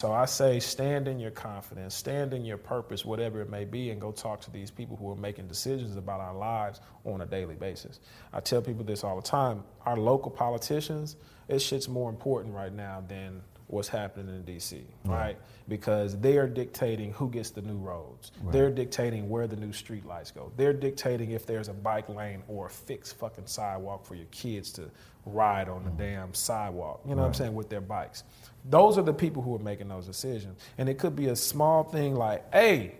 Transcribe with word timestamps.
So 0.00 0.12
I 0.12 0.26
say 0.26 0.60
stand 0.60 1.08
in 1.08 1.18
your 1.18 1.30
confidence, 1.30 1.94
stand 1.94 2.34
in 2.34 2.44
your 2.44 2.58
purpose, 2.58 3.06
whatever 3.06 3.40
it 3.40 3.48
may 3.48 3.64
be, 3.64 3.88
and 3.88 3.98
go 3.98 4.12
talk 4.12 4.42
to 4.42 4.50
these 4.50 4.70
people 4.70 4.94
who 4.94 5.10
are 5.10 5.16
making 5.16 5.46
decisions 5.46 5.96
about 5.96 6.20
our 6.20 6.34
lives 6.34 6.82
on 7.06 7.22
a 7.22 7.26
daily 7.26 7.54
basis. 7.54 8.00
I 8.30 8.40
tell 8.40 8.60
people 8.60 8.84
this 8.84 9.04
all 9.04 9.16
the 9.16 9.26
time. 9.26 9.64
Our 9.86 9.96
local 9.96 10.30
politicians, 10.30 11.16
this 11.48 11.62
shit's 11.62 11.88
more 11.88 12.10
important 12.10 12.54
right 12.54 12.74
now 12.74 13.04
than 13.08 13.40
what's 13.68 13.88
happening 13.88 14.28
in 14.28 14.44
DC, 14.44 14.82
right? 15.04 15.16
right? 15.16 15.38
Because 15.66 16.20
they 16.20 16.36
are 16.36 16.46
dictating 16.46 17.12
who 17.12 17.30
gets 17.30 17.48
the 17.48 17.62
new 17.62 17.78
roads. 17.78 18.32
Right. 18.42 18.52
They're 18.52 18.70
dictating 18.70 19.30
where 19.30 19.46
the 19.46 19.56
new 19.56 19.72
street 19.72 20.04
lights 20.04 20.30
go. 20.30 20.52
They're 20.58 20.74
dictating 20.74 21.30
if 21.30 21.46
there's 21.46 21.68
a 21.68 21.72
bike 21.74 22.10
lane 22.10 22.42
or 22.48 22.66
a 22.66 22.70
fixed 22.70 23.16
fucking 23.16 23.46
sidewalk 23.46 24.04
for 24.04 24.14
your 24.14 24.26
kids 24.26 24.72
to 24.72 24.90
ride 25.24 25.68
on 25.68 25.84
the 25.84 25.90
mm. 25.90 25.98
damn 25.98 26.34
sidewalk. 26.34 27.00
You 27.04 27.10
know 27.10 27.16
right. 27.16 27.22
what 27.22 27.28
I'm 27.28 27.34
saying 27.34 27.54
with 27.54 27.68
their 27.68 27.80
bikes. 27.80 28.22
Those 28.68 28.98
are 28.98 29.02
the 29.02 29.14
people 29.14 29.42
who 29.42 29.54
are 29.54 29.60
making 29.60 29.88
those 29.88 30.06
decisions. 30.06 30.60
And 30.78 30.88
it 30.88 30.98
could 30.98 31.14
be 31.14 31.26
a 31.26 31.36
small 31.36 31.84
thing 31.84 32.14
like, 32.14 32.52
"Hey, 32.52 32.96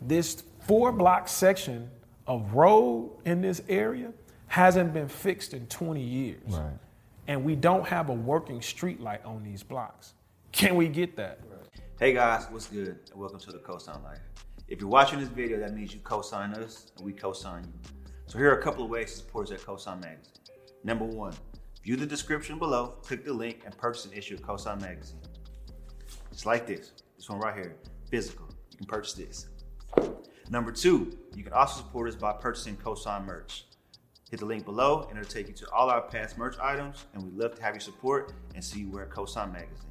this 0.00 0.42
four 0.60 0.92
block 0.92 1.28
section 1.28 1.90
of 2.26 2.54
road 2.54 3.10
in 3.24 3.40
this 3.40 3.62
area 3.68 4.12
hasn't 4.48 4.92
been 4.92 5.08
fixed 5.08 5.54
in 5.54 5.66
20 5.66 6.02
years." 6.02 6.42
Right 6.48 6.78
and 7.28 7.44
we 7.44 7.54
don't 7.54 7.86
have 7.86 8.08
a 8.08 8.14
working 8.14 8.60
street 8.60 9.00
light 9.00 9.24
on 9.24 9.44
these 9.44 9.62
blocks. 9.62 10.14
Can 10.50 10.74
we 10.74 10.88
get 10.88 11.14
that? 11.16 11.38
Hey 12.00 12.14
guys, 12.14 12.46
what's 12.50 12.66
good? 12.66 12.98
Welcome 13.14 13.38
to 13.40 13.52
the 13.52 13.58
Cosign 13.58 14.02
Life. 14.02 14.18
If 14.66 14.80
you're 14.80 14.88
watching 14.88 15.20
this 15.20 15.28
video, 15.28 15.60
that 15.60 15.74
means 15.74 15.92
you 15.92 16.00
co-sign 16.00 16.54
us 16.54 16.90
and 16.96 17.04
we 17.04 17.12
co-sign 17.12 17.64
you. 17.64 17.90
So 18.26 18.38
here 18.38 18.50
are 18.50 18.58
a 18.58 18.62
couple 18.62 18.82
of 18.82 18.90
ways 18.90 19.12
to 19.12 19.18
support 19.18 19.50
us 19.50 19.52
at 19.52 19.60
Cosign 19.60 20.00
Magazine. 20.00 20.32
Number 20.84 21.04
one, 21.04 21.34
view 21.88 21.96
the 21.96 22.04
description 22.04 22.58
below, 22.58 22.88
click 23.00 23.24
the 23.24 23.32
link, 23.32 23.62
and 23.64 23.74
purchase 23.78 24.04
an 24.04 24.12
issue 24.12 24.34
of 24.34 24.42
Cosign 24.42 24.78
Magazine. 24.78 25.22
Just 26.30 26.44
like 26.44 26.66
this, 26.66 26.92
this 27.16 27.30
one 27.30 27.38
right 27.38 27.54
here, 27.54 27.76
physical. 28.10 28.46
You 28.72 28.76
can 28.76 28.86
purchase 28.86 29.14
this. 29.14 29.46
Number 30.50 30.70
two, 30.70 31.16
you 31.34 31.42
can 31.42 31.54
also 31.54 31.78
support 31.78 32.10
us 32.10 32.14
by 32.14 32.34
purchasing 32.34 32.76
Cosign 32.76 33.24
merch. 33.24 33.64
Hit 34.30 34.40
the 34.40 34.44
link 34.44 34.66
below 34.66 35.06
and 35.08 35.18
it'll 35.18 35.30
take 35.30 35.48
you 35.48 35.54
to 35.54 35.70
all 35.72 35.88
our 35.88 36.02
past 36.02 36.36
merch 36.36 36.58
items. 36.60 37.06
And 37.14 37.22
we'd 37.22 37.32
love 37.32 37.54
to 37.54 37.62
have 37.62 37.72
your 37.72 37.80
support 37.80 38.34
and 38.54 38.62
see 38.62 38.80
you 38.80 38.90
wear 38.90 39.06
Cosign 39.06 39.50
Magazine. 39.50 39.88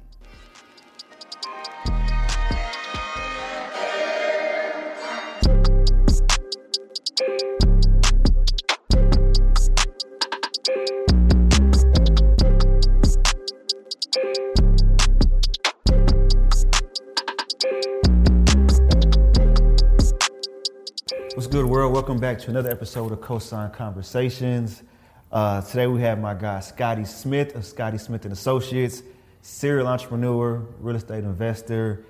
Good, 21.58 21.66
world? 21.66 21.92
Welcome 21.92 22.20
back 22.20 22.38
to 22.38 22.50
another 22.50 22.70
episode 22.70 23.10
of 23.10 23.18
Cosign 23.18 23.72
Conversations. 23.72 24.84
Uh, 25.32 25.60
today 25.60 25.88
we 25.88 26.00
have 26.02 26.20
my 26.20 26.32
guy 26.32 26.60
Scotty 26.60 27.04
Smith 27.04 27.56
of 27.56 27.64
Scotty 27.64 27.98
Smith 27.98 28.24
and 28.24 28.32
Associates, 28.32 29.02
serial 29.42 29.88
entrepreneur, 29.88 30.64
real 30.78 30.94
estate 30.94 31.24
investor. 31.24 32.04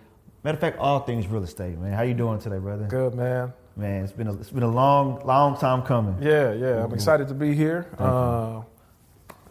Matter 0.45 0.57
of 0.57 0.61
fact, 0.61 0.79
all 0.79 1.01
things 1.01 1.27
real 1.29 1.43
estate, 1.43 1.79
man. 1.79 1.95
How 1.95 2.03
you 2.03 2.13
doing 2.13 2.39
today, 2.39 2.59
brother? 2.59 2.85
Good, 2.89 3.15
man. 3.15 3.55
Man, 3.75 4.05
it's 4.05 4.13
been 4.13 4.27
a, 4.27 4.35
it's 4.35 4.51
been 4.51 4.65
a 4.65 4.71
long, 4.71 5.25
long 5.25 5.57
time 5.57 5.81
coming. 5.81 6.23
Yeah, 6.23 6.53
yeah. 6.53 6.85
I'm 6.85 6.93
excited 6.93 7.27
to 7.29 7.35
be 7.35 7.55
here. 7.55 7.87
Uh, 7.97 8.61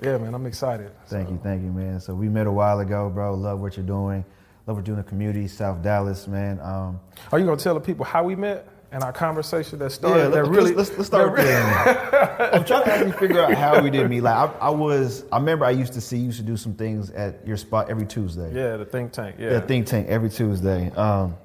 yeah, 0.04 0.20
man, 0.20 0.36
I'm 0.36 0.46
excited. 0.46 0.92
Thank 1.08 1.30
so. 1.30 1.34
you, 1.34 1.40
thank 1.42 1.64
you, 1.64 1.72
man. 1.72 2.00
So 2.02 2.14
we 2.14 2.30
met 2.30 2.46
a 2.46 2.52
while 2.52 2.82
ago, 2.82 3.10
bro. 3.10 3.34
Love 3.34 3.62
what 3.62 3.76
you're 3.76 3.84
doing. 3.84 4.24
Love 4.68 4.78
what 4.78 4.86
you're 4.86 4.96
doing 4.96 5.00
in 5.00 5.06
the 5.06 5.10
community, 5.10 5.48
South 5.48 5.82
Dallas, 5.82 6.28
man. 6.28 6.60
Um, 6.60 7.00
Are 7.32 7.40
you 7.40 7.46
gonna 7.46 7.58
tell 7.58 7.74
the 7.74 7.80
people 7.80 8.06
how 8.06 8.24
we 8.24 8.36
met? 8.36 8.68
And 8.92 9.04
our 9.04 9.12
conversation 9.12 9.80
that 9.80 9.92
started 9.92 10.18
yeah, 10.18 10.28
that 10.30 10.46
let's, 10.46 10.50
really 10.50 10.74
let's, 10.74 10.92
let's 10.92 11.08
start 11.08 11.36
there. 11.36 12.50
I'm 12.54 12.64
trying 12.64 12.86
to 12.86 12.94
actually 12.94 13.12
figure 13.14 13.42
out 13.42 13.54
how 13.54 13.82
we 13.82 13.90
did 13.90 14.10
meet. 14.10 14.22
Like 14.22 14.36
I, 14.36 14.68
I, 14.68 14.70
was, 14.70 15.26
I 15.32 15.38
remember 15.38 15.66
I 15.66 15.72
used 15.72 15.94
to 15.94 16.02
see 16.02 16.18
you 16.18 16.26
used 16.26 16.40
to 16.40 16.46
do 16.46 16.56
some 16.56 16.74
things 16.74 17.10
at 17.12 17.46
your 17.46 17.58
spot 17.58 17.90
every 17.90 18.06
Tuesday. 18.06 18.54
Yeah, 18.54 18.78
the 18.78 18.86
think 18.86 19.12
tank. 19.12 19.36
Yeah, 19.38 19.50
the 19.50 19.62
think 19.62 19.88
tank 19.88 20.08
every 20.08 20.30
Tuesday. 20.30 20.90
Um, 20.92 21.36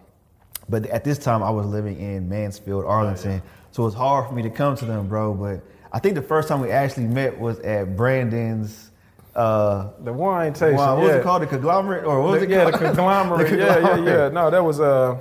but 0.69 0.87
at 0.87 1.03
this 1.03 1.19
time, 1.19 1.43
I 1.43 1.51
was 1.51 1.67
living 1.67 1.99
in 1.99 2.29
Mansfield, 2.29 2.85
Arlington, 2.85 3.31
yeah, 3.31 3.37
yeah. 3.39 3.43
so 3.73 3.83
it 3.83 3.87
was 3.87 3.95
hard 3.95 4.29
for 4.29 4.35
me 4.35 4.43
to 4.43 4.51
come 4.51 4.77
to 4.77 4.85
them, 4.85 5.09
bro. 5.09 5.35
But 5.35 5.63
I 5.93 5.99
think 5.99 6.15
the 6.15 6.23
first 6.23 6.49
time 6.49 6.61
we 6.61 6.71
actually 6.71 7.07
met 7.07 7.39
was 7.39 7.59
at 7.61 7.97
Brandon's. 7.97 8.91
Uh, 9.35 9.89
the 10.05 10.13
wine 10.13 10.53
tasting. 10.53 10.77
Wine, 10.77 10.99
what 10.99 11.07
was 11.07 11.17
it 11.17 11.23
called? 11.23 11.43
The 11.43 11.47
conglomerate, 11.47 12.05
or 12.05 12.23
what 12.23 12.33
was 12.33 12.41
the, 12.41 12.47
it? 12.47 12.51
Yeah, 12.51 12.71
called? 12.71 12.75
the 12.75 12.79
conglomerate. 12.87 13.51
the 13.51 13.57
conglomerate. 13.57 14.05
Yeah, 14.05 14.13
yeah, 14.13 14.25
yeah. 14.25 14.29
No, 14.29 14.51
that 14.51 14.63
was 14.63 14.79
uh 14.79 15.19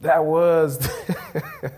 that 0.00 0.24
was 0.24 0.78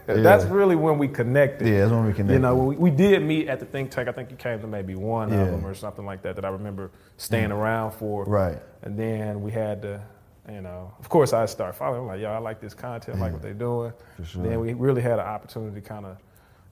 that's 0.07 0.45
really 0.45 0.77
when 0.77 0.99
we 0.99 1.09
connected. 1.09 1.67
Yeah, 1.69 1.81
that's 1.81 1.91
when 1.91 2.07
we 2.07 2.13
connected. 2.13 2.35
You 2.35 2.39
know, 2.39 2.57
we, 2.57 2.77
we 2.77 2.91
did 2.91 3.23
meet 3.23 3.49
at 3.49 3.59
the 3.59 3.67
think 3.67 3.91
tank. 3.91 4.09
I 4.09 4.13
think 4.13 4.31
you 4.31 4.37
came 4.37 4.61
to 4.61 4.67
maybe 4.67 4.95
one 4.95 5.33
yeah. 5.33 5.43
of 5.43 5.51
them 5.51 5.67
or 5.67 5.75
something 5.75 6.05
like 6.05 6.23
that 6.23 6.37
that 6.37 6.45
I 6.45 6.49
remember 6.49 6.91
staying 7.17 7.51
yeah. 7.51 7.57
around 7.57 7.93
for. 7.93 8.25
Right. 8.25 8.59
And 8.83 8.99
then 8.99 9.43
we 9.43 9.51
had 9.51 9.83
to, 9.83 10.01
you 10.49 10.61
know, 10.61 10.93
of 11.01 11.09
course 11.09 11.33
I 11.33 11.47
started 11.47 11.75
following. 11.75 12.03
I'm 12.03 12.07
like, 12.07 12.21
yo, 12.21 12.31
I 12.31 12.39
like 12.39 12.61
this 12.61 12.75
content, 12.75 13.19
I 13.19 13.21
like 13.21 13.33
what 13.33 13.43
they're 13.43 13.55
doing. 13.55 13.93
For 14.17 14.25
sure. 14.25 14.43
then 14.43 14.61
we 14.61 14.75
really 14.75 15.03
had 15.03 15.15
an 15.15 15.27
opportunity 15.27 15.81
to 15.81 15.87
kind 15.87 16.07
of 16.07 16.17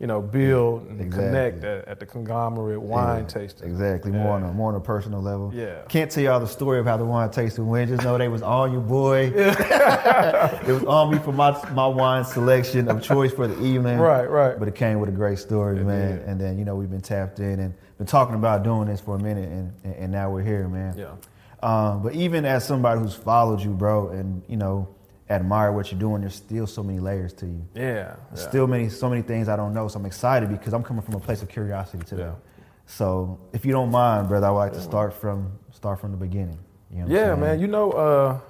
you 0.00 0.06
know, 0.06 0.22
build 0.22 0.86
and 0.88 0.98
exactly. 0.98 1.26
connect 1.26 1.62
at, 1.64 1.86
at, 1.86 2.00
the 2.00 2.06
conglomerate 2.06 2.80
wine 2.80 3.24
yeah, 3.24 3.28
tasting. 3.28 3.68
Exactly, 3.68 4.10
more 4.10 4.32
on 4.32 4.42
a 4.42 4.50
more 4.50 4.70
on 4.70 4.74
a 4.74 4.80
personal 4.80 5.20
level. 5.20 5.52
Yeah. 5.54 5.82
Can't 5.90 6.10
tell 6.10 6.24
y'all 6.24 6.40
the 6.40 6.46
story 6.46 6.80
of 6.80 6.86
how 6.86 6.96
the 6.96 7.04
wine 7.04 7.30
tasting 7.30 7.66
went. 7.66 7.90
Just 7.90 8.02
know 8.02 8.16
they 8.16 8.28
was 8.28 8.40
on 8.40 8.72
your 8.72 8.80
boy. 8.80 9.26
it 9.34 10.72
was 10.72 10.84
on 10.84 11.12
me 11.12 11.18
for 11.18 11.32
my 11.32 11.50
my 11.72 11.86
wine 11.86 12.24
selection 12.24 12.88
of 12.88 13.02
choice 13.02 13.30
for 13.30 13.46
the 13.46 13.62
evening. 13.62 13.98
Right, 13.98 14.24
right. 14.24 14.58
But 14.58 14.68
it 14.68 14.74
came 14.74 15.00
with 15.00 15.10
a 15.10 15.12
great 15.12 15.38
story, 15.38 15.78
it 15.78 15.84
man. 15.84 16.16
Did. 16.16 16.26
And 16.26 16.40
then 16.40 16.58
you 16.58 16.64
know 16.64 16.76
we've 16.76 16.90
been 16.90 17.02
tapped 17.02 17.38
in 17.38 17.60
and 17.60 17.74
been 17.98 18.06
talking 18.06 18.36
about 18.36 18.62
doing 18.62 18.88
this 18.88 19.02
for 19.02 19.16
a 19.16 19.20
minute, 19.20 19.50
and 19.50 19.70
and, 19.84 19.94
and 19.96 20.12
now 20.12 20.30
we're 20.30 20.42
here, 20.42 20.66
man. 20.66 20.96
Yeah. 20.96 21.12
Um, 21.62 22.02
but 22.02 22.14
even 22.14 22.46
as 22.46 22.66
somebody 22.66 23.00
who's 23.00 23.14
followed 23.14 23.60
you, 23.60 23.72
bro, 23.72 24.08
and 24.08 24.42
you 24.48 24.56
know 24.56 24.88
admire 25.30 25.72
what 25.72 25.90
you're 25.90 26.00
doing, 26.00 26.22
there's 26.22 26.34
still 26.34 26.66
so 26.66 26.82
many 26.82 26.98
layers 26.98 27.32
to 27.34 27.46
you. 27.46 27.66
Yeah. 27.74 27.82
yeah. 27.82 28.16
Still 28.34 28.66
many, 28.66 28.88
so 28.88 29.08
many 29.08 29.22
things 29.22 29.48
I 29.48 29.56
don't 29.56 29.72
know. 29.72 29.88
So 29.88 29.98
I'm 29.98 30.06
excited 30.06 30.50
because 30.50 30.74
I'm 30.74 30.82
coming 30.82 31.02
from 31.02 31.14
a 31.14 31.20
place 31.20 31.40
of 31.40 31.48
curiosity 31.48 32.04
today. 32.04 32.22
Yeah. 32.22 32.34
So 32.86 33.38
if 33.52 33.64
you 33.64 33.72
don't 33.72 33.90
mind, 33.90 34.28
brother, 34.28 34.48
I 34.48 34.50
would 34.50 34.58
like 34.58 34.72
to 34.72 34.80
start 34.80 35.14
from 35.14 35.52
start 35.72 36.00
from 36.00 36.10
the 36.10 36.16
beginning. 36.16 36.58
You 36.90 37.04
know 37.04 37.14
yeah, 37.14 37.34
man. 37.36 37.60
You 37.60 37.68
know, 37.68 37.92
uh, 37.92 38.40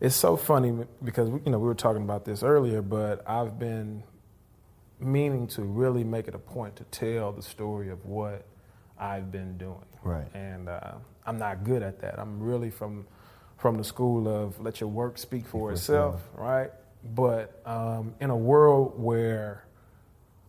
it's 0.00 0.16
so 0.16 0.36
funny 0.36 0.84
because 1.04 1.28
you 1.28 1.52
know 1.52 1.58
we 1.58 1.66
were 1.66 1.74
talking 1.74 2.02
about 2.02 2.24
this 2.24 2.42
earlier, 2.42 2.82
but 2.82 3.22
I've 3.28 3.56
been 3.56 4.02
meaning 4.98 5.46
to 5.46 5.62
really 5.62 6.02
make 6.02 6.26
it 6.26 6.34
a 6.34 6.38
point 6.38 6.74
to 6.76 6.84
tell 6.84 7.30
the 7.30 7.42
story 7.42 7.90
of 7.90 8.04
what 8.04 8.46
I've 8.98 9.30
been 9.30 9.56
doing. 9.56 9.84
Right. 10.02 10.26
And 10.34 10.68
uh, 10.68 10.94
I'm 11.24 11.38
not 11.38 11.62
good 11.62 11.82
at 11.82 12.00
that. 12.00 12.18
I'm 12.18 12.40
really 12.40 12.70
from 12.70 13.06
from 13.56 13.76
the 13.76 13.84
school 13.84 14.28
of 14.28 14.60
let 14.60 14.80
your 14.80 14.90
work 14.90 15.18
speak 15.18 15.46
for, 15.46 15.72
itself, 15.72 16.22
right? 16.34 16.70
But 17.14 17.60
um, 17.64 18.14
in 18.20 18.30
a 18.30 18.36
world 18.36 18.94
where 18.96 19.64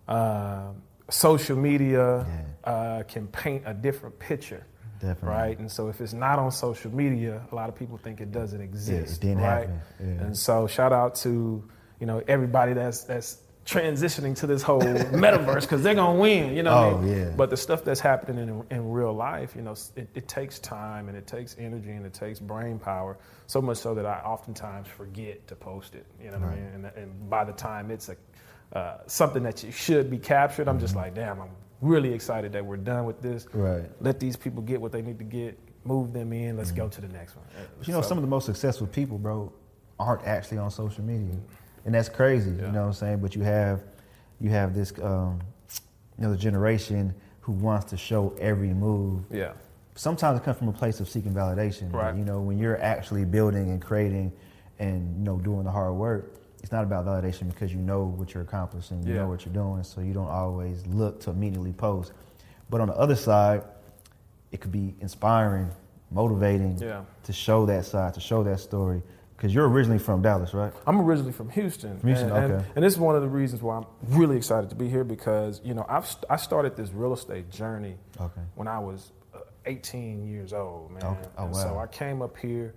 uh, 0.07 0.71
social 1.09 1.57
media 1.57 2.25
yeah. 2.27 2.71
uh, 2.71 3.03
can 3.03 3.27
paint 3.27 3.63
a 3.65 3.73
different 3.73 4.19
picture, 4.19 4.65
Definitely. 4.99 5.29
right? 5.29 5.59
And 5.59 5.71
so 5.71 5.87
if 5.87 6.01
it's 6.01 6.13
not 6.13 6.39
on 6.39 6.51
social 6.51 6.93
media, 6.93 7.41
a 7.51 7.55
lot 7.55 7.69
of 7.69 7.75
people 7.75 7.97
think 7.97 8.19
it 8.19 8.31
doesn't 8.31 8.61
exist, 8.61 9.23
yeah, 9.23 9.31
it 9.31 9.35
right? 9.35 9.69
Yeah. 9.99 10.05
And 10.05 10.37
so 10.37 10.67
shout 10.67 10.91
out 10.91 11.15
to 11.15 11.63
you 11.99 12.05
know 12.05 12.21
everybody 12.27 12.73
that's 12.73 13.03
that's 13.03 13.37
transitioning 13.67 14.35
to 14.37 14.47
this 14.47 14.63
whole 14.63 14.81
metaverse 14.81 15.61
because 15.61 15.83
they're 15.83 15.93
gonna 15.93 16.19
win, 16.19 16.55
you 16.55 16.63
know. 16.63 16.73
Oh 16.73 16.97
I 16.97 17.01
mean? 17.01 17.17
yeah. 17.17 17.29
But 17.35 17.49
the 17.49 17.57
stuff 17.57 17.83
that's 17.83 17.99
happening 17.99 18.47
in, 18.47 18.63
in 18.75 18.89
real 18.89 19.13
life, 19.13 19.55
you 19.55 19.61
know, 19.61 19.75
it, 19.95 20.07
it, 20.15 20.27
takes 20.27 20.57
time 20.59 21.09
and 21.09 21.17
it 21.17 21.27
takes 21.27 21.55
energy 21.59 21.91
and 21.91 22.05
it 22.05 22.13
takes 22.13 22.39
brain 22.39 22.79
power. 22.79 23.17
So 23.47 23.61
much 23.61 23.77
so 23.77 23.93
that 23.93 24.05
I 24.05 24.19
oftentimes 24.19 24.87
forget 24.87 25.45
to 25.47 25.55
post 25.55 25.95
it. 25.95 26.05
You 26.21 26.31
know 26.31 26.39
what 26.39 26.47
right. 26.47 26.57
I 26.57 26.61
mean? 26.61 26.73
And, 26.73 26.85
and, 26.85 27.29
by 27.29 27.43
the 27.43 27.51
time 27.51 27.91
it's 27.91 28.09
a 28.09 28.15
uh, 28.73 28.99
something 29.05 29.43
that 29.43 29.63
you 29.63 29.71
should 29.71 30.09
be 30.09 30.17
captured, 30.17 30.67
I'm 30.67 30.75
mm-hmm. 30.75 30.81
just 30.81 30.95
like, 30.95 31.13
damn, 31.13 31.41
I'm 31.41 31.51
really 31.81 32.13
excited 32.13 32.53
that 32.53 32.65
we're 32.65 32.77
done 32.77 33.05
with 33.05 33.21
this. 33.21 33.47
Right. 33.53 33.89
Let 34.01 34.19
these 34.19 34.35
people 34.35 34.61
get 34.61 34.81
what 34.81 34.91
they 34.91 35.01
need 35.01 35.19
to 35.19 35.25
get. 35.25 35.57
Move 35.83 36.11
them 36.11 36.33
in. 36.33 36.57
Let's 36.57 36.69
mm-hmm. 36.69 36.79
go 36.79 36.89
to 36.89 37.01
the 37.01 37.07
next 37.07 37.35
one. 37.35 37.45
But 37.77 37.87
you 37.87 37.93
know, 37.93 38.01
so, 38.01 38.09
some 38.09 38.17
of 38.17 38.23
the 38.23 38.29
most 38.29 38.45
successful 38.45 38.87
people, 38.87 39.17
bro, 39.17 39.53
aren't 39.99 40.25
actually 40.25 40.57
on 40.57 40.69
social 40.69 41.03
media 41.03 41.35
and 41.87 41.95
that's 41.95 42.09
crazy. 42.09 42.51
Yeah. 42.51 42.67
You 42.67 42.71
know 42.73 42.81
what 42.81 42.87
I'm 42.87 42.93
saying? 42.93 43.19
But 43.19 43.33
you 43.35 43.41
have 43.43 43.81
you 44.39 44.51
have 44.51 44.75
this 44.75 44.93
um, 45.01 45.39
you 46.19 46.25
know 46.25 46.31
the 46.31 46.37
generation 46.37 47.15
who 47.39 47.53
wants 47.53 47.85
to 47.91 47.97
show 47.97 48.35
every 48.39 48.73
move. 48.73 49.23
Yeah. 49.31 49.53
Sometimes 49.95 50.39
it 50.39 50.43
comes 50.43 50.57
from 50.57 50.67
a 50.67 50.73
place 50.73 50.99
of 50.99 51.09
seeking 51.09 51.33
validation. 51.33 51.91
Right. 51.91 52.15
You 52.15 52.25
know, 52.25 52.41
when 52.41 52.59
you're 52.59 52.79
actually 52.79 53.25
building 53.25 53.71
and 53.71 53.81
creating 53.81 54.31
and 54.77 55.17
you 55.17 55.23
know 55.23 55.37
doing 55.37 55.63
the 55.63 55.71
hard 55.71 55.95
work, 55.95 56.35
it's 56.61 56.73
not 56.73 56.83
about 56.83 57.05
validation 57.05 57.47
because 57.47 57.73
you 57.73 57.79
know 57.79 58.03
what 58.03 58.33
you're 58.33 58.43
accomplishing, 58.43 59.01
you 59.03 59.13
yeah. 59.13 59.21
know 59.21 59.29
what 59.29 59.45
you're 59.45 59.53
doing, 59.53 59.81
so 59.83 60.01
you 60.01 60.13
don't 60.13 60.29
always 60.29 60.85
look 60.87 61.21
to 61.21 61.31
immediately 61.31 61.71
post. 61.71 62.11
But 62.69 62.81
on 62.81 62.89
the 62.89 62.95
other 62.95 63.15
side, 63.15 63.63
it 64.51 64.59
could 64.59 64.73
be 64.73 64.93
inspiring 64.99 65.71
motivating 66.11 66.77
Yeah. 66.79 67.03
to 67.23 67.33
show 67.33 67.65
that 67.65 67.85
side, 67.85 68.13
to 68.15 68.19
show 68.19 68.43
that 68.43 68.59
story. 68.59 69.01
Because 69.37 69.53
you're 69.53 69.69
originally 69.69 69.99
from 69.99 70.23
Dallas, 70.23 70.53
right? 70.55 70.73
I'm 70.87 70.99
originally 70.99 71.31
from 71.31 71.49
Houston. 71.51 71.99
From 71.99 72.09
Houston, 72.09 72.31
and, 72.31 72.43
and- 72.45 72.53
okay. 72.55 72.65
And, 72.75 72.83
this 72.83 72.93
is 72.93 72.99
one 72.99 73.15
of 73.15 73.21
the 73.21 73.27
reasons 73.29 73.61
why 73.61 73.77
I'm 73.77 73.85
really 74.07 74.35
excited 74.35 74.71
to 74.71 74.75
be 74.75 74.89
here 74.89 75.03
because, 75.03 75.61
you 75.63 75.75
know, 75.75 75.85
I've, 75.87 76.07
I 76.29 76.37
started 76.37 76.75
this 76.75 76.91
real 76.91 77.13
estate 77.13 77.51
journey 77.51 77.95
Okay. 78.19 78.41
when 78.55 78.67
I 78.67 78.79
was 78.79 79.11
uh, 79.35 79.39
18 79.67 80.25
years 80.27 80.53
old, 80.53 80.91
man. 80.91 81.03
Okay. 81.03 81.29
Oh, 81.37 81.45
wow. 81.45 81.51
So 81.53 81.77
I 81.77 81.85
came 81.85 82.21
up 82.23 82.35
here 82.35 82.73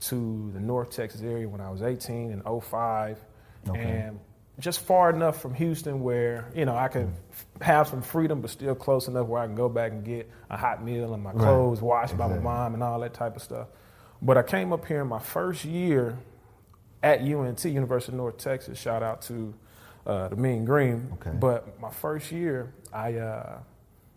to 0.00 0.50
the 0.52 0.58
North 0.60 0.90
Texas 0.90 1.22
area 1.22 1.48
when 1.48 1.60
I 1.60 1.70
was 1.70 1.82
18 1.82 2.32
in 2.32 2.42
05. 2.60 3.18
Okay. 3.68 3.78
And 3.80 4.18
just 4.58 4.80
far 4.80 5.10
enough 5.10 5.40
from 5.40 5.54
Houston 5.54 6.02
where, 6.02 6.50
you 6.56 6.64
know, 6.64 6.76
I 6.76 6.88
could 6.88 7.08
f- 7.30 7.46
have 7.62 7.86
some 7.86 8.02
freedom, 8.02 8.40
but 8.40 8.50
still 8.50 8.74
close 8.74 9.06
enough 9.08 9.26
where 9.28 9.40
I 9.40 9.46
can 9.46 9.54
go 9.54 9.68
back 9.68 9.92
and 9.92 10.04
get 10.04 10.28
a 10.50 10.56
hot 10.56 10.84
meal 10.84 11.14
and 11.14 11.22
my 11.22 11.30
Right. 11.30 11.38
clothes 11.40 11.80
washed 11.80 12.16
by 12.16 12.26
my 12.26 12.38
mom 12.40 12.74
and 12.74 12.82
all 12.82 12.98
that 13.00 13.14
type 13.14 13.36
of 13.36 13.42
stuff. 13.42 13.68
But 14.22 14.36
I 14.36 14.42
came 14.42 14.72
up 14.72 14.84
here 14.86 15.00
in 15.00 15.08
my 15.08 15.18
first 15.18 15.64
year 15.64 16.18
at 17.02 17.20
UNT, 17.20 17.64
University 17.64 18.12
of 18.12 18.16
North 18.18 18.36
Texas. 18.38 18.78
Shout 18.78 19.02
out 19.02 19.22
to 19.22 19.54
uh, 20.06 20.28
the 20.28 20.36
Mean 20.36 20.64
Green. 20.64 21.08
Okay. 21.14 21.30
But 21.38 21.80
my 21.80 21.90
first 21.90 22.30
year, 22.30 22.72
I 22.92 23.14
uh, 23.14 23.58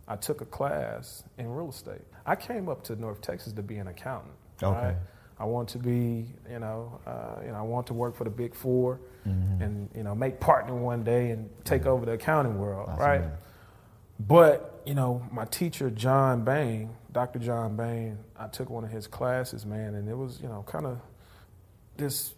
I 0.07 0.15
took 0.17 0.41
a 0.41 0.45
class 0.45 1.23
in 1.38 1.50
real 1.50 1.69
estate. 1.69 2.01
I 2.25 2.35
came 2.35 2.67
up 2.69 2.83
to 2.85 2.95
North 2.95 3.21
Texas 3.21 3.53
to 3.53 3.61
be 3.63 3.77
an 3.77 3.88
accountant. 3.88 4.33
Okay. 4.61 4.88
right? 4.88 4.95
I 5.39 5.45
want 5.45 5.67
to 5.69 5.77
be, 5.79 6.27
you 6.50 6.59
know, 6.59 7.00
uh, 7.07 7.41
you 7.44 7.50
know, 7.51 7.57
I 7.57 7.61
want 7.63 7.88
to 7.88 7.94
work 7.94 8.15
for 8.15 8.23
the 8.23 8.29
Big 8.29 8.53
4 8.55 9.00
Mm-hmm. 9.27 9.61
and 9.63 9.89
you 9.95 10.03
know 10.03 10.13
make 10.13 10.41
partner 10.41 10.75
one 10.75 11.01
day 11.05 11.29
and 11.31 11.50
take 11.63 11.85
over 11.85 12.05
the 12.05 12.11
accounting 12.11 12.59
world, 12.59 12.89
Awesome, 12.89 13.00
right? 13.01 13.21
man. 13.21 13.31
But 14.19 14.81
you 14.85 14.95
know, 14.95 15.25
my 15.31 15.45
teacher 15.45 15.89
John 15.89 16.44
Bain, 16.44 16.89
Dr. 17.13 17.39
John 17.39 17.75
Bain, 17.77 18.18
I 18.38 18.48
took 18.48 18.69
one 18.69 18.83
of 18.83 18.89
his 18.89 19.07
classes, 19.07 19.65
man, 19.65 19.95
and 19.95 20.10
it 20.10 20.18
was 20.18 20.39
you 20.42 20.50
know 20.50 20.63
kind 20.68 20.86
of 20.86 21.00
this 21.98 22.33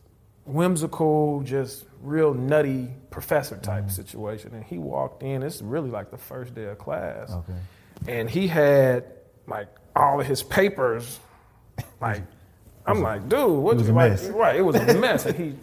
whimsical, 0.46 1.42
just 1.42 1.86
real 2.02 2.34
nutty 2.34 2.90
professor 3.10 3.58
type 3.58 3.86
Mm-hmm. 3.86 3.90
situation. 3.92 4.54
And 4.54 4.64
he 4.64 4.78
walked 4.78 5.24
in. 5.24 5.42
It's 5.44 5.62
really 5.62 5.90
like 5.90 6.12
the 6.12 6.18
first 6.18 6.54
day 6.54 6.66
of 6.66 6.78
class, 6.78 7.32
Okay. 7.32 7.54
and 8.08 8.30
he 8.30 8.48
had 8.48 9.06
like 9.48 9.68
all 9.96 10.20
of 10.22 10.28
his 10.28 10.44
papers, 10.44 11.20
like. 12.02 12.22
I'm 12.88 13.02
like, 13.02 13.28
dude, 13.28 13.50
what? 13.50 13.78
was 13.78 13.90
a 13.90 13.94
like, 13.94 14.12
mess. 14.12 14.28
Right, 14.30 14.58
it 14.58 14.62
was 14.62 14.76
a 14.76 14.94
mess, 15.00 15.26
and 15.30 15.36
he 15.36 15.56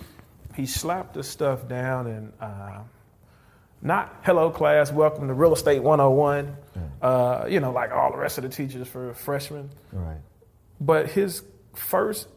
he 0.57 0.67
slapped 0.67 1.15
the 1.15 1.23
stuff 1.23 1.69
down 1.69 2.09
and 2.09 2.33
uh, 2.41 2.81
not 3.83 4.21
hello 4.23 4.51
class, 4.51 4.93
welcome 4.93 5.27
to 5.27 5.35
real 5.35 5.53
estate 5.53 5.83
101. 5.83 6.57
Uh, 7.03 7.47
you 7.49 7.59
know, 7.59 7.73
like 7.73 7.91
all 7.91 8.13
the 8.13 8.17
rest 8.19 8.39
of 8.39 8.45
the 8.45 8.49
teachers 8.49 8.87
for 8.87 9.13
freshmen. 9.13 9.71
Right. 9.93 10.19
But 10.81 11.11
his 11.11 11.43
first 11.75 12.29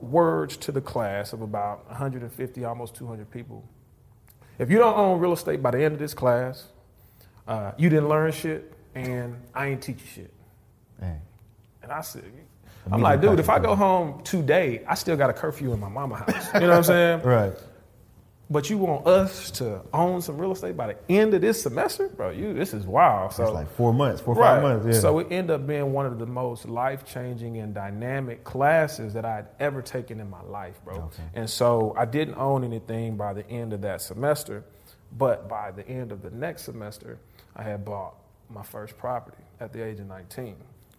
words 0.00 0.56
to 0.58 0.72
the 0.72 0.80
class 0.80 1.34
of 1.34 1.42
about 1.42 1.86
150, 1.88 2.64
almost 2.64 2.94
200 2.96 3.30
people. 3.30 3.68
If 4.58 4.70
you 4.70 4.78
don't 4.78 4.96
own 4.96 5.20
real 5.20 5.34
estate 5.34 5.62
by 5.62 5.72
the 5.72 5.82
end 5.82 5.92
of 5.92 5.98
this 5.98 6.14
class, 6.14 6.66
uh, 7.46 7.72
you 7.76 7.90
didn't 7.90 8.08
learn 8.08 8.32
shit, 8.32 8.72
and 8.94 9.36
I 9.54 9.68
ain't 9.68 9.82
teach 9.82 10.00
you 10.00 10.06
shit. 10.14 10.34
Dang. 11.00 11.20
And 11.82 11.92
I 11.92 12.00
said, 12.00 12.24
I'm 12.90 13.02
like, 13.02 13.20
dude, 13.20 13.40
if 13.40 13.50
I 13.50 13.58
go 13.58 13.74
home 13.74 14.22
today, 14.22 14.82
I 14.88 14.94
still 14.94 15.16
got 15.16 15.28
a 15.28 15.34
curfew 15.34 15.72
in 15.72 15.80
my 15.80 15.88
mama 15.88 16.16
house. 16.16 16.54
You 16.54 16.60
know 16.60 16.68
what 16.68 16.76
I'm 16.76 16.84
saying? 16.84 17.20
Right. 17.24 17.52
But 18.54 18.70
you 18.70 18.78
want 18.78 19.04
us 19.04 19.50
to 19.50 19.80
own 19.92 20.22
some 20.22 20.38
real 20.38 20.52
estate 20.52 20.76
by 20.76 20.92
the 20.92 20.96
end 21.08 21.34
of 21.34 21.40
this 21.40 21.60
semester, 21.60 22.06
bro? 22.06 22.30
You, 22.30 22.54
this 22.54 22.72
is 22.72 22.86
wild. 22.86 23.32
So 23.32 23.42
it's 23.42 23.52
like 23.52 23.68
four 23.72 23.92
months, 23.92 24.20
four 24.20 24.36
right. 24.36 24.54
five 24.54 24.62
months. 24.62 24.86
Yeah. 24.86 25.00
So 25.00 25.18
it 25.18 25.26
ended 25.32 25.56
up 25.56 25.66
being 25.66 25.92
one 25.92 26.06
of 26.06 26.20
the 26.20 26.26
most 26.26 26.68
life 26.68 27.04
changing 27.04 27.58
and 27.58 27.74
dynamic 27.74 28.44
classes 28.44 29.12
that 29.14 29.24
I'd 29.24 29.48
ever 29.58 29.82
taken 29.82 30.20
in 30.20 30.30
my 30.30 30.40
life, 30.42 30.80
bro. 30.84 30.94
Okay. 30.94 31.24
And 31.34 31.50
so 31.50 31.96
I 31.98 32.04
didn't 32.04 32.36
own 32.36 32.62
anything 32.62 33.16
by 33.16 33.32
the 33.32 33.44
end 33.50 33.72
of 33.72 33.80
that 33.80 34.00
semester, 34.00 34.62
but 35.18 35.48
by 35.48 35.72
the 35.72 35.84
end 35.88 36.12
of 36.12 36.22
the 36.22 36.30
next 36.30 36.62
semester, 36.62 37.18
I 37.56 37.64
had 37.64 37.84
bought 37.84 38.14
my 38.48 38.62
first 38.62 38.96
property 38.96 39.42
at 39.58 39.72
the 39.72 39.84
age 39.84 39.98
of 39.98 40.06
19. 40.06 40.54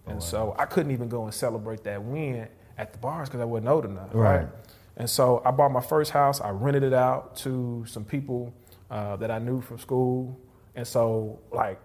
Oh, 0.07 0.11
and 0.11 0.21
so 0.21 0.57
I 0.59 0.65
couldn't 0.65 0.91
even 0.91 1.07
go 1.07 1.23
and 1.23 1.33
celebrate 1.33 1.85
that 1.85 2.03
win 2.03 2.49
at 2.77 2.91
the 2.91 2.99
bars 2.99 3.29
because 3.29 3.39
I 3.39 3.45
wasn't 3.45 3.69
old 3.69 3.85
enough, 3.85 4.09
Right. 4.11 4.39
right? 4.39 4.47
And 4.97 5.09
so 5.09 5.41
I 5.45 5.51
bought 5.51 5.71
my 5.71 5.81
first 5.81 6.11
house. 6.11 6.39
I 6.41 6.49
rented 6.51 6.83
it 6.83 6.93
out 6.93 7.35
to 7.37 7.83
some 7.87 8.05
people 8.05 8.53
uh, 8.89 9.15
that 9.17 9.29
I 9.31 9.39
knew 9.39 9.61
from 9.61 9.77
school. 9.77 10.39
And 10.75 10.87
so, 10.87 11.39
like, 11.51 11.79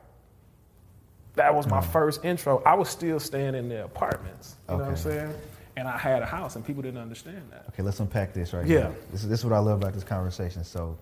that 1.34 1.54
was 1.54 1.66
my 1.66 1.80
first 1.80 2.24
intro. 2.24 2.62
I 2.64 2.74
was 2.74 2.88
still 2.88 3.18
staying 3.20 3.54
in 3.54 3.68
the 3.68 3.84
apartments. 3.84 4.56
You 4.68 4.74
know 4.76 4.80
what 4.82 4.88
I'm 4.90 4.96
saying? 4.96 5.32
And 5.76 5.88
I 5.88 5.96
had 5.96 6.22
a 6.22 6.26
house, 6.26 6.56
and 6.56 6.64
people 6.64 6.82
didn't 6.82 7.00
understand 7.00 7.42
that. 7.50 7.64
okay, 7.68 7.82
let's 7.82 8.00
unpack 8.00 8.34
this 8.34 8.52
right 8.52 8.66
Yeah. 8.66 8.78
here. 8.88 8.94
This 9.12 9.22
is, 9.22 9.28
this 9.28 9.38
is 9.40 9.44
what 9.44 9.54
I 9.54 9.58
love 9.60 9.80
about 9.80 9.94
this 9.94 10.04
conversation. 10.04 10.64
So, 10.64 10.98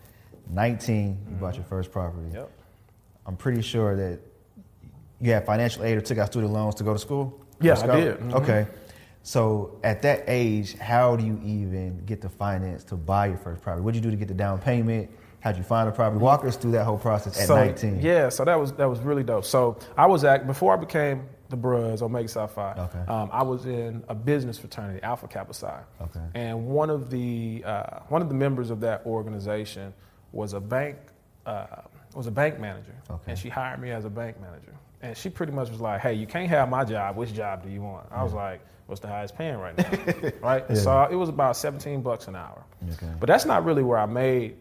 19, 0.50 1.18
you 1.30 1.36
bought 1.36 1.56
your 1.56 1.64
first 1.64 1.90
property. 1.90 2.26
Mm-hmm. 2.28 2.36
Yep. 2.36 2.50
I'm 3.26 3.36
pretty 3.36 3.62
sure 3.62 3.96
that 3.96 4.20
you 5.20 5.32
had 5.32 5.44
financial 5.44 5.84
aid 5.84 5.98
or 5.98 6.00
took 6.00 6.18
out 6.18 6.28
student 6.28 6.52
loans 6.52 6.74
to 6.76 6.84
go 6.84 6.92
to 6.92 6.98
school? 6.98 7.44
Yeah, 7.60 7.78
I 7.80 8.00
did. 8.00 8.18
Mhm. 8.18 8.32
Okay. 8.34 8.66
So 9.28 9.78
at 9.84 10.00
that 10.02 10.24
age, 10.26 10.78
how 10.78 11.14
do 11.14 11.22
you 11.22 11.38
even 11.44 12.02
get 12.06 12.22
the 12.22 12.30
finance 12.30 12.82
to 12.84 12.96
buy 12.96 13.26
your 13.26 13.36
first 13.36 13.60
property? 13.60 13.82
What 13.82 13.92
did 13.92 14.02
you 14.02 14.10
do 14.10 14.16
to 14.16 14.16
get 14.16 14.28
the 14.28 14.32
down 14.32 14.58
payment? 14.58 15.10
How'd 15.40 15.58
you 15.58 15.62
find 15.62 15.86
a 15.86 15.92
property? 15.92 16.18
Walk 16.18 16.46
us 16.46 16.56
through 16.56 16.70
that 16.70 16.84
whole 16.84 16.96
process 16.96 17.38
at 17.38 17.46
so, 17.46 17.54
19. 17.56 18.00
Yeah, 18.00 18.30
so 18.30 18.46
that 18.46 18.58
was 18.58 18.72
that 18.72 18.86
was 18.86 19.00
really 19.00 19.22
dope. 19.22 19.44
So 19.44 19.76
I 19.98 20.06
was 20.06 20.24
at 20.24 20.46
before 20.46 20.72
I 20.72 20.76
became 20.78 21.28
the 21.50 21.58
Bruhs 21.58 22.00
Omega 22.00 22.26
Psi 22.26 22.46
Phi. 22.46 22.72
Okay. 22.72 22.98
Um, 23.00 23.28
I 23.30 23.42
was 23.42 23.66
in 23.66 24.02
a 24.08 24.14
business 24.14 24.56
fraternity, 24.56 25.02
Alpha 25.02 25.28
Kappa 25.28 25.52
Psi. 25.52 25.78
Okay. 26.00 26.20
And 26.32 26.66
one 26.66 26.88
of 26.88 27.10
the 27.10 27.62
uh, 27.66 28.00
one 28.08 28.22
of 28.22 28.30
the 28.30 28.34
members 28.34 28.70
of 28.70 28.80
that 28.80 29.04
organization 29.04 29.92
was 30.32 30.54
a 30.54 30.60
bank 30.60 30.96
uh, 31.44 31.66
was 32.14 32.28
a 32.28 32.32
bank 32.32 32.58
manager, 32.58 32.94
Okay. 33.10 33.32
and 33.32 33.38
she 33.38 33.50
hired 33.50 33.78
me 33.78 33.90
as 33.90 34.06
a 34.06 34.10
bank 34.10 34.40
manager. 34.40 34.72
And 35.02 35.14
she 35.14 35.28
pretty 35.28 35.52
much 35.52 35.68
was 35.68 35.82
like, 35.82 36.00
"Hey, 36.00 36.14
you 36.14 36.26
can't 36.26 36.48
have 36.48 36.70
my 36.70 36.82
job. 36.82 37.16
Which 37.16 37.34
job 37.34 37.62
do 37.62 37.68
you 37.68 37.82
want?" 37.82 38.06
I 38.10 38.22
was 38.24 38.32
like, 38.32 38.62
"What's 38.88 39.00
the 39.00 39.06
highest 39.08 39.36
paying 39.38 39.58
right 39.58 39.76
now?" 39.78 40.30
right. 40.42 40.64
Yeah. 40.68 40.74
So 40.74 41.08
it 41.10 41.14
was 41.14 41.28
about 41.28 41.56
17 41.56 42.02
bucks 42.02 42.26
an 42.26 42.34
hour. 42.34 42.64
Okay. 42.94 43.12
But 43.20 43.28
that's 43.28 43.44
not 43.44 43.64
really 43.64 43.82
where 43.82 43.98
I 43.98 44.06
made, 44.06 44.56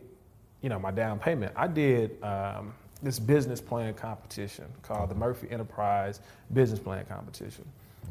you 0.61 0.69
know, 0.69 0.77
my 0.77 0.91
down 0.91 1.17
payment. 1.17 1.53
I 1.55 1.67
did 1.67 2.21
um, 2.23 2.73
this 3.01 3.17
business 3.17 3.59
plan 3.59 3.93
competition 3.95 4.65
called 4.83 5.09
the 5.09 5.15
Murphy 5.15 5.47
Enterprise 5.49 6.19
Business 6.53 6.79
Plan 6.79 7.05
Competition, 7.05 7.65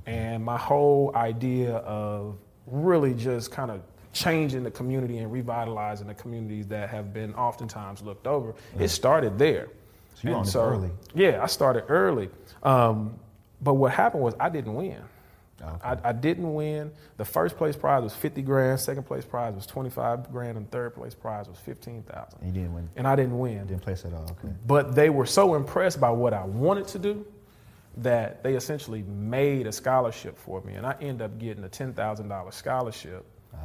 and 0.07 0.45
my 0.45 0.57
whole 0.57 1.13
idea 1.15 1.77
of 1.77 2.37
really 2.67 3.15
just 3.15 3.53
kind 3.53 3.71
of 3.71 3.81
changing 4.13 4.63
the 4.65 4.71
community 4.71 5.19
and 5.19 5.31
revitalizing 5.31 6.07
the 6.07 6.15
communities 6.15 6.67
that 6.69 6.89
have 6.89 7.13
been 7.13 7.35
oftentimes 7.35 8.03
looked 8.03 8.27
over. 8.27 8.55
It 8.79 8.89
started 8.89 9.39
there. 9.39 9.69
So 10.15 10.21
you 10.23 10.29
And 10.31 10.37
on 10.39 10.45
this 10.47 10.57
early. 10.57 10.91
Yeah, 11.15 11.43
I 11.43 11.47
started 11.47 11.85
early. 11.89 12.31
Um, 12.63 13.19
but 13.61 13.75
what 13.75 13.93
happened 13.93 14.23
was 14.23 14.35
I 14.41 14.49
didn't 14.49 14.75
win. 14.75 15.03
Okay. 15.67 16.01
I, 16.05 16.09
I 16.11 16.13
didn't 16.13 16.55
win. 16.55 16.91
The 17.17 17.25
first 17.25 17.57
place 17.57 17.77
prize 17.77 18.03
was 18.03 18.15
50 18.15 18.43
grand, 18.43 18.79
second 18.81 19.03
place 19.05 19.25
prize 19.25 19.55
was 19.55 19.67
25 19.67 20.31
grand, 20.33 20.57
and 20.57 20.71
third 20.71 20.95
place 20.95 21.15
prize 21.15 21.49
was 21.49 21.59
15,000. 21.59 22.39
And 22.41 22.55
you 22.55 22.63
didn't 22.63 22.75
win. 22.75 22.89
And 22.97 23.07
I 23.09 23.17
didn't 23.17 23.39
win. 23.39 23.67
Didn't 23.67 23.83
place 23.83 24.05
at 24.05 24.13
all. 24.13 24.25
Okay. 24.25 24.53
But 24.67 24.95
they 24.95 25.11
were 25.11 25.27
so 25.27 25.55
impressed 25.55 26.01
by 26.01 26.11
what 26.11 26.33
I 26.35 26.45
wanted 26.45 26.87
to 26.89 26.99
do 26.99 27.27
that 27.99 28.43
they 28.43 28.55
essentially 28.55 29.03
made 29.05 29.67
a 29.67 29.73
scholarship 29.73 30.37
for 30.39 30.61
me. 30.63 30.75
And 30.75 30.87
I 30.87 30.95
ended 31.01 31.23
up 31.23 31.39
getting 31.39 31.65
a 31.65 31.69
$10,000 31.69 32.53
scholarship. 32.53 33.25
Ah, 33.55 33.59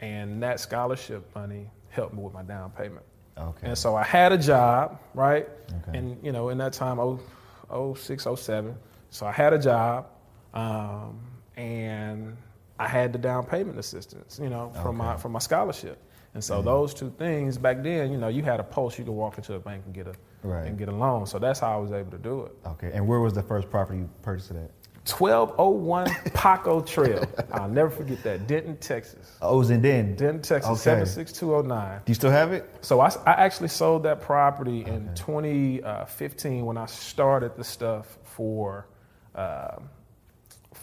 And 0.00 0.42
that 0.42 0.60
scholarship 0.60 1.34
money 1.34 1.70
helped 1.88 2.14
me 2.14 2.22
with 2.22 2.34
my 2.34 2.42
down 2.42 2.70
payment. 2.72 3.04
okay. 3.38 3.68
And 3.68 3.78
so 3.78 3.96
I 3.96 4.02
had 4.04 4.32
a 4.32 4.38
job, 4.38 5.00
right? 5.14 5.48
Okay. 5.88 5.98
And 5.98 6.22
you 6.22 6.32
know, 6.32 6.50
in 6.50 6.58
that 6.58 6.72
time, 6.74 6.98
oh, 6.98 7.94
06, 7.94 8.26
07. 8.36 8.76
So 9.10 9.26
I 9.26 9.32
had 9.32 9.52
a 9.54 9.58
job, 9.58 10.08
um, 10.54 11.20
and 11.56 12.36
I 12.78 12.88
had 12.88 13.12
the 13.12 13.18
down 13.18 13.44
payment 13.44 13.78
assistance, 13.78 14.40
you 14.42 14.48
know, 14.48 14.72
from 14.82 14.96
my 14.96 15.16
from 15.16 15.32
my 15.32 15.38
scholarship. 15.38 15.98
And 16.34 16.42
so 16.42 16.62
those 16.62 16.92
two 16.94 17.10
things 17.16 17.56
back 17.58 17.82
then, 17.84 18.10
you 18.10 18.18
know, 18.18 18.26
you 18.26 18.42
had 18.42 18.58
a 18.58 18.64
pulse, 18.64 18.98
you 18.98 19.04
could 19.04 19.12
walk 19.12 19.38
into 19.38 19.54
a 19.54 19.60
bank 19.60 19.82
and 19.86 19.94
get 19.94 20.06
a 20.08 20.14
Right. 20.42 20.66
and 20.66 20.76
get 20.76 20.88
a 20.88 20.92
loan. 20.92 21.24
So 21.26 21.38
that's 21.38 21.58
how 21.60 21.72
I 21.72 21.76
was 21.80 21.90
able 21.92 22.10
to 22.10 22.18
do 22.18 22.42
it. 22.42 22.52
Okay. 22.66 22.90
And 22.92 23.06
where 23.06 23.20
was 23.20 23.32
the 23.32 23.42
first 23.42 23.70
property 23.70 24.00
you 24.00 24.10
purchased 24.22 24.50
it 24.50 24.56
at? 24.56 24.70
1201 25.10 26.06
Paco 26.34 26.80
Trail. 26.82 27.24
I'll 27.52 27.68
never 27.68 27.88
forget 27.88 28.22
that. 28.24 28.46
Denton, 28.46 28.76
Texas. 28.78 29.36
Oh, 29.40 29.54
it 29.54 29.58
was 29.58 29.70
in 29.70 29.80
Den. 29.80 30.16
Denton, 30.16 30.42
Texas, 30.42 30.70
Okay. 30.72 30.80
76209. 31.04 31.98
Do 32.04 32.10
you 32.10 32.14
still 32.14 32.30
have 32.30 32.52
it? 32.52 32.68
So 32.82 33.00
I, 33.00 33.08
I 33.26 33.32
actually 33.32 33.68
sold 33.68 34.02
that 34.02 34.20
property 34.20 34.84
in 34.84 35.08
2015 35.14 36.66
when 36.66 36.76
I 36.76 36.86
started 36.86 37.56
the 37.56 37.64
stuff 37.64 38.18
for 38.24 38.86
um, 39.34 39.88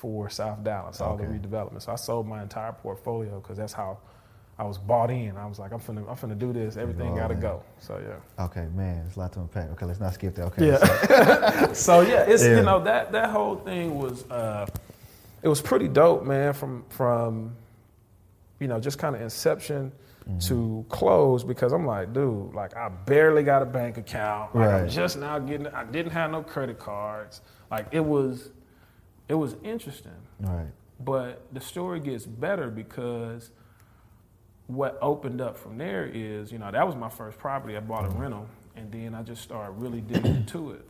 for 0.01 0.31
South 0.31 0.63
Dallas, 0.63 0.99
all 0.99 1.15
the 1.15 1.25
redevelopment. 1.25 1.83
So 1.83 1.91
I 1.91 1.95
sold 1.95 2.27
my 2.27 2.41
entire 2.41 2.71
portfolio 2.71 3.39
because 3.39 3.57
that's 3.57 3.71
how 3.73 3.99
I 4.57 4.63
was 4.63 4.79
bought 4.79 5.11
in. 5.11 5.37
I 5.37 5.45
was 5.45 5.59
like, 5.59 5.71
I'm 5.71 5.79
finna, 5.79 6.09
I'm 6.09 6.15
finna 6.15 6.37
do 6.37 6.51
this. 6.51 6.75
Everything 6.75 7.09
all 7.11 7.15
got 7.15 7.27
to 7.27 7.35
in. 7.35 7.39
go. 7.39 7.61
So 7.77 7.99
yeah. 8.03 8.43
Okay, 8.45 8.65
man, 8.73 9.03
it's 9.05 9.15
a 9.15 9.19
lot 9.19 9.31
to 9.33 9.41
unpack. 9.41 9.69
Okay, 9.73 9.85
let's 9.85 9.99
not 9.99 10.15
skip 10.15 10.33
that. 10.35 10.45
Okay. 10.47 10.69
Yeah. 10.69 11.73
so 11.73 12.01
yeah, 12.13 12.23
it's 12.27 12.43
Yeah. 12.43 12.57
you 12.57 12.63
know 12.63 12.83
that 12.83 13.11
that 13.11 13.29
whole 13.29 13.57
thing 13.57 13.99
was 13.99 14.25
uh, 14.31 14.65
it 15.43 15.47
was 15.47 15.61
pretty 15.61 15.87
dope, 15.87 16.23
man. 16.25 16.53
From 16.53 16.83
from 16.89 17.55
you 18.59 18.67
know 18.67 18.79
just 18.79 18.97
kind 18.97 19.15
of 19.15 19.21
inception 19.21 19.91
to 20.47 20.83
close 20.89 21.43
because 21.43 21.73
I'm 21.73 21.85
like, 21.85 22.11
dude, 22.13 22.53
like 22.55 22.75
I 22.75 22.89
barely 22.89 23.43
got 23.43 23.61
a 23.61 23.65
bank 23.65 23.97
account. 23.97 24.55
Like 24.55 24.67
I'm 24.69 24.81
Right. 24.83 24.89
just 24.89 25.17
now 25.17 25.37
getting. 25.37 25.67
I 25.67 25.83
didn't 25.83 26.11
have 26.13 26.31
no 26.31 26.41
credit 26.41 26.79
cards. 26.79 27.41
Like 27.69 27.85
it 27.91 27.99
was, 28.03 28.49
it 29.31 29.35
was 29.35 29.55
interesting. 29.63 30.11
Right. 30.41 30.67
But 30.99 31.41
the 31.53 31.61
story 31.61 32.01
gets 32.01 32.25
better 32.25 32.69
because 32.69 33.49
what 34.67 34.97
opened 35.01 35.39
up 35.39 35.57
from 35.57 35.77
there 35.77 36.05
is, 36.05 36.51
you 36.51 36.59
know, 36.59 36.69
that 36.69 36.85
was 36.85 36.97
my 36.97 37.07
first 37.07 37.37
property. 37.37 37.77
I 37.77 37.79
bought 37.79 38.05
a 38.05 38.09
rental, 38.09 38.47
and 38.75 38.91
then 38.91 39.15
I 39.15 39.23
just 39.23 39.41
started 39.41 39.71
really 39.71 40.01
digging 40.01 40.35
into 40.35 40.71
it. 40.71 40.85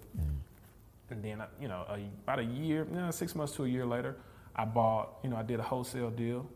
And 1.12 1.24
then, 1.24 1.44
you 1.62 1.68
know, 1.68 1.86
a, 1.88 2.00
about 2.24 2.40
a 2.40 2.44
year, 2.44 2.88
you 2.90 2.96
know, 2.96 3.12
six 3.12 3.36
months 3.36 3.54
to 3.58 3.66
a 3.66 3.68
year 3.68 3.86
later, 3.86 4.16
I 4.56 4.66
bought, 4.66 5.20
you 5.24 5.30
know, 5.30 5.36
I 5.36 5.44
did 5.44 5.60
a 5.60 5.64
wholesale 5.64 6.10
deal, 6.10 6.48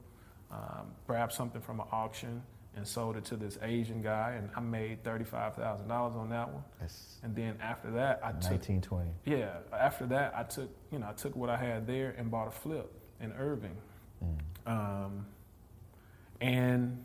um, 0.51 0.87
grabbed 1.05 1.33
something 1.33 1.61
from 1.61 1.81
an 1.81 1.87
auction, 1.91 2.41
and 2.75 2.85
sold 2.87 3.15
it 3.17 3.23
to 3.25 3.37
this 3.37 3.57
Asian 3.61 4.01
guy, 4.01 4.33
and 4.37 4.49
I 4.55 4.59
made 4.59 5.03
thirty-five 5.03 5.55
thousand 5.55 5.87
dollars 5.87 6.15
on 6.15 6.29
that 6.29 6.51
one. 6.51 6.63
That's 6.79 7.17
And 7.23 7.35
then 7.35 7.55
after 7.61 7.89
that, 7.91 8.19
I 8.23 8.31
took 8.33 8.51
1920. 8.51 9.09
yeah. 9.25 9.57
After 9.77 10.05
that, 10.07 10.33
I 10.35 10.43
took 10.43 10.69
you 10.91 10.99
know 10.99 11.07
I 11.09 11.13
took 11.13 11.35
what 11.35 11.49
I 11.49 11.57
had 11.57 11.87
there 11.87 12.13
and 12.17 12.29
bought 12.29 12.47
a 12.47 12.51
flip 12.51 12.91
in 13.21 13.31
Irving, 13.33 13.77
um, 14.65 15.25
and 16.41 17.03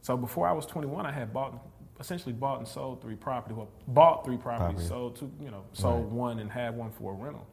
so 0.00 0.16
before 0.16 0.48
I 0.48 0.52
was 0.52 0.66
21, 0.66 1.06
I 1.06 1.12
had 1.12 1.32
bought 1.32 1.54
essentially 2.00 2.32
bought 2.32 2.58
and 2.58 2.66
sold 2.66 3.00
three 3.00 3.14
properties. 3.14 3.56
Well, 3.56 3.68
bought 3.88 4.24
three 4.24 4.36
properties, 4.36 4.88
Property. 4.88 4.88
sold 4.88 5.16
two, 5.16 5.30
you 5.40 5.50
know, 5.50 5.62
sold 5.72 6.04
Right. 6.04 6.12
one 6.12 6.38
and 6.40 6.50
had 6.50 6.76
one 6.76 6.90
for 6.90 7.12
a 7.12 7.14
rental. 7.14 7.46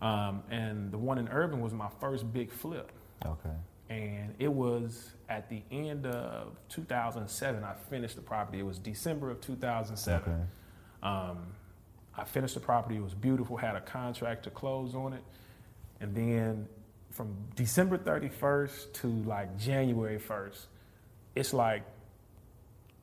Um, 0.00 0.42
and 0.50 0.90
the 0.90 0.96
one 0.98 1.18
in 1.18 1.28
Irving 1.28 1.60
was 1.60 1.72
my 1.74 1.88
first 2.00 2.32
big 2.32 2.50
flip, 2.50 2.90
Okay. 3.26 3.50
And 3.88 4.34
it 4.38 4.52
was 4.52 5.12
at 5.28 5.48
the 5.48 5.62
end 5.70 6.06
of 6.06 6.56
2007. 6.70 7.64
I 7.64 7.74
finished 7.90 8.16
the 8.16 8.22
property. 8.22 8.60
It 8.60 8.66
was 8.66 8.78
December 8.78 9.30
of 9.30 9.40
2007. 9.40 10.32
Okay. 10.32 10.42
Um, 11.02 11.38
I 12.16 12.24
finished 12.24 12.54
the 12.54 12.60
property. 12.60 12.96
It 12.96 13.02
was 13.02 13.14
beautiful. 13.14 13.56
Had 13.56 13.76
a 13.76 13.80
contract 13.80 14.44
to 14.44 14.50
close 14.50 14.94
on 14.94 15.12
it, 15.12 15.24
and 16.00 16.14
then 16.14 16.68
from 17.10 17.34
December 17.54 17.98
31st 17.98 18.92
to 18.94 19.06
like 19.06 19.56
January 19.58 20.18
1st, 20.18 20.66
it's 21.34 21.52
like 21.52 21.84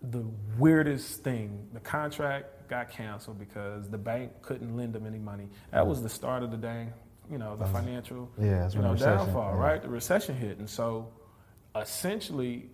the 0.01 0.23
weirdest 0.57 1.23
thing. 1.23 1.67
The 1.73 1.79
contract 1.79 2.69
got 2.69 2.89
canceled 2.89 3.39
because 3.39 3.89
the 3.89 3.97
bank 3.97 4.31
couldn't 4.41 4.75
lend 4.75 4.93
them 4.93 5.05
any 5.05 5.19
money. 5.19 5.47
That 5.71 5.85
was 5.85 6.01
the 6.01 6.09
start 6.09 6.43
of 6.43 6.51
the 6.51 6.57
dang, 6.57 6.93
you 7.31 7.37
know, 7.37 7.55
the 7.55 7.65
financial 7.65 8.29
Yeah, 8.37 8.69
you 8.71 8.81
know, 8.81 8.95
downfall, 8.95 9.53
yeah. 9.55 9.59
right? 9.63 9.81
The 9.81 9.89
recession 9.89 10.35
hit, 10.35 10.57
and 10.59 10.69
so 10.69 11.07
essentially, 11.75 12.69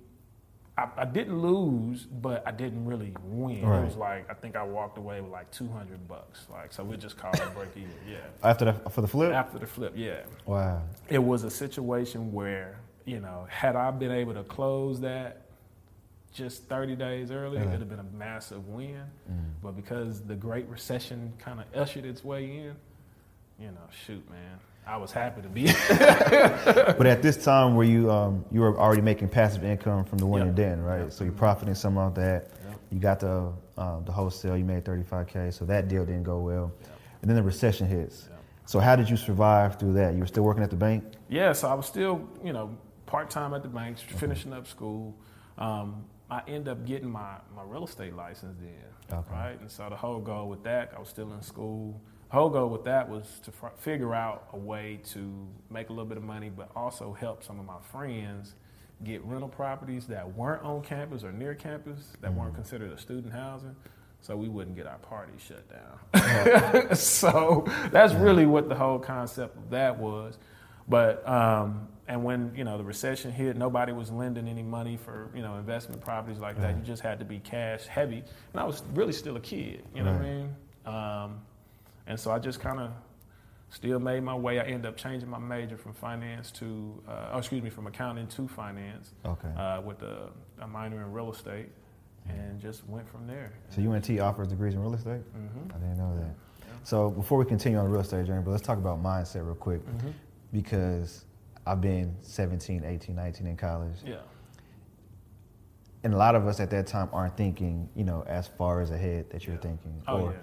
I, 0.77 0.87
I 0.97 1.05
didn't 1.05 1.39
lose, 1.39 2.03
but 2.05 2.47
I 2.47 2.51
didn't 2.51 2.85
really 2.85 3.13
win. 3.23 3.57
It 3.57 3.85
was 3.85 3.95
like 3.95 4.29
I 4.29 4.33
think 4.33 4.55
I 4.55 4.63
walked 4.63 4.97
away 4.97 5.21
with 5.21 5.31
like 5.31 5.49
two 5.51 5.67
hundred 5.67 6.07
bucks. 6.07 6.47
Like 6.51 6.71
so, 6.73 6.83
we 6.83 6.97
just 6.97 7.17
called 7.17 7.35
it 7.35 7.53
break 7.55 7.69
even. 7.75 7.91
Yeah. 8.09 8.17
After 8.43 8.65
the 8.65 8.89
for 8.89 9.01
the 9.01 9.07
flip. 9.07 9.33
After 9.33 9.59
the 9.59 9.67
flip, 9.67 9.93
yeah, 9.95 10.21
Wow. 10.45 10.81
it 11.09 11.19
was 11.19 11.43
a 11.43 11.49
situation 11.51 12.31
where 12.31 12.79
you 13.05 13.21
know, 13.21 13.47
had 13.49 13.75
I 13.77 13.89
been 13.91 14.11
able 14.11 14.33
to 14.33 14.43
close 14.43 14.99
that 14.99 15.43
just 16.33 16.63
30 16.65 16.97
days 16.97 17.31
earlier, 17.31 17.61
Yeah. 17.61 17.67
it'd 17.69 17.79
have 17.79 17.89
been 17.89 17.99
a 17.99 18.15
massive 18.17 18.67
win. 18.67 19.01
Mm. 19.31 19.35
But 19.63 19.77
because 19.77 20.21
the 20.21 20.35
Great 20.35 20.67
Recession 20.67 21.31
kind 21.39 21.61
of 21.61 21.65
ushered 21.73 22.03
its 22.05 22.21
way 22.23 22.43
in, 22.57 22.75
you 23.59 23.67
know, 23.67 23.87
shoot, 24.05 24.27
man, 24.29 24.59
I 24.85 24.97
was 24.97 25.11
happy 25.11 25.41
to 25.41 25.49
be. 25.49 25.65
But 26.97 27.05
at 27.07 27.21
this 27.21 27.43
time, 27.43 27.75
were 27.75 27.83
you 27.83 28.11
um, 28.11 28.45
you 28.51 28.61
were 28.61 28.77
already 28.79 29.01
making 29.01 29.29
passive 29.29 29.63
income 29.63 30.05
from 30.05 30.17
the 30.17 30.25
one 30.25 30.39
Yep. 30.39 30.45
you're 30.57 30.65
right? 30.83 31.01
Yep. 31.01 31.11
So 31.11 31.23
you're 31.23 31.33
profiting 31.33 31.75
some 31.75 31.97
of 31.97 32.15
that. 32.15 32.49
Yep. 32.69 32.79
You 32.91 32.99
got 32.99 33.19
the 33.19 33.51
um, 33.77 34.03
the 34.05 34.11
wholesale. 34.11 34.57
You 34.57 34.63
made 34.65 34.83
35k, 34.85 35.53
so 35.53 35.65
that 35.65 35.87
deal 35.87 36.05
didn't 36.05 36.23
go 36.23 36.39
well. 36.39 36.71
And 37.21 37.29
then 37.29 37.35
the 37.35 37.43
recession 37.43 37.87
hits. 37.87 38.29
So 38.65 38.79
how 38.79 38.95
did 38.95 39.09
you 39.09 39.17
survive 39.17 39.79
through 39.79 39.93
that? 39.93 40.13
You 40.13 40.19
were 40.19 40.25
still 40.27 40.43
working 40.43 40.63
at 40.63 40.69
the 40.69 40.75
bank. 40.75 41.03
Yeah, 41.29 41.53
so 41.53 41.69
I 41.69 41.73
was 41.73 41.85
still, 41.85 42.27
you 42.43 42.51
know, 42.53 42.77
part 43.05 43.29
time 43.29 43.53
at 43.53 43.63
the 43.63 43.69
bank, 43.69 43.97
finishing 43.97 44.51
up 44.53 44.67
school. 44.67 45.15
Um, 45.57 46.03
I 46.29 46.41
ended 46.47 46.67
up 46.67 46.85
getting 46.85 47.09
my, 47.09 47.35
my 47.55 47.63
real 47.65 47.85
estate 47.85 48.13
license 48.13 48.57
then, 48.59 49.17
Okay. 49.19 49.31
right? 49.31 49.59
And 49.61 49.71
so 49.71 49.87
the 49.89 49.95
whole 49.95 50.19
goal 50.19 50.49
with 50.49 50.63
that, 50.63 50.91
I 50.95 50.99
was 50.99 51.07
still 51.07 51.31
in 51.33 51.41
school. 51.41 52.01
Whole 52.29 52.49
goal 52.49 52.69
with 52.69 52.83
that 52.83 53.09
was 53.09 53.39
to 53.45 53.51
f- 53.63 53.79
figure 53.79 54.13
out 54.13 54.49
a 54.53 54.57
way 54.57 54.99
to 55.11 55.47
make 55.69 55.89
a 55.89 55.93
little 55.93 56.05
bit 56.05 56.17
of 56.17 56.23
money, 56.23 56.49
but 56.49 56.69
also 56.75 57.13
help 57.13 57.43
some 57.43 57.59
of 57.59 57.65
my 57.65 57.79
friends 57.91 58.55
get 59.03 59.23
rental 59.23 59.47
properties 59.47 60.07
that 60.07 60.35
weren't 60.35 60.63
on 60.63 60.81
campus 60.81 61.23
or 61.23 61.31
near 61.31 61.55
campus 61.55 62.13
that 62.21 62.33
weren't 62.33 62.55
considered 62.55 62.91
a 62.91 62.97
student 62.97 63.33
housing. 63.33 63.75
So 64.19 64.35
we 64.35 64.49
wouldn't 64.49 64.75
get 64.75 64.87
our 64.87 64.97
parties 64.97 65.41
shut 65.41 65.63
down. 65.69 66.95
so 66.95 67.65
that's 67.91 68.13
really 68.13 68.45
what 68.45 68.67
the 68.67 68.75
whole 68.75 68.99
concept 68.99 69.55
of 69.55 69.69
that 69.69 69.97
was. 69.97 70.37
But 70.89 71.27
um, 71.27 71.87
and 72.07 72.23
when 72.23 72.53
you 72.55 72.63
know 72.63 72.77
the 72.77 72.83
recession 72.83 73.31
hit, 73.31 73.55
nobody 73.57 73.91
was 73.91 74.11
lending 74.11 74.47
any 74.47 74.63
money 74.63 74.97
for 74.97 75.29
you 75.35 75.41
know 75.41 75.55
investment 75.55 76.01
properties 76.01 76.39
like 76.39 76.59
that. 76.61 76.75
You 76.75 76.81
just 76.81 77.03
had 77.03 77.19
to 77.19 77.25
be 77.25 77.39
cash 77.39 77.85
heavy, 77.85 78.23
and 78.53 78.59
I 78.59 78.63
was 78.63 78.81
really 78.93 79.13
still 79.13 79.37
a 79.37 79.41
kid. 79.41 79.83
You 79.93 80.03
know 80.03 80.13
what 80.13 80.21
I 80.21 80.25
mean? 80.25 80.55
Um, 80.85 81.41
and 82.07 82.19
so 82.19 82.31
I 82.31 82.39
just 82.39 82.59
kind 82.59 82.79
of 82.79 82.91
still 83.69 83.99
made 83.99 84.23
my 84.23 84.33
way. 84.35 84.59
I 84.59 84.63
ended 84.63 84.85
up 84.85 84.95
changing 84.97 85.29
my 85.29 85.39
major 85.39 85.77
from 85.77 85.93
finance 85.93 86.51
to, 86.51 87.01
uh, 87.07 87.29
oh, 87.33 87.37
excuse 87.39 87.61
me, 87.61 87.69
from 87.69 87.87
accounting 87.87 88.27
to 88.27 88.47
finance 88.47 89.11
Okay. 89.25 89.49
uh, 89.57 89.81
with 89.81 90.01
a, 90.03 90.29
a 90.61 90.67
minor 90.67 91.01
in 91.01 91.11
real 91.11 91.31
estate, 91.31 91.69
and 92.29 92.59
just 92.59 92.87
went 92.87 93.07
from 93.09 93.27
there. 93.27 93.51
So 93.69 93.81
UNT 93.81 94.09
offers 94.19 94.47
degrees 94.47 94.73
in 94.73 94.81
real 94.81 94.93
estate. 94.95 95.21
Mhm. 95.35 95.69
I 95.75 95.77
didn't 95.79 95.97
know 95.97 96.15
that. 96.17 96.33
So 96.83 97.09
before 97.09 97.37
we 97.37 97.45
continue 97.45 97.77
on 97.77 97.85
the 97.85 97.91
real 97.91 98.01
estate 98.01 98.25
journey, 98.25 98.41
but 98.43 98.51
let's 98.51 98.63
talk 98.63 98.77
about 98.77 99.01
mindset 99.03 99.45
real 99.45 99.55
quick 99.55 99.85
Mhm. 99.85 100.13
because 100.53 101.25
I've 101.65 101.81
been 101.81 102.15
17, 102.21 102.83
18, 102.85 103.15
19 103.15 103.47
in 103.47 103.57
college. 103.57 103.97
Yeah. 104.05 104.17
And 106.03 106.13
a 106.13 106.17
lot 106.17 106.35
of 106.35 106.47
us 106.47 106.59
at 106.61 106.69
that 106.69 106.87
time 106.87 107.09
aren't 107.11 107.35
thinking, 107.35 107.89
you 107.95 108.05
know, 108.05 108.23
as 108.27 108.47
far 108.47 108.79
as 108.79 108.91
ahead 108.91 109.29
that 109.31 109.45
you're 109.45 109.55
Yeah. 109.55 109.61
thinking. 109.61 110.01
Oh 110.07 110.21
Or- 110.27 110.31
yeah. 110.31 110.37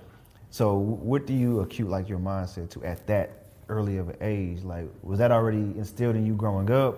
So 0.54 0.74
what 0.76 1.26
do 1.26 1.32
you 1.32 1.58
acute 1.62 1.88
like 1.88 2.08
your 2.08 2.20
mindset 2.20 2.70
to 2.70 2.84
at 2.84 3.04
that 3.08 3.46
early 3.68 3.96
of 3.96 4.08
an 4.08 4.16
age? 4.20 4.62
Like 4.62 4.88
was 5.02 5.18
that 5.18 5.32
already 5.32 5.58
instilled 5.76 6.14
in 6.14 6.24
you 6.24 6.34
growing 6.34 6.70
up, 6.70 6.94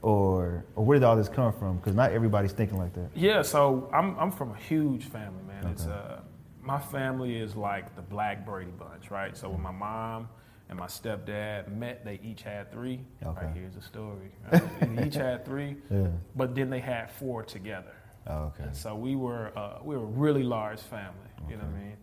or 0.00 0.64
or 0.76 0.82
where 0.86 0.98
did 0.98 1.04
all 1.04 1.14
this 1.14 1.28
come 1.28 1.52
from? 1.52 1.76
Because 1.76 1.94
not 1.94 2.12
everybody's 2.12 2.52
thinking 2.52 2.78
like 2.78 2.94
that. 2.94 3.10
Yeah, 3.14 3.42
so 3.42 3.90
I'm 3.92 4.18
I'm 4.18 4.30
from 4.30 4.52
a 4.52 4.56
huge 4.56 5.04
family, 5.04 5.42
man. 5.46 5.66
It's 5.72 5.84
Okay. 5.84 5.92
uh 5.92 6.20
my 6.62 6.78
family 6.78 7.36
is 7.36 7.54
like 7.54 7.94
the 7.96 8.00
Black 8.00 8.46
Brady 8.46 8.70
bunch, 8.70 9.10
right? 9.10 9.36
So 9.36 9.50
when 9.50 9.60
my 9.60 9.72
mom 9.72 10.30
and 10.70 10.78
my 10.78 10.86
stepdad 10.86 11.68
met, 11.76 12.02
they 12.02 12.18
each 12.24 12.44
had 12.44 12.72
three. 12.72 13.00
Okay. 13.22 13.44
Right 13.46 13.54
here's 13.54 13.74
the 13.74 13.82
story. 13.82 14.30
Right? 14.50 14.96
they 14.96 15.06
each 15.06 15.16
had 15.16 15.44
three, 15.44 15.76
Yeah. 15.90 16.08
but 16.34 16.54
then 16.54 16.70
they 16.70 16.80
had 16.80 17.10
four 17.10 17.42
together. 17.42 17.92
Oh, 18.26 18.44
okay. 18.54 18.62
And 18.64 18.74
so 18.74 18.96
we 18.96 19.16
were 19.16 19.52
uh, 19.54 19.80
we 19.84 19.94
were 19.98 20.02
a 20.04 20.12
really 20.24 20.44
large 20.44 20.80
family. 20.80 21.30
Okay. 21.42 21.50
You 21.50 21.56
know 21.58 21.64
what 21.64 21.76
I 21.76 21.84
mean? 21.84 21.96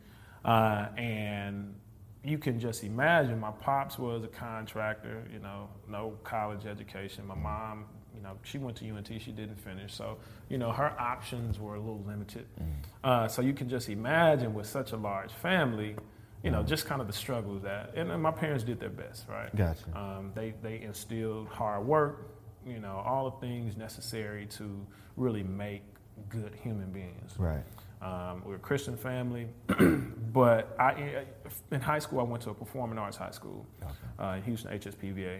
Uh, 0.45 0.87
and 0.97 1.75
you 2.23 2.37
can 2.37 2.59
just 2.59 2.83
imagine. 2.83 3.39
My 3.39 3.51
pops 3.51 3.97
was 3.99 4.23
a 4.23 4.27
contractor. 4.27 5.23
You 5.31 5.39
know, 5.39 5.69
no 5.89 6.17
college 6.23 6.65
education. 6.65 7.25
My 7.27 7.35
mom, 7.35 7.85
you 8.15 8.21
know, 8.21 8.37
she 8.43 8.57
went 8.57 8.77
to 8.77 8.89
UNT. 8.89 9.07
She 9.07 9.31
didn't 9.31 9.59
finish. 9.59 9.93
So 9.93 10.17
you 10.49 10.57
know, 10.57 10.71
her 10.71 10.93
options 10.99 11.59
were 11.59 11.75
a 11.75 11.79
little 11.79 12.03
limited. 12.05 12.45
Uh, 13.03 13.27
so 13.27 13.41
you 13.41 13.53
can 13.53 13.69
just 13.69 13.89
imagine 13.89 14.53
with 14.53 14.67
such 14.67 14.91
a 14.91 14.97
large 14.97 15.31
family. 15.31 15.95
You 16.43 16.51
know, 16.51 16.61
just 16.61 16.85
kind 16.85 16.99
of 16.99 17.07
the 17.07 17.13
struggles 17.13 17.61
that, 17.61 17.93
and, 17.95 18.11
and 18.11 18.21
my 18.21 18.31
parents 18.31 18.65
did 18.65 18.77
their 18.77 18.89
best, 18.89 19.29
right? 19.29 19.55
Gotcha. 19.55 19.85
Um, 19.97 20.33
they 20.35 20.53
they 20.61 20.81
instilled 20.81 21.47
hard 21.47 21.85
work, 21.85 22.33
you 22.65 22.79
know, 22.79 23.01
all 23.05 23.31
the 23.31 23.47
things 23.47 23.77
necessary 23.77 24.45
to 24.47 24.85
really 25.15 25.43
make 25.43 25.83
good 26.29 26.53
human 26.61 26.91
beings. 26.91 27.33
Right. 27.37 27.63
Um, 28.03 28.43
we're 28.45 28.55
a 28.55 28.59
Christian 28.59 28.97
family, 28.97 29.47
but 30.33 30.75
I 30.77 31.23
in 31.71 31.79
high 31.79 31.99
school 31.99 32.19
I 32.19 32.23
went 32.23 32.43
to 32.43 32.49
a 32.49 32.53
performing 32.53 32.97
arts 32.97 33.15
high 33.15 33.31
school 33.31 33.65
uh, 34.19 34.35
in 34.37 34.43
Houston 34.43 34.77
HSPVA, 34.77 35.39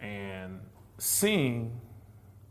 and 0.00 0.60
seeing 0.98 1.80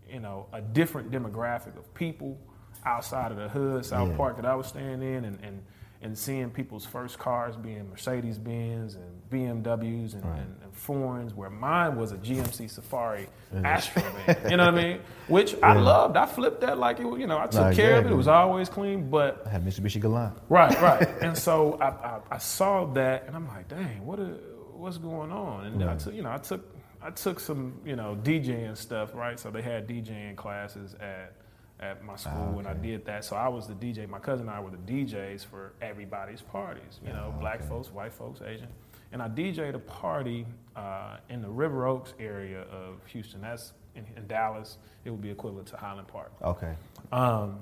you 0.10 0.20
know 0.20 0.48
a 0.52 0.62
different 0.62 1.12
demographic 1.12 1.78
of 1.78 1.94
people 1.94 2.38
outside 2.86 3.32
of 3.32 3.38
the 3.38 3.48
hood 3.50 3.86
South 3.86 4.10
Yeah. 4.10 4.18
Park 4.18 4.36
that 4.38 4.46
I 4.46 4.56
was 4.56 4.68
staying 4.68 5.04
in, 5.04 5.26
and 5.26 5.40
and, 5.44 5.64
and 6.02 6.18
seeing 6.18 6.50
people's 6.50 6.86
first 6.86 7.20
cars 7.20 7.56
being 7.56 7.88
Mercedes 7.90 8.40
Benz 8.40 8.96
and 8.96 9.15
BMWs 9.30 10.14
and, 10.14 10.26
Right. 10.26 10.40
and, 10.40 10.56
and 10.64 10.74
foreigns, 10.74 11.34
where 11.34 11.50
mine 11.50 11.96
was 11.98 12.12
a 12.12 12.18
GMC 12.18 12.70
Safari 12.70 13.28
Astro 13.64 14.02
van. 14.26 14.52
You 14.52 14.58
know 14.58 14.66
what 14.66 14.74
I 14.80 14.84
mean? 14.84 15.00
Which 15.28 15.56
I 15.64 15.74
loved. 15.74 16.18
I 16.18 16.26
flipped 16.26 16.62
that 16.62 16.78
like 16.78 17.00
it 17.00 17.04
you 17.20 17.28
know 17.28 17.38
I 17.40 17.48
took 17.48 17.74
care 17.74 17.98
of 18.00 18.06
it. 18.06 18.12
It 18.12 18.16
was 18.16 18.28
always 18.28 18.70
clean, 18.70 19.10
but 19.10 19.44
I 19.46 19.50
had 19.50 19.66
Mitsubishi 19.66 20.02
Galant. 20.02 20.38
Right, 20.50 20.80
right. 20.90 21.08
and 21.22 21.38
so 21.38 21.78
I, 21.82 21.88
I, 21.90 22.20
I 22.32 22.38
saw 22.38 22.86
that, 22.94 23.26
and 23.28 23.36
I'm 23.36 23.48
like, 23.48 23.68
dang, 23.68 24.06
what 24.06 24.20
a, 24.20 24.38
what's 24.74 24.98
going 24.98 25.32
on? 25.32 25.66
And 25.66 25.84
I 25.84 25.96
took, 25.96 26.14
you 26.14 26.22
know, 26.22 26.32
I 26.32 26.38
took, 26.38 26.64
I 27.02 27.10
took 27.12 27.40
some, 27.40 27.80
you 27.86 27.96
know, 27.96 28.18
DJing 28.22 28.76
stuff, 28.78 29.14
right? 29.16 29.40
So 29.40 29.50
they 29.52 29.62
had 29.62 29.88
DJing 29.88 30.36
classes 30.36 30.96
at 31.00 31.34
at 31.78 32.02
my 32.06 32.16
school, 32.16 32.54
Ah, 32.56 32.60
and 32.60 32.68
I 32.70 32.74
did 32.74 33.06
that. 33.06 33.26
So 33.26 33.36
I 33.36 33.50
was 33.50 33.68
the 33.68 33.74
DJ. 33.74 34.08
My 34.08 34.18
cousin 34.20 34.48
and 34.48 34.56
I 34.56 34.62
were 34.62 34.72
the 34.72 34.78
DJs 34.78 35.46
for 35.46 35.74
everybody's 35.82 36.42
parties. 36.42 37.02
You 37.06 37.12
know, 37.12 37.34
Ah, 37.36 37.40
black 37.40 37.62
folks, 37.64 37.92
white 37.92 38.14
folks, 38.14 38.40
Asian. 38.42 38.70
And 39.16 39.24
I 39.24 39.30
DJed 39.30 39.76
a 39.76 39.80
party 39.80 40.46
uh, 40.76 41.20
in 41.30 41.42
the 41.42 41.48
River 41.48 41.88
Oaks 41.88 42.14
area 42.20 42.64
of 42.64 42.98
Houston. 43.14 43.40
That's 43.40 43.72
in, 43.96 44.06
in 44.18 44.28
Dallas. 44.28 44.78
It 45.06 45.10
would 45.10 45.22
be 45.22 45.30
equivalent 45.32 45.70
to 45.70 45.78
Highland 45.78 46.10
Park. 46.10 46.34
Okay. 46.44 46.74
Um, 47.14 47.60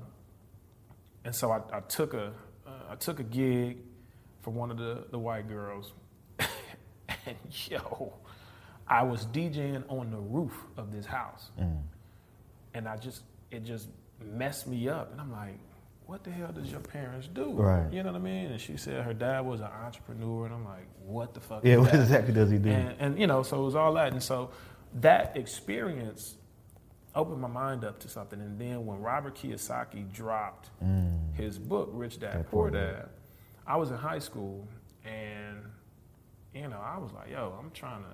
and 1.24 1.32
so 1.32 1.52
I, 1.52 1.60
I 1.72 1.78
took 1.78 2.12
a 2.12 2.32
uh, 2.66 2.70
I 2.90 2.96
took 2.96 3.20
a 3.20 3.22
gig 3.22 3.78
for 4.42 4.50
one 4.50 4.72
of 4.72 4.78
the, 4.78 5.04
the 5.12 5.18
white 5.20 5.48
girls, 5.48 5.92
and 6.40 7.36
yo, 7.68 8.14
I 8.88 9.04
was 9.04 9.24
DJing 9.26 9.84
on 9.88 10.10
the 10.10 10.18
roof 10.18 10.54
of 10.76 10.90
this 10.90 11.06
house, 11.06 11.52
Mm. 11.56 11.82
and 12.74 12.88
I 12.88 12.96
just 12.96 13.22
it 13.52 13.62
just 13.64 13.90
messed 14.20 14.66
me 14.66 14.88
up, 14.88 15.12
and 15.12 15.20
I'm 15.20 15.30
like, 15.30 15.60
what 16.06 16.22
the 16.24 16.30
hell 16.30 16.52
does 16.52 16.70
your 16.70 16.80
parents 16.80 17.28
do? 17.28 17.52
Right. 17.52 17.90
You 17.92 18.02
know 18.02 18.12
what 18.12 18.18
I 18.20 18.24
mean? 18.24 18.46
And 18.52 18.60
she 18.60 18.76
said 18.76 19.02
her 19.04 19.14
dad 19.14 19.40
was 19.40 19.60
an 19.60 19.68
entrepreneur, 19.84 20.46
and 20.46 20.54
I'm 20.54 20.64
like, 20.64 20.86
what 21.04 21.32
the 21.34 21.40
fuck? 21.40 21.64
Yeah. 21.64 21.76
What 21.78 21.92
that? 21.92 22.00
exactly 22.02 22.34
does 22.34 22.50
he 22.50 22.58
do? 22.58 22.70
And, 22.70 22.94
and 22.98 23.18
you 23.18 23.26
know, 23.26 23.42
so 23.42 23.60
it 23.62 23.64
was 23.64 23.74
all 23.74 23.94
that, 23.94 24.12
and 24.12 24.22
so 24.22 24.50
that 25.00 25.36
experience 25.36 26.36
opened 27.14 27.40
my 27.40 27.48
mind 27.48 27.84
up 27.84 27.98
to 28.00 28.08
something. 28.08 28.40
And 28.40 28.58
then 28.58 28.84
when 28.86 29.00
Robert 29.00 29.36
Kiyosaki 29.36 30.12
dropped 30.12 30.70
Mm. 30.84 31.34
his 31.34 31.58
book, 31.58 31.90
Rich 31.92 32.20
Dad 32.20 32.32
Dad, 32.34 32.50
Poor 32.50 32.70
Dad. 32.70 32.92
Dad, 32.92 33.08
I 33.66 33.76
was 33.76 33.90
in 33.90 33.96
high 33.96 34.18
school, 34.18 34.68
and 35.04 35.58
you 36.54 36.68
know, 36.68 36.78
I 36.80 36.98
was 36.98 37.12
like, 37.12 37.30
yo, 37.30 37.54
I'm 37.58 37.70
trying 37.70 38.02
to. 38.02 38.08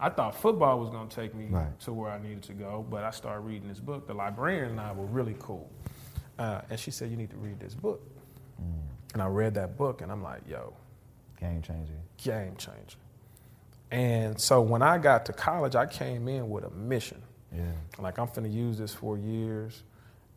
I 0.00 0.10
thought 0.10 0.36
football 0.36 0.78
was 0.78 0.90
gonna 0.90 1.08
take 1.10 1.34
me 1.34 1.46
Right. 1.50 1.76
to 1.80 1.92
where 1.92 2.10
I 2.12 2.18
needed 2.22 2.42
to 2.44 2.52
go, 2.52 2.86
but 2.88 3.02
I 3.02 3.10
started 3.10 3.40
reading 3.40 3.66
this 3.68 3.80
book. 3.80 4.06
The 4.06 4.14
librarian 4.14 4.70
and 4.72 4.80
I 4.80 4.92
were 4.92 5.06
really 5.06 5.34
cool, 5.40 5.68
uh, 6.38 6.60
and 6.70 6.78
she 6.78 6.90
said, 6.90 7.10
"You 7.10 7.16
need 7.16 7.30
to 7.30 7.36
read 7.36 7.58
this 7.60 7.74
book." 7.74 8.00
Mm. 8.60 8.64
And 9.14 9.22
I 9.22 9.26
read 9.26 9.54
that 9.54 9.76
book, 9.76 10.02
and 10.02 10.12
I'm 10.12 10.22
like, 10.22 10.42
yo, 10.48 10.74
Game 11.40 11.62
changer. 11.62 11.92
game 12.18 12.54
changer. 12.56 12.98
And 13.90 14.38
so 14.38 14.60
when 14.60 14.82
I 14.82 14.98
got 14.98 15.24
to 15.26 15.32
college, 15.32 15.74
I 15.74 15.86
came 15.86 16.28
in 16.28 16.50
with 16.50 16.64
a 16.64 16.70
mission. 16.70 17.22
Yeah. 17.54 17.62
Like 17.98 18.18
I'm 18.18 18.26
finna 18.28 18.52
use 18.52 18.76
this 18.76 18.92
for 18.92 19.16
years, 19.16 19.82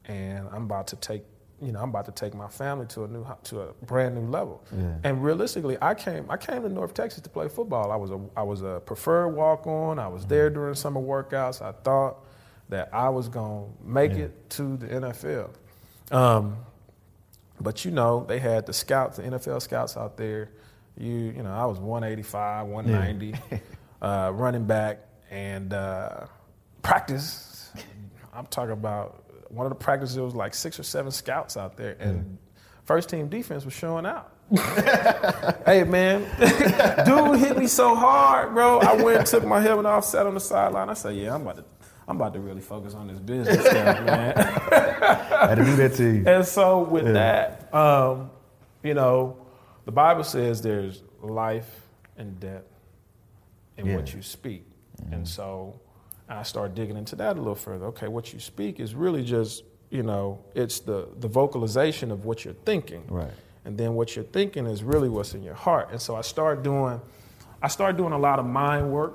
and 0.06 0.48
I'm 0.54 0.64
about 0.64 0.88
to 0.88 0.96
take, 0.96 1.24
you 1.62 1.74
know, 1.74 1.82
I'm 1.82 1.90
about 1.90 2.06
to 2.06 2.12
take 2.14 2.34
my 2.34 2.48
family 2.48 2.86
to 2.88 3.04
a 3.04 3.08
new, 3.10 3.26
to 3.46 3.62
a 3.62 3.74
brand 3.86 4.16
new 4.16 4.26
level. 4.32 4.64
Yeah. 4.72 4.96
And 5.04 5.22
realistically, 5.22 5.78
I 5.82 5.94
came, 5.94 6.26
I 6.30 6.38
came 6.38 6.62
to 6.62 6.70
North 6.70 6.94
Texas 6.94 7.22
to 7.24 7.30
play 7.30 7.50
football. 7.50 7.92
I 7.92 7.98
was 7.98 8.12
a, 8.12 8.22
I 8.38 8.44
was 8.44 8.62
a 8.62 8.82
preferred 8.86 9.30
walk 9.30 9.68
on. 9.68 10.00
I 10.00 10.08
was 10.08 10.26
there 10.26 10.50
during 10.50 10.76
summer 10.76 11.02
workouts. 11.02 11.62
I 11.62 11.74
thought 11.74 12.24
that 12.70 12.90
I 12.94 13.10
was 13.10 13.28
gonna 13.28 13.66
make 13.84 14.14
Yeah. 14.14 14.26
it 14.26 14.50
to 14.52 14.78
the 14.78 14.88
NFL. 14.88 15.50
Um, 16.12 16.58
but 17.60 17.86
you 17.86 17.92
know, 17.92 18.26
they 18.28 18.40
had 18.40 18.66
the 18.66 18.74
scouts, 18.74 19.18
the 19.18 19.24
NFL 19.24 19.62
scouts 19.62 19.98
out 19.98 20.18
there. 20.18 20.50
You, 20.98 21.12
you 21.12 21.44
know, 21.44 21.52
I 21.52 21.66
was 21.66 21.80
185, 21.80 22.68
190, 22.68 23.62
uh, 24.02 24.32
running 24.34 24.66
back, 24.66 25.00
and 25.30 25.74
uh, 25.74 26.26
practice. 26.82 27.72
I'm 28.34 28.46
talking 28.48 28.74
about 28.74 29.24
one 29.52 29.66
of 29.66 29.70
the 29.72 29.76
practices. 29.76 30.16
There 30.16 30.24
was 30.24 30.36
like 30.36 30.54
six 30.54 30.80
or 30.80 30.84
seven 30.84 31.12
scouts 31.12 31.58
out 31.58 31.78
there, 31.78 31.96
and 32.00 32.38
first 32.86 33.10
team 33.10 33.30
defense 33.30 33.66
was 33.66 33.74
showing 33.74 34.06
out. 34.06 34.34
hey 35.66 35.86
man, 35.86 36.24
dude 37.06 37.40
hit 37.40 37.58
me 37.58 37.68
so 37.68 37.96
hard, 37.96 38.54
bro. 38.54 38.80
I 38.80 39.02
went 39.02 39.20
and 39.20 39.28
took 39.28 39.46
my 39.46 39.62
helmet 39.62 39.86
off, 39.86 40.04
sat 40.04 40.26
on 40.26 40.34
the 40.34 40.42
sideline. 40.42 40.90
I 40.90 40.94
said, 40.94 41.16
"Yeah, 41.16 41.36
I'm 41.36 41.44
about 41.44 41.58
to, 41.58 41.64
I'm 42.08 42.16
about 42.16 42.34
to 42.34 42.40
really 42.40 42.62
focus 42.62 42.94
on 42.94 43.08
this 43.08 43.20
business 43.20 43.60
stuff, 43.66 44.02
man." 44.06 44.36
Had 44.36 45.56
to 45.56 45.66
do 45.66 45.76
that 45.78 45.94
to 45.96 46.04
you. 46.04 46.24
And 46.28 46.46
so 46.46 46.80
with 46.84 47.06
Yeah. 47.06 47.14
that, 47.14 47.74
um, 47.74 48.30
you 48.84 48.94
know, 48.94 49.38
the 49.86 49.92
Bible 49.92 50.24
says 50.24 50.62
there's 50.62 51.04
life 51.22 51.88
and 52.18 52.40
death 52.40 52.64
in 53.78 53.86
Yeah. 53.88 53.96
what 53.96 54.14
you 54.14 54.22
speak. 54.22 54.66
And 55.12 55.28
so 55.28 55.80
I 56.30 56.44
start 56.44 56.76
digging 56.76 56.98
into 56.98 57.16
that 57.18 57.36
a 57.36 57.40
little 57.40 57.56
further. 57.56 57.86
Okay, 57.88 58.08
what 58.08 58.34
you 58.34 58.40
speak 58.40 58.80
is 58.80 58.94
really 58.94 59.24
just, 59.24 59.64
you 59.90 60.04
know, 60.04 60.40
it's 60.54 60.80
the, 60.80 61.08
the 61.20 61.28
vocalization 61.28 62.12
of 62.12 62.24
what 62.26 62.46
you're 62.46 62.54
thinking. 62.66 63.04
Right. 63.10 63.32
And 63.66 63.78
then 63.78 63.94
what 63.96 64.16
you're 64.16 64.26
thinking 64.26 64.66
is 64.68 64.84
really 64.84 65.10
what's 65.10 65.34
in 65.34 65.44
your 65.44 65.54
heart. 65.56 65.90
And 65.92 66.02
so 66.02 66.16
I 66.16 66.22
start 66.22 66.64
doing 66.64 67.00
I 67.64 67.68
start 67.68 67.96
doing 67.96 68.12
a 68.14 68.18
lot 68.18 68.40
of 68.40 68.46
mind 68.46 68.92
work. 68.92 69.14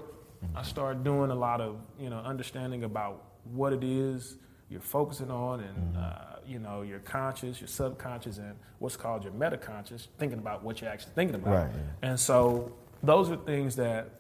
I 0.55 0.63
started 0.63 1.05
doing 1.05 1.31
a 1.31 1.35
lot 1.35 1.61
of, 1.61 1.77
you 1.99 2.11
know, 2.11 2.19
understanding 2.19 2.85
about 2.85 3.25
what 3.45 3.73
it 3.73 3.85
is 3.85 4.37
you're 4.69 4.81
focusing 4.81 5.31
on 5.31 5.61
and 5.61 5.97
uh, 5.97 6.37
you 6.47 6.59
know, 6.59 6.83
your 6.83 6.99
conscious, 7.01 7.61
your 7.61 7.69
subconscious 7.69 8.39
and 8.39 8.57
what's 8.79 8.97
called 8.97 9.25
your 9.25 9.33
metaconscious, 9.33 10.09
thinking 10.19 10.39
about 10.39 10.63
what 10.63 10.81
you're 10.81 10.91
actually 10.91 11.13
thinking 11.15 11.37
about. 11.37 11.67
Right. 11.67 11.71
And 12.03 12.19
so 12.19 12.73
those 13.03 13.31
are 13.31 13.37
things 13.37 13.77
that, 13.77 14.11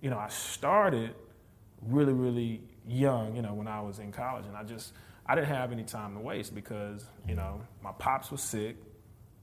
you 0.00 0.10
know, 0.10 0.18
I 0.18 0.28
started 0.28 1.14
really, 1.82 2.12
really 2.12 2.62
young, 2.86 3.34
you 3.34 3.42
know, 3.42 3.54
when 3.54 3.68
I 3.68 3.80
was 3.80 3.98
in 3.98 4.12
college. 4.12 4.46
And 4.46 4.56
I 4.56 4.62
just, 4.62 4.92
I 5.26 5.34
didn't 5.34 5.48
have 5.48 5.72
any 5.72 5.84
time 5.84 6.14
to 6.14 6.20
waste 6.20 6.54
because, 6.54 7.04
you 7.26 7.34
know, 7.34 7.60
my 7.82 7.92
pops 7.92 8.30
was 8.30 8.40
sick, 8.40 8.76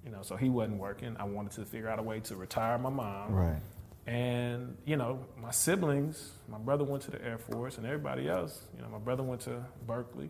you 0.06 0.12
know, 0.12 0.22
so 0.22 0.36
he 0.36 0.50
wasn't 0.50 0.80
working. 0.80 1.16
I 1.20 1.24
wanted 1.26 1.52
to 1.54 1.66
figure 1.66 1.90
out 1.90 2.00
a 2.00 2.04
way 2.04 2.20
to 2.22 2.36
retire 2.36 2.78
my 2.78 2.90
mom. 2.90 3.34
Right. 3.34 3.60
And, 4.08 4.78
you 4.86 4.98
know, 4.98 5.26
my 5.42 5.50
siblings, 5.52 6.32
my 6.48 6.60
brother 6.60 6.84
went 6.84 7.02
to 7.04 7.12
the 7.12 7.24
Air 7.24 7.40
Force 7.40 7.78
and 7.78 7.86
everybody 7.88 8.30
else, 8.30 8.68
you 8.76 8.84
know, 8.84 8.90
my 8.90 9.00
brother 9.00 9.24
went 9.24 9.42
to 9.42 9.64
Berkeley. 9.88 10.30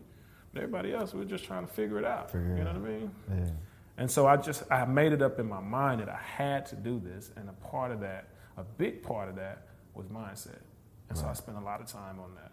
But 0.54 0.62
everybody 0.62 0.94
else, 0.94 1.12
we 1.12 1.18
were 1.20 1.26
just 1.26 1.44
trying 1.44 1.66
to 1.66 1.72
figure 1.72 1.98
it 1.98 2.04
out. 2.06 2.30
Figure 2.30 2.56
you 2.56 2.64
know 2.64 2.72
what 2.72 2.76
I 2.76 2.78
mean? 2.78 3.10
Yeah. 3.30 3.50
And 3.98 4.10
so 4.10 4.26
I 4.26 4.36
just 4.38 4.62
I 4.70 4.84
made 4.86 5.12
it 5.12 5.20
up 5.20 5.38
in 5.38 5.46
my 5.48 5.60
mind 5.60 6.00
that 6.00 6.08
I 6.08 6.18
had 6.22 6.64
to 6.66 6.76
do 6.76 6.98
this, 7.02 7.30
and 7.36 7.48
a 7.48 7.52
part 7.66 7.90
of 7.92 8.00
that, 8.00 8.28
a 8.56 8.62
big 8.62 9.02
part 9.02 9.28
of 9.28 9.36
that, 9.36 9.66
was 9.94 10.06
mindset. 10.06 10.60
And 11.08 11.16
so 11.18 11.26
I 11.26 11.32
spent 11.34 11.56
a 11.58 11.60
lot 11.60 11.80
of 11.80 11.86
time 11.86 12.18
on 12.20 12.34
that. 12.34 12.52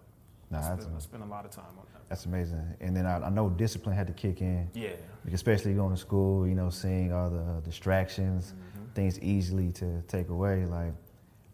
Nah, 0.51 0.59
I, 0.59 0.75
spent, 0.77 0.89
I 0.95 0.99
spent 0.99 1.23
a 1.23 1.25
lot 1.25 1.43
of 1.45 1.51
time 1.51 1.65
on 1.79 1.85
that. 1.93 2.01
that's 2.09 2.25
amazing. 2.25 2.61
And 2.81 2.95
then 2.95 3.05
I, 3.05 3.17
I 3.25 3.29
know 3.29 3.49
discipline 3.49 3.95
had 3.95 4.07
to 4.07 4.13
kick 4.13 4.41
in, 4.41 4.69
Yeah. 4.73 4.89
especially 5.31 5.73
going 5.73 5.93
to 5.95 5.99
school. 5.99 6.47
You 6.47 6.55
know, 6.55 6.69
seeing 6.69 7.11
all 7.13 7.29
the 7.29 7.61
distractions, 7.63 8.53
Mm-hmm. 8.53 8.85
things 8.93 9.19
easily 9.21 9.71
to 9.73 10.01
take 10.07 10.29
away. 10.29 10.65
Like, 10.65 10.93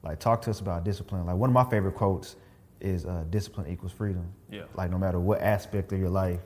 like 0.04 0.20
talk 0.20 0.42
to 0.44 0.50
us 0.50 0.60
about 0.60 0.84
discipline. 0.84 1.26
Like 1.26 1.36
one 1.36 1.50
of 1.50 1.54
my 1.54 1.70
favorite 1.70 1.94
quotes 1.96 2.36
is 2.82 3.06
uh, 3.06 3.26
"Discipline 3.30 3.68
equals 3.72 3.92
freedom." 3.92 4.26
Yeah. 4.50 4.64
Like 4.76 4.92
no 4.92 4.98
matter 4.98 5.20
what 5.20 5.42
aspect 5.42 5.92
of 5.92 6.00
your 6.00 6.10
life 6.10 6.40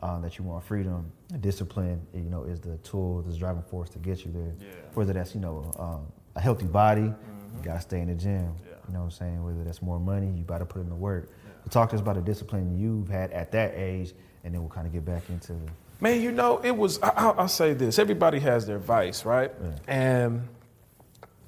um, 0.00 0.22
that 0.22 0.38
you 0.38 0.44
want 0.44 0.64
freedom, 0.64 1.10
discipline, 1.40 2.00
you 2.14 2.22
know, 2.22 2.44
is 2.44 2.60
the 2.60 2.76
tool, 2.78 3.22
the 3.22 3.36
driving 3.36 3.62
force 3.62 3.88
to 3.90 3.98
get 3.98 4.24
you 4.24 4.30
there. 4.32 4.52
Yeah. 4.60 4.74
Whether 4.94 5.12
that's 5.14 5.34
you 5.34 5.40
know 5.40 5.72
um, 5.78 6.06
a 6.36 6.40
healthy 6.40 6.66
body, 6.66 7.02
Mhm. 7.02 7.56
you 7.56 7.62
gotta 7.62 7.80
stay 7.80 8.00
in 8.00 8.08
the 8.08 8.14
gym. 8.14 8.54
Yeah. 8.64 8.74
You 8.86 8.92
know 8.94 8.98
what 9.00 9.04
I'm 9.06 9.10
saying? 9.10 9.44
Whether 9.44 9.64
that's 9.64 9.82
more 9.82 9.98
money, 9.98 10.28
you 10.30 10.44
gotta 10.44 10.66
put 10.66 10.82
in 10.82 10.88
the 10.88 10.94
work. 10.94 11.30
So 11.64 11.70
talk 11.70 11.88
to 11.90 11.96
us 11.96 12.02
about 12.02 12.16
the 12.16 12.20
discipline 12.22 12.78
you've 12.78 13.08
had 13.08 13.30
at 13.32 13.50
that 13.52 13.72
age, 13.74 14.12
and 14.44 14.52
then 14.54 14.60
we'll 14.60 14.70
kind 14.70 14.86
of 14.86 14.92
get 14.92 15.04
back 15.04 15.22
into. 15.30 15.54
Man, 16.00 16.20
you 16.20 16.30
know, 16.32 16.58
it 16.58 16.76
was. 16.76 17.00
I, 17.02 17.08
I'll, 17.16 17.34
I'll 17.40 17.48
say 17.48 17.72
this: 17.72 17.98
everybody 17.98 18.38
has 18.40 18.66
their 18.66 18.78
vice, 18.78 19.24
right? 19.24 19.50
Yeah. 19.62 19.70
And 19.88 20.48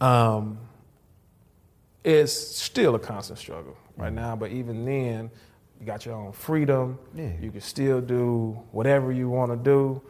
um, 0.00 0.58
it's 2.06 2.32
still 2.32 2.94
a 2.94 3.00
constant 3.00 3.36
struggle 3.38 3.76
right 3.96 4.12
now. 4.12 4.36
But 4.36 4.52
even 4.52 4.84
then, 4.84 5.28
you 5.80 5.86
got 5.86 6.06
your 6.06 6.14
own 6.14 6.30
freedom. 6.32 6.98
Yeah. 7.14 7.32
You 7.40 7.50
can 7.50 7.60
still 7.60 8.00
do 8.00 8.62
whatever 8.70 9.10
you 9.10 9.28
want 9.28 9.50
to 9.50 9.56
do. 9.56 10.00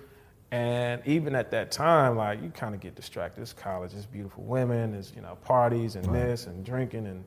And 0.50 1.00
even 1.06 1.34
at 1.34 1.50
that 1.52 1.72
time, 1.72 2.16
like 2.16 2.42
you 2.42 2.50
kind 2.50 2.74
of 2.74 2.80
get 2.80 2.94
distracted. 2.94 3.40
It's 3.40 3.52
college, 3.54 3.92
it's 3.94 4.04
beautiful 4.06 4.44
women, 4.44 4.94
it's 4.94 5.12
you 5.16 5.22
know 5.22 5.36
parties 5.36 5.96
and 5.96 6.06
Right. 6.06 6.20
this 6.26 6.46
and 6.46 6.64
drinking 6.64 7.06
and 7.06 7.24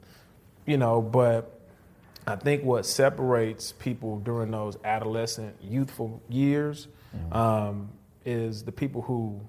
you 0.67 0.77
know. 0.77 1.01
But 1.01 1.59
I 2.27 2.35
think 2.35 2.63
what 2.63 2.85
separates 2.85 3.71
people 3.71 4.19
during 4.19 4.51
those 4.51 4.77
adolescent, 4.85 5.55
youthful 5.61 6.21
years 6.29 6.87
um, 7.31 7.89
is 8.23 8.63
the 8.63 8.71
people 8.71 9.01
who 9.01 9.41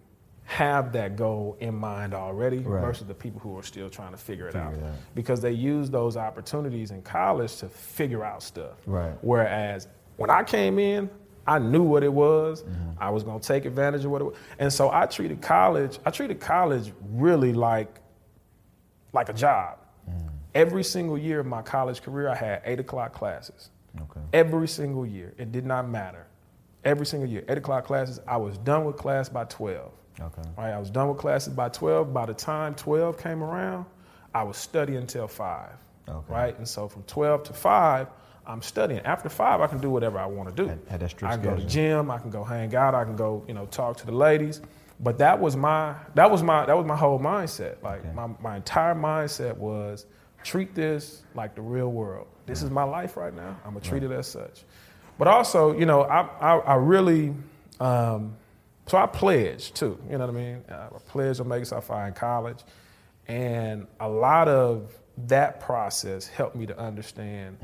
have 0.51 0.91
that 0.95 1.15
goal 1.15 1.57
in 1.61 1.73
mind 1.73 2.13
already 2.13 2.59
Right. 2.59 2.81
versus 2.81 3.07
the 3.07 3.15
people 3.15 3.39
who 3.41 3.57
are 3.57 3.63
still 3.63 3.89
trying 3.89 4.11
to 4.11 4.17
figure 4.17 4.49
it 4.49 4.53
Figure 4.55 4.67
out. 4.67 4.75
out. 4.75 4.95
Because 5.15 5.41
they 5.41 5.53
use 5.53 5.91
those 5.91 6.17
opportunities 6.17 6.91
in 6.91 7.03
college 7.03 7.57
to 7.59 7.69
figure 7.69 8.25
out 8.25 8.43
stuff. 8.43 8.73
Right. 8.85 9.13
Whereas 9.23 9.87
when 10.17 10.29
I 10.29 10.43
came 10.43 10.81
in, 10.81 11.09
I 11.47 11.61
knew 11.61 11.85
what 11.85 12.03
it 12.03 12.13
was. 12.13 12.65
Mm-hmm. 12.65 12.91
I 12.99 13.11
was 13.11 13.23
going 13.23 13.39
to 13.39 13.47
take 13.47 13.65
advantage 13.65 14.05
of 14.05 14.11
what 14.11 14.23
it 14.23 14.25
was. 14.25 14.35
And 14.59 14.73
so 14.73 14.91
I 14.91 15.07
treated 15.07 15.41
college, 15.41 16.01
I 16.05 16.11
treated 16.11 16.41
college 16.41 16.93
really 17.13 17.53
like 17.53 18.01
like 19.13 19.29
a 19.29 19.33
job. 19.33 19.79
Mm. 20.09 20.29
Every 20.57 20.83
single 20.83 21.17
year 21.17 21.39
of 21.39 21.47
my 21.47 21.63
college 21.63 22.03
career, 22.03 22.29
I 22.29 22.35
had 22.35 22.63
eight 22.65 22.81
o'clock 22.81 23.13
classes. 23.13 23.71
Okay. 24.01 24.21
Every 24.33 24.67
single 24.67 25.07
year. 25.07 25.33
It 25.39 25.53
did 25.53 25.65
not 25.65 25.89
matter. 25.89 26.27
Every 26.85 27.07
single 27.07 27.29
year. 27.29 27.45
Eight 27.49 27.59
o'clock 27.59 27.85
classes. 27.85 28.19
I 28.27 28.37
was 28.37 28.59
done 28.59 28.85
with 28.85 28.97
class 28.97 29.29
by 29.29 29.45
12. 29.45 29.93
Okay. 30.21 30.49
Right? 30.57 30.73
I 30.73 30.79
was 30.79 30.91
done 30.91 31.09
with 31.09 31.19
classes 31.19 31.53
by 31.55 31.69
12. 31.69 32.13
By 32.13 32.27
the 32.27 32.35
time 32.35 32.75
12 32.75 33.19
came 33.19 33.43
around, 33.43 33.87
I 34.35 34.43
was 34.43 34.57
studying 34.57 34.99
until 34.99 35.27
5. 35.27 35.71
Okay. 36.09 36.33
right? 36.33 36.57
And 36.59 36.67
so 36.67 36.89
from 36.89 37.03
12 37.05 37.45
to 37.45 37.53
5, 37.53 38.09
I'm 38.47 38.63
studying. 38.63 39.01
After 39.01 39.29
5, 39.29 39.61
I 39.61 39.67
can 39.67 39.79
do 39.79 39.91
whatever 39.91 40.19
I 40.19 40.27
want 40.27 40.49
to 40.49 40.55
do. 40.55 40.69
Had- 40.69 40.81
had 40.89 41.03
I 41.23 41.37
can 41.37 41.43
go 41.43 41.57
to 41.57 41.65
gym, 41.65 42.11
I 42.11 42.19
can 42.19 42.31
go 42.31 42.43
hang 42.43 42.75
out, 42.75 42.95
I 42.95 43.05
can 43.05 43.17
go, 43.17 43.45
you 43.47 43.55
know, 43.55 43.67
talk 43.67 43.97
to 43.99 44.07
the 44.07 44.13
ladies. 44.13 44.61
But 45.03 45.19
that 45.19 45.41
was 45.41 45.57
my 45.57 45.95
that 46.15 46.31
was 46.31 46.43
my 46.43 46.67
that 46.67 46.77
was 46.77 46.85
my 46.85 46.97
whole 46.97 47.19
mindset. 47.19 47.83
Like 47.83 48.01
Okay. 48.01 48.13
my, 48.15 48.29
my 48.41 48.57
entire 48.57 48.95
mindset 48.95 49.57
was 49.57 50.05
treat 50.45 50.75
this 50.75 51.23
like 51.35 51.55
the 51.55 51.63
real 51.63 51.89
world. 51.91 52.27
This 52.45 52.63
is 52.63 52.71
my 52.71 52.83
life 52.83 53.17
right 53.17 53.35
now. 53.35 53.57
I'm 53.65 53.73
gonna 53.73 53.81
treat 53.81 54.03
it 54.03 54.11
as 54.11 54.27
such. 54.27 54.65
But 55.17 55.27
also, 55.29 55.73
you 55.79 55.87
know, 55.87 56.03
I 56.03 56.21
I, 56.41 56.59
I 56.59 56.75
really 56.75 57.35
um, 57.79 58.37
so 58.91 58.99
I 58.99 59.07
pledged 59.07 59.77
too. 59.77 59.97
You 60.11 60.19
know 60.19 60.27
what 60.27 60.35
I 60.35 60.39
mean? 60.39 60.65
Uh, 60.69 60.89
I 60.95 60.99
pledged 61.07 61.41
Omega 61.41 61.65
Psi 61.65 62.09
in 62.09 62.15
college, 62.15 62.59
and 63.29 63.87
a 64.01 64.09
lot 64.09 64.49
of 64.49 64.93
that 65.29 65.61
process 65.61 66.27
helped 66.27 66.57
me 66.57 66.67
to 66.67 66.77
understand 66.77 67.57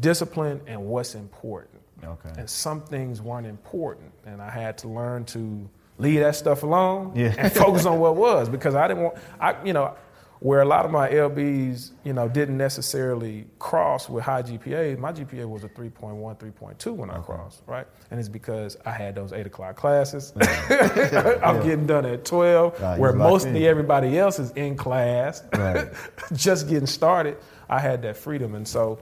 discipline 0.00 0.60
and 0.66 0.84
what's 0.84 1.14
important. 1.14 1.80
Okay. 2.04 2.30
And 2.36 2.50
some 2.50 2.82
things 2.82 3.22
weren't 3.22 3.46
important, 3.46 4.12
and 4.26 4.42
I 4.42 4.50
had 4.50 4.76
to 4.78 4.88
learn 4.88 5.24
to 5.26 5.68
leave 5.98 6.20
that 6.20 6.34
stuff 6.36 6.62
alone 6.64 7.12
Yeah. 7.14 7.34
and 7.38 7.50
focus 7.52 7.86
on 7.86 7.98
what 7.98 8.16
was 8.16 8.48
because 8.48 8.74
I 8.74 8.88
didn't 8.88 9.04
want 9.04 9.16
I 9.40 9.54
you 9.64 9.72
know 9.72 9.94
where 10.42 10.60
a 10.60 10.64
lot 10.64 10.84
of 10.84 10.90
my 10.90 11.08
LBs 11.08 11.92
you 12.04 12.12
know 12.12 12.28
didn't 12.28 12.56
necessarily 12.56 13.46
cross 13.58 14.08
with 14.08 14.24
high 14.24 14.42
GPAs. 14.42 14.98
My 14.98 15.12
GPA 15.12 15.48
was 15.48 15.62
a 15.64 15.68
3.1, 15.68 16.36
3.2 16.38 16.94
when 16.94 17.10
I 17.10 17.18
crossed, 17.18 17.62
right? 17.66 17.86
And 18.10 18.18
it's 18.18 18.28
because 18.28 18.76
I 18.84 18.90
had 18.90 19.14
those 19.14 19.32
eight 19.32 19.46
o'clock 19.46 19.76
classes. 19.76 20.32
I'm 20.40 21.62
getting 21.62 21.86
done 21.86 22.04
at 22.06 22.24
12, 22.24 22.80
Ah, 22.82 22.96
where 22.96 23.12
mostly 23.12 23.64
in. 23.64 23.70
everybody 23.70 24.18
else 24.18 24.38
is 24.38 24.50
in 24.52 24.76
class, 24.76 25.42
Right. 25.56 25.88
just 26.32 26.68
getting 26.68 26.86
started. 26.86 27.36
I 27.68 27.78
had 27.78 28.02
that 28.02 28.16
freedom, 28.16 28.54
and 28.54 28.66
so. 28.66 28.98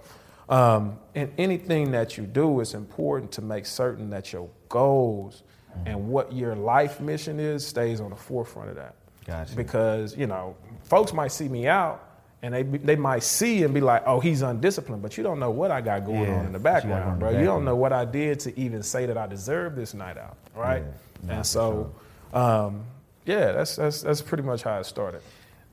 Um, 0.49 0.99
in 1.15 1.31
anything 1.39 1.93
that 1.93 2.19
you 2.19 2.25
do, 2.27 2.59
it's 2.59 2.75
important 2.75 3.31
to 3.33 3.41
make 3.41 3.65
certain 3.67 4.11
that 4.11 4.33
your 4.33 4.49
goals 4.69 5.45
and 5.87 6.09
what 6.09 6.33
your 6.33 6.57
life 6.57 7.01
mission 7.01 7.39
is 7.39 7.65
stays 7.65 8.01
on 8.01 8.11
the 8.11 8.17
forefront 8.17 8.71
of 8.71 8.75
that. 8.75 8.97
Gotcha. 9.31 9.55
Because 9.55 10.17
you 10.17 10.27
know, 10.27 10.57
folks 10.83 11.13
might 11.13 11.31
see 11.31 11.49
me 11.49 11.69
out, 11.69 12.05
and 12.43 12.53
they 12.53 12.65
they 12.65 12.97
might 12.97 13.23
see 13.23 13.63
and 13.63 13.73
be 13.73 13.81
like, 13.81 14.03
"Oh, 14.07 14.19
he's 14.19 14.43
undisciplined," 14.43 15.03
but 15.03 15.17
you 15.17 15.23
don't 15.23 15.39
know 15.39 15.51
what 15.51 15.71
I 15.71 15.81
got 15.81 16.05
going 16.05 16.25
Yeah, 16.25 16.39
on 16.39 16.47
in 16.47 16.53
the 16.53 16.59
what 16.59 16.83
you 16.85 16.91
got 16.91 16.99
background, 16.99 17.21
the 17.21 17.27
bro. 17.27 17.39
You 17.39 17.45
don't 17.45 17.65
know 17.65 17.77
what 17.77 17.93
I 17.93 18.05
did 18.05 18.41
to 18.41 18.59
even 18.59 18.83
say 18.83 19.07
that 19.07 19.17
I 19.17 19.27
deserve 19.29 19.77
this 19.77 19.95
night 19.95 20.19
out, 20.19 20.37
right? 20.55 20.83
Yeah, 21.27 21.33
and 21.35 21.47
so, 21.47 21.95
um, 22.35 22.85
yeah, 23.25 23.53
that's 23.53 23.77
that's 23.77 24.03
that's 24.03 24.21
pretty 24.21 24.43
much 24.43 24.63
how 24.65 24.79
it 24.81 24.85
started. 24.85 25.23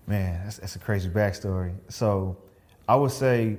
Man, 0.06 0.40
that's, 0.44 0.58
that's 0.58 0.76
a 0.76 0.80
crazy 0.80 1.10
backstory. 1.10 1.74
So, 1.90 2.38
I 2.88 2.96
would 2.96 3.12
say 3.12 3.58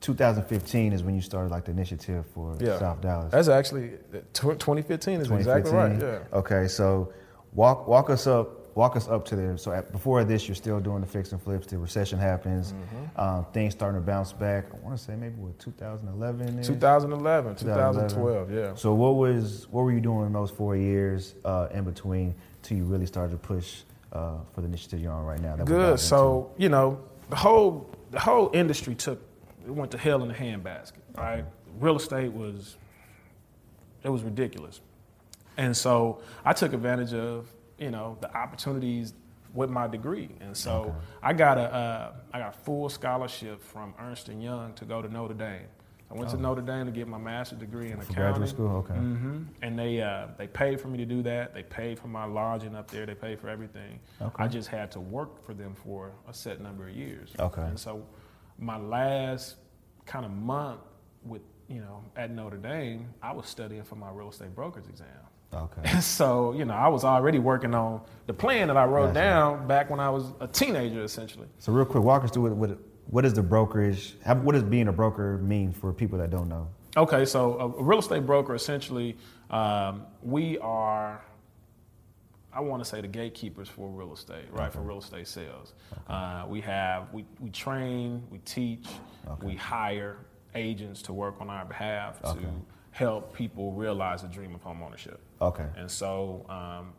2015 0.00 0.92
is 0.92 1.02
when 1.02 1.14
you 1.14 1.20
started 1.20 1.50
like 1.50 1.64
the 1.64 1.70
initiative 1.70 2.26
for 2.34 2.56
Yeah, 2.60 2.78
South 2.78 3.00
Dallas. 3.00 3.30
That's 3.30 3.48
actually 3.48 3.90
tw- 4.32 4.58
2015 4.58 5.20
is 5.20 5.30
exactly 5.30 5.70
right. 5.72 6.00
Yeah. 6.00 6.18
Okay, 6.32 6.66
so 6.66 7.12
walk 7.52 7.86
walk 7.86 8.10
us 8.10 8.26
up 8.26 8.63
walk 8.74 8.96
us 8.96 9.08
up 9.08 9.24
to 9.26 9.36
there. 9.36 9.56
So 9.56 9.72
at, 9.72 9.92
before 9.92 10.24
this, 10.24 10.48
you're 10.48 10.54
still 10.54 10.80
doing 10.80 11.00
the 11.00 11.06
fix 11.06 11.32
and 11.32 11.40
flips. 11.40 11.66
The 11.66 11.78
recession 11.78 12.18
happens. 12.18 12.72
Mm-hmm. 12.72 13.20
Um, 13.20 13.46
things 13.52 13.72
starting 13.72 14.00
to 14.00 14.06
bounce 14.06 14.32
back. 14.32 14.66
I 14.72 14.76
want 14.84 14.96
to 14.96 15.02
say 15.02 15.14
maybe 15.16 15.36
what 15.36 15.58
2011. 15.58 16.62
2011, 16.62 17.56
2011. 17.56 17.56
2012, 17.56 18.52
yeah. 18.52 18.74
So 18.74 18.94
what 18.94 19.16
was 19.16 19.68
what 19.70 19.82
were 19.82 19.92
you 19.92 20.00
doing 20.00 20.26
in 20.26 20.32
those 20.32 20.50
four 20.50 20.76
years 20.76 21.34
uh, 21.44 21.68
in 21.72 21.84
between 21.84 22.34
till 22.62 22.76
you 22.76 22.84
really 22.84 23.06
started 23.06 23.32
to 23.32 23.38
push 23.38 23.82
uh, 24.12 24.38
for 24.52 24.60
the 24.60 24.66
initiative 24.66 25.00
you're 25.00 25.12
on 25.12 25.24
right 25.24 25.40
now? 25.40 25.56
Good. 25.56 25.90
into? 25.90 25.98
So 25.98 26.52
you 26.56 26.68
know, 26.68 27.00
the 27.30 27.36
whole 27.36 27.90
the 28.10 28.20
whole 28.20 28.50
industry 28.52 28.94
took 28.94 29.20
it 29.64 29.70
went 29.70 29.90
to 29.92 29.98
hell 29.98 30.22
in 30.22 30.30
a 30.30 30.34
handbasket. 30.34 30.92
Right. 31.16 31.44
Real 31.80 31.96
estate 31.96 32.32
was 32.32 32.76
it 34.02 34.10
was 34.10 34.22
ridiculous, 34.22 34.80
and 35.56 35.76
so 35.76 36.20
I 36.44 36.52
took 36.52 36.72
advantage 36.72 37.14
of 37.14 37.48
you 37.78 37.90
know 37.90 38.16
the 38.20 38.34
opportunities 38.36 39.14
with 39.52 39.70
my 39.70 39.86
degree, 39.86 40.30
and 40.40 40.56
so 40.56 40.94
I 41.22 41.32
got 41.32 41.58
a 41.58 41.62
uh, 41.74 42.12
I 42.32 42.38
got 42.40 42.54
a 42.54 42.58
full 42.58 42.88
scholarship 42.88 43.62
from 43.62 43.94
Ernst 44.00 44.28
and 44.28 44.42
Young 44.42 44.72
to 44.74 44.84
go 44.84 45.00
to 45.02 45.08
Notre 45.08 45.34
Dame. 45.34 45.66
I 46.10 46.14
went 46.16 46.30
to 46.30 46.36
Notre 46.36 46.60
Dame 46.62 46.86
to 46.86 46.92
get 46.92 47.08
my 47.08 47.18
master's 47.18 47.58
degree 47.58 47.90
in 47.90 47.94
Oh. 47.94 48.02
for 48.02 48.12
accounting. 48.12 48.22
graduate 48.22 48.48
school. 48.50 48.76
Okay. 48.78 48.94
hmm 48.94 49.42
And 49.62 49.78
they 49.78 50.00
uh, 50.02 50.26
they 50.38 50.46
paid 50.46 50.80
for 50.80 50.88
me 50.88 50.98
to 50.98 51.04
do 51.06 51.22
that. 51.22 51.54
They 51.54 51.62
paid 51.62 51.98
for 51.98 52.08
my 52.08 52.24
lodging 52.24 52.74
up 52.76 52.90
there. 52.90 53.06
They 53.06 53.14
paid 53.14 53.40
for 53.40 53.48
everything. 53.48 53.98
Okay. 54.20 54.44
I 54.44 54.46
just 54.48 54.68
had 54.68 54.90
to 54.92 55.00
work 55.00 55.44
for 55.44 55.54
them 55.54 55.74
for 55.74 56.12
a 56.28 56.34
set 56.34 56.60
number 56.60 56.88
of 56.88 56.94
years. 56.94 57.32
Okay. 57.38 57.62
And 57.62 57.78
so 57.78 58.04
my 58.58 58.76
last 58.78 59.56
kind 60.06 60.24
of 60.24 60.30
month 60.32 60.80
with 61.24 61.42
you 61.68 61.80
know 61.80 62.04
at 62.16 62.30
Notre 62.30 62.58
Dame, 62.58 63.08
I 63.22 63.32
was 63.32 63.46
studying 63.48 63.82
for 63.84 63.96
my 63.96 64.10
real 64.10 64.28
estate 64.28 64.54
broker's 64.54 64.86
exam. 64.88 65.08
Okay. 65.54 66.00
So 66.00 66.52
you 66.52 66.64
know 66.64 66.74
I 66.74 66.88
was 66.88 67.04
already 67.04 67.38
working 67.38 67.74
on 67.74 68.00
the 68.26 68.34
plan 68.34 68.68
that 68.68 68.76
I 68.76 68.84
wrote 68.84 69.08
Gotcha. 69.08 69.14
down 69.14 69.66
back 69.68 69.90
when 69.90 70.00
I 70.00 70.10
was 70.10 70.32
a 70.40 70.46
teenager, 70.46 71.02
essentially. 71.02 71.46
So 71.58 71.72
real 71.72 71.84
quick, 71.84 72.02
walk 72.02 72.24
us 72.24 72.30
through 72.30 72.42
what 72.44 72.52
what, 72.56 72.78
what 73.06 73.24
is 73.24 73.34
the 73.34 73.42
brokerage? 73.42 74.14
What 74.24 74.52
does 74.52 74.62
being 74.62 74.88
a 74.88 74.92
broker 74.92 75.38
mean 75.38 75.72
for 75.72 75.92
people 75.92 76.18
that 76.18 76.30
don't 76.30 76.48
know? 76.48 76.68
Okay, 76.96 77.24
so 77.24 77.58
a, 77.58 77.82
real 77.82 77.98
estate 77.98 78.24
broker 78.24 78.54
essentially, 78.54 79.16
um, 79.50 80.04
we 80.22 80.58
are, 80.58 81.20
I 82.52 82.60
want 82.60 82.84
to 82.84 82.88
say 82.88 83.00
the 83.00 83.08
gatekeepers 83.08 83.68
for 83.68 83.88
real 83.88 84.12
estate, 84.14 84.44
right? 84.52 84.72
For 84.72 84.80
real 84.80 84.98
estate 84.98 85.26
sales. 85.26 85.72
Uh, 86.08 86.44
we 86.48 86.60
have, 86.60 87.12
we, 87.12 87.24
we 87.40 87.50
train, 87.50 88.22
we 88.30 88.38
teach, 88.38 88.86
Okay. 89.28 89.46
we 89.46 89.56
hire 89.56 90.18
agents 90.54 91.02
to 91.02 91.12
work 91.12 91.34
on 91.40 91.50
our 91.50 91.64
behalf 91.64 92.20
Okay. 92.24 92.40
to 92.40 92.46
help 92.94 93.34
people 93.34 93.72
realize 93.72 94.22
the 94.22 94.28
dream 94.28 94.54
of 94.54 94.62
home 94.62 94.80
ownership. 94.80 95.20
Okay. 95.42 95.66
And 95.76 95.90
so 95.90 96.46
um, 96.48 96.92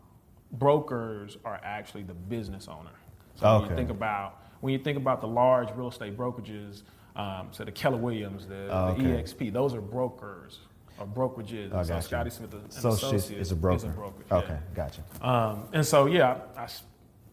brokers 0.52 1.38
are 1.46 1.60
actually 1.64 2.04
the 2.04 2.14
business 2.14 2.68
owner. 2.68 2.92
So 3.36 3.62
when 3.62 3.70
you 3.70 3.76
think 3.78 3.90
about 3.90 4.42
when 4.60 4.74
you 4.74 4.80
think 4.80 4.98
about 4.98 5.22
the 5.22 5.28
large 5.28 5.70
real 5.76 5.88
estate 5.88 6.18
brokerages, 6.18 6.84
um, 7.16 7.48
so 7.52 7.64
the 7.64 7.72
Keller 7.72 7.98
Williams, 7.98 8.46
the, 8.46 8.68
Oh, 8.70 8.94
the. 8.94 9.04
EXP, 9.04 9.54
those 9.54 9.74
are 9.74 9.80
brokers 9.82 10.60
or 11.00 11.06
brokerages. 11.06 11.74
I 11.74 11.84
so. 11.84 12.00
Scotty 12.02 12.30
Smith 12.30 12.54
and 12.54 12.68
Associates 12.70 13.04
Associates 13.04 13.42
is 13.48 13.52
a 13.54 13.56
broker. 13.56 13.76
Is 13.78 13.84
a 13.86 13.88
brokerage, 13.88 14.32
Okay, 14.32 14.54
yeah. 14.54 14.60
gotcha. 14.76 15.02
Um, 15.22 15.64
and 15.72 15.86
so 15.86 16.08
yeah, 16.08 16.40
I 16.58 16.68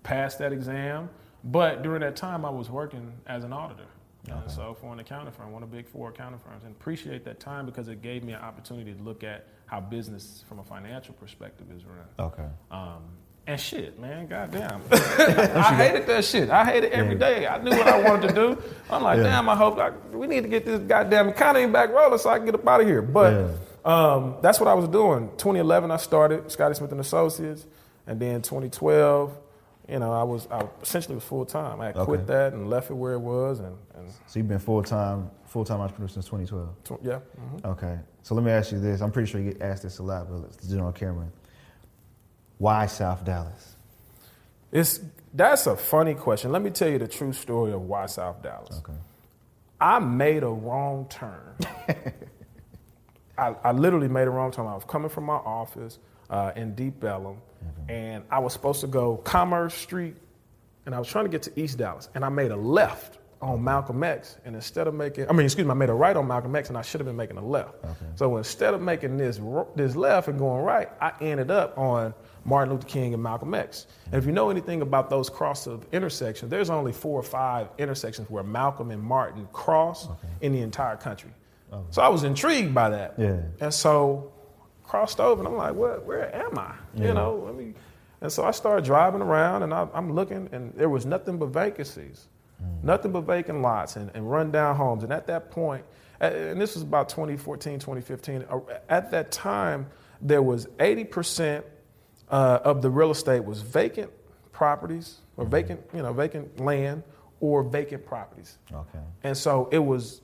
passed 0.04 0.38
that 0.38 0.52
exam, 0.52 1.10
but 1.42 1.82
during 1.82 2.02
that 2.02 2.14
time 2.14 2.44
I 2.44 2.50
was 2.50 2.70
working 2.70 3.12
as 3.26 3.42
an 3.42 3.52
auditor. 3.52 3.86
And 4.30 4.50
so 4.50 4.74
for 4.80 4.92
an 4.92 5.00
accounting 5.00 5.32
firm, 5.32 5.50
one 5.52 5.62
of 5.62 5.70
the 5.70 5.76
big 5.76 5.86
four 5.88 6.10
accounting 6.10 6.38
firms, 6.40 6.64
and 6.64 6.74
appreciate 6.76 7.24
that 7.24 7.40
time 7.40 7.66
because 7.66 7.88
it 7.88 8.02
gave 8.02 8.22
me 8.22 8.32
an 8.34 8.40
opportunity 8.40 8.92
to 8.94 9.02
look 9.02 9.24
at 9.24 9.48
how 9.66 9.80
business 9.80 10.44
from 10.48 10.58
a 10.60 10.62
financial 10.64 11.14
perspective 11.14 11.66
is 11.74 11.82
run. 11.84 12.26
Okay. 12.28 12.46
Um, 12.70 13.02
and 13.48 13.58
shit, 13.60 13.98
man, 13.98 14.28
goddamn. 14.28 14.80
I 14.92 15.74
hated 15.74 16.06
that 16.06 16.24
shit. 16.24 16.50
I 16.50 16.64
hated 16.64 16.92
every 16.92 17.14
Yeah. 17.14 17.18
day. 17.18 17.46
I 17.48 17.58
knew 17.60 17.70
what 17.70 17.88
I 17.88 18.00
wanted 18.00 18.28
to 18.28 18.34
do. 18.34 18.62
I'm 18.88 19.02
like, 19.02 19.16
Yeah. 19.16 19.24
damn, 19.24 19.48
I 19.48 19.56
hope 19.56 19.78
I, 19.78 19.90
we 20.16 20.28
need 20.28 20.42
to 20.44 20.48
get 20.48 20.64
this 20.64 20.78
goddamn 20.80 21.28
economy 21.30 21.66
back 21.72 21.90
rolling 21.90 22.18
so 22.18 22.30
I 22.30 22.36
can 22.36 22.46
get 22.46 22.54
up 22.54 22.66
out 22.68 22.80
of 22.82 22.86
here. 22.86 23.02
But 23.02 23.56
um, 23.84 24.36
that's 24.42 24.60
what 24.60 24.68
I 24.68 24.74
was 24.74 24.86
doing. 24.88 25.30
2011, 25.38 25.90
I 25.90 25.96
started 25.96 26.52
Scotty 26.52 26.76
Smith 26.76 26.92
and 26.92 27.00
Associates, 27.00 27.66
and 28.06 28.20
then 28.20 28.42
2012, 28.42 29.36
you 29.88 29.98
know, 29.98 30.12
I 30.12 30.22
was 30.22 30.46
I 30.50 30.66
essentially 30.82 31.14
was 31.16 31.24
full 31.24 31.44
time. 31.44 31.80
I 31.80 31.86
had 31.86 31.94
quit 31.96 32.26
that 32.28 32.52
and 32.52 32.70
left 32.70 32.90
it 32.90 32.94
where 32.94 33.14
it 33.14 33.18
was, 33.20 33.60
and, 33.60 33.76
and 33.94 34.08
So 34.26 34.38
you've 34.38 34.48
been 34.48 34.58
full 34.58 34.82
time 34.82 35.30
full 35.46 35.64
time 35.64 35.80
entrepreneur 35.80 36.08
since 36.08 36.26
2012. 36.26 36.84
tw- 36.84 37.04
yeah. 37.04 37.18
mhm. 37.40 37.64
Okay. 37.72 37.98
So 38.22 38.34
let 38.34 38.44
me 38.44 38.52
ask 38.52 38.70
you 38.72 38.78
this. 38.80 39.00
I'm 39.00 39.10
pretty 39.10 39.30
sure 39.30 39.40
you 39.40 39.52
get 39.52 39.62
asked 39.62 39.82
this 39.82 39.98
a 39.98 40.02
lot, 40.02 40.28
but 40.30 40.36
let's 40.38 40.56
do 40.56 40.78
it 40.78 40.80
on 40.80 40.92
camera. 40.92 41.26
Why 42.58 42.86
South 42.86 43.24
Dallas? 43.24 43.76
It's 44.70 45.00
that's 45.34 45.66
a 45.66 45.76
funny 45.76 46.14
question. 46.14 46.52
Let 46.52 46.62
me 46.62 46.70
tell 46.70 46.88
you 46.88 46.98
the 46.98 47.08
true 47.08 47.32
story 47.32 47.72
of 47.72 47.82
why 47.82 48.06
South 48.06 48.42
Dallas. 48.42 48.78
Okay. 48.78 48.96
I 49.80 49.98
made 49.98 50.44
a 50.44 50.48
wrong 50.48 51.06
turn. 51.10 51.56
I, 53.38 53.54
I 53.64 53.72
literally 53.72 54.08
made 54.08 54.28
a 54.28 54.30
wrong 54.30 54.52
turn. 54.52 54.66
I 54.66 54.74
was 54.74 54.84
coming 54.84 55.08
from 55.08 55.24
my 55.24 55.34
office 55.36 55.98
uh, 56.32 56.50
in 56.56 56.74
Deep 56.74 57.04
Ellum, 57.04 57.36
and 57.88 58.24
I 58.30 58.40
was 58.40 58.52
supposed 58.52 58.80
to 58.80 58.88
go 58.88 59.18
Commerce 59.18 59.74
Street, 59.74 60.16
and 60.86 60.94
I 60.94 60.98
was 60.98 61.06
trying 61.06 61.26
to 61.26 61.30
get 61.30 61.42
to 61.44 61.60
East 61.60 61.78
Dallas, 61.78 62.08
and 62.14 62.24
I 62.24 62.28
made 62.28 62.50
a 62.50 62.56
left 62.56 63.18
on 63.40 63.62
Malcolm 63.62 64.02
X, 64.04 64.38
and 64.44 64.54
instead 64.54 64.86
of 64.86 64.94
making, 64.94 65.28
I 65.28 65.32
mean, 65.32 65.44
excuse 65.44 65.66
me, 65.66 65.70
I 65.72 65.74
made 65.74 65.90
a 65.90 65.94
right 65.94 66.16
on 66.16 66.28
Malcolm 66.28 66.54
X, 66.54 66.68
and 66.68 66.78
I 66.78 66.82
should 66.82 67.00
have 67.00 67.06
been 67.06 67.16
making 67.16 67.36
a 67.36 67.44
left. 67.44 67.74
So 68.14 68.36
instead 68.36 68.72
of 68.72 68.80
making 68.80 69.16
this 69.16 69.40
this 69.74 69.96
left 69.96 70.28
and 70.28 70.38
going 70.38 70.62
right, 70.62 70.88
I 71.00 71.12
ended 71.20 71.50
up 71.50 71.76
on 71.76 72.14
Martin 72.44 72.74
Luther 72.74 72.86
King 72.86 73.14
and 73.14 73.22
Malcolm 73.22 73.52
X. 73.52 73.86
And 74.06 74.14
if 74.14 74.26
you 74.26 74.32
know 74.32 74.48
anything 74.48 74.80
about 74.80 75.10
those 75.10 75.28
cross 75.28 75.66
of 75.66 75.86
intersections, 75.92 76.50
there's 76.50 76.70
only 76.70 76.92
four 76.92 77.18
or 77.18 77.24
five 77.24 77.68
intersections 77.78 78.30
where 78.30 78.44
Malcolm 78.44 78.90
and 78.90 79.02
Martin 79.02 79.48
cross 79.52 80.08
in 80.40 80.52
the 80.52 80.60
entire 80.60 80.96
country. 80.96 81.30
So 81.90 82.00
I 82.02 82.08
was 82.08 82.22
intrigued 82.22 82.74
by 82.74 82.90
that. 82.90 83.14
Yeah. 83.18 83.40
And 83.60 83.72
so 83.74 84.32
crossed 84.92 85.20
over 85.20 85.40
and 85.40 85.48
I'm 85.48 85.56
like, 85.56 85.72
what, 85.72 86.04
where 86.04 86.34
am 86.36 86.58
I? 86.58 86.74
Yeah. 86.94 87.06
You 87.06 87.14
know, 87.14 87.46
I 87.48 87.52
mean, 87.52 87.74
and 88.20 88.30
so 88.30 88.44
I 88.44 88.50
started 88.50 88.84
driving 88.84 89.22
around 89.22 89.62
and 89.62 89.72
I, 89.72 89.88
I'm 89.94 90.12
looking 90.12 90.50
and 90.52 90.70
there 90.74 90.90
was 90.90 91.06
nothing 91.06 91.38
but 91.38 91.46
vacancies. 91.46 92.28
nothing 92.82 93.10
but 93.10 93.22
vacant 93.22 93.62
lots 93.62 93.96
and, 93.96 94.10
and 94.12 94.30
rundown 94.30 94.76
homes. 94.76 95.02
And 95.02 95.10
at 95.10 95.26
that 95.28 95.50
and 96.20 96.60
this 96.60 96.74
was 96.74 96.82
about 96.82 97.08
2014, 97.08 97.78
2015, 97.78 98.44
uh, 98.50 98.60
at 98.90 99.10
that 99.12 99.32
time, 99.32 99.86
there 100.20 100.42
was 100.42 100.66
80% 100.78 101.64
uh, 102.28 102.58
of 102.62 102.82
the 102.82 102.90
real 102.90 103.12
estate 103.12 103.42
was 103.42 103.62
vacant 103.62 104.10
properties 104.52 105.20
or 105.38 105.46
vacant, 105.46 105.80
you 105.94 106.02
know, 106.02 106.12
vacant 106.12 106.60
land 106.60 107.02
or 107.40 107.62
vacant 107.62 108.04
properties. 108.04 108.58
Okay. 108.70 108.98
And 109.22 109.34
so 109.34 109.70
it 109.72 109.78
was, 109.78 110.20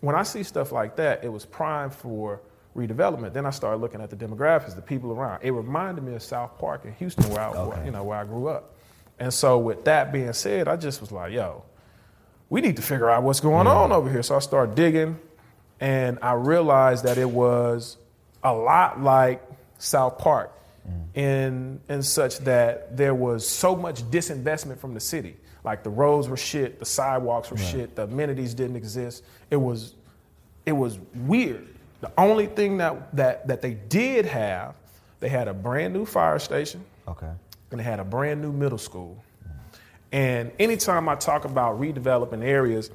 when 0.00 0.14
I 0.14 0.22
see 0.22 0.42
stuff 0.42 0.70
like 0.70 0.96
that, 0.96 1.24
it 1.24 1.32
was 1.32 1.46
prime 1.46 1.88
for 1.88 2.42
redevelopment. 2.76 3.32
Then 3.32 3.46
I 3.46 3.50
started 3.50 3.78
looking 3.78 4.00
at 4.00 4.10
the 4.10 4.16
demographics, 4.16 4.74
the 4.74 4.82
people 4.82 5.12
around. 5.12 5.42
It 5.42 5.50
reminded 5.50 6.04
me 6.04 6.14
of 6.14 6.22
South 6.22 6.58
Park 6.58 6.84
in 6.84 6.94
Houston, 6.94 7.28
where 7.30 7.40
I, 7.40 7.48
Okay. 7.50 7.84
you 7.84 7.90
know, 7.90 8.04
where 8.04 8.18
I 8.18 8.24
grew 8.24 8.48
up. 8.48 8.74
And 9.18 9.32
so 9.32 9.58
with 9.58 9.84
that 9.84 10.12
being 10.12 10.32
said, 10.32 10.68
I 10.68 10.76
just 10.76 11.00
was 11.00 11.12
like, 11.12 11.32
yo, 11.32 11.64
we 12.48 12.60
need 12.60 12.76
to 12.76 12.82
figure 12.82 13.08
out 13.08 13.22
what's 13.22 13.40
going 13.40 13.66
mm-hmm. 13.66 13.76
on 13.76 13.92
over 13.92 14.10
here. 14.10 14.22
So 14.22 14.36
I 14.36 14.40
started 14.40 14.74
digging, 14.74 15.18
and 15.80 16.18
I 16.22 16.32
realized 16.32 17.04
that 17.04 17.18
it 17.18 17.30
was 17.30 17.98
a 18.42 18.52
lot 18.52 19.00
like 19.00 19.42
South 19.78 20.18
Park, 20.18 20.52
mm. 20.88 21.16
in 21.16 21.80
in 21.88 22.02
such 22.02 22.38
that 22.40 22.96
there 22.96 23.14
was 23.14 23.48
so 23.48 23.76
much 23.76 24.02
disinvestment 24.10 24.78
from 24.78 24.94
the 24.94 25.00
city. 25.00 25.36
Like 25.64 25.84
the 25.84 25.90
roads 25.90 26.28
were 26.28 26.36
shit, 26.36 26.78
the 26.78 26.84
sidewalks 26.84 27.50
were 27.50 27.56
shit, 27.56 27.94
the 27.94 28.02
amenities 28.04 28.52
didn't 28.54 28.76
exist. 28.76 29.24
It 29.50 29.56
was 29.56 29.94
it 30.66 30.72
was 30.72 30.98
weird. 31.14 31.68
The 32.02 32.10
only 32.18 32.46
thing 32.46 32.76
that 32.78 33.16
that 33.16 33.46
that 33.48 33.62
they 33.62 33.74
did 33.74 34.26
have, 34.26 34.74
they 35.20 35.28
had 35.30 35.48
a 35.48 35.54
brand 35.54 35.94
new 35.94 36.04
fire 36.04 36.38
station 36.38 36.84
Okay. 37.08 37.30
and 37.70 37.80
they 37.80 37.84
had 37.84 37.98
a 38.00 38.04
brand 38.04 38.42
new 38.42 38.52
middle 38.52 38.76
school. 38.78 39.16
And 40.12 40.52
anytime 40.58 41.08
I 41.08 41.14
talk 41.14 41.46
about 41.46 41.80
redeveloping 41.80 42.42
areas, 42.44 42.90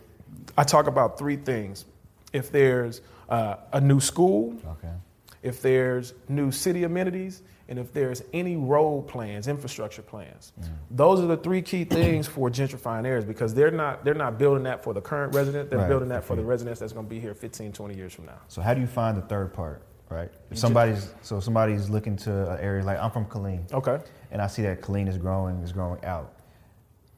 I 0.56 0.64
talk 0.64 0.86
about 0.88 1.18
three 1.18 1.38
things. 1.38 1.86
If 2.32 2.52
there's 2.52 3.02
uh, 3.30 3.56
a 3.74 3.82
new 3.82 4.00
school, 4.00 4.56
Okay. 4.68 4.94
if 5.42 5.62
there's 5.62 6.14
new 6.30 6.52
city 6.52 6.84
amenities, 6.84 7.42
and 7.70 7.78
if 7.78 7.92
there's 7.94 8.24
any 8.34 8.56
road 8.56 9.04
plans, 9.08 9.48
infrastructure 9.48 10.02
plans. 10.02 10.54
Those 10.92 11.20
are 11.20 11.28
the 11.28 11.38
three 11.38 11.62
key 11.62 11.84
things 11.84 12.28
for 12.28 12.50
gentrifying 12.50 13.06
areas 13.06 13.26
because 13.26 13.54
they're 13.54 13.72
not 13.72 14.06
they're 14.06 14.14
not 14.14 14.38
building 14.38 14.64
that 14.64 14.84
for 14.84 14.94
the 14.94 15.02
current 15.02 15.34
resident, 15.34 15.70
they're 15.70 15.80
Right. 15.80 15.88
building 15.90 16.10
that 16.10 16.24
for 16.24 16.36
the 16.36 16.44
residents 16.44 16.80
that's 16.80 16.94
going 16.94 17.06
to 17.06 17.10
be 17.10 17.20
here 17.20 17.34
15, 17.34 17.72
20 17.74 17.96
years 17.96 18.14
from 18.14 18.26
now. 18.26 18.38
So 18.48 18.62
how 18.62 18.74
do 18.74 18.82
you 18.82 18.88
find 18.88 19.18
the 19.18 19.22
third 19.22 19.54
part, 19.54 19.82
right? 20.10 20.32
If 20.50 20.58
somebody's 20.58 21.14
so 21.22 21.40
somebody's 21.40 21.90
looking 21.90 22.16
to 22.18 22.52
an 22.54 22.60
area 22.60 22.84
like 22.84 23.00
I'm 23.00 23.12
from 23.12 23.26
Killeen, 23.26 23.72
Okay. 23.74 24.00
and 24.32 24.42
I 24.42 24.48
see 24.48 24.62
that 24.64 24.82
Killeen 24.82 25.08
is 25.08 25.18
growing, 25.18 25.58
is 25.62 25.72
growing 25.74 26.04
out. 26.06 26.34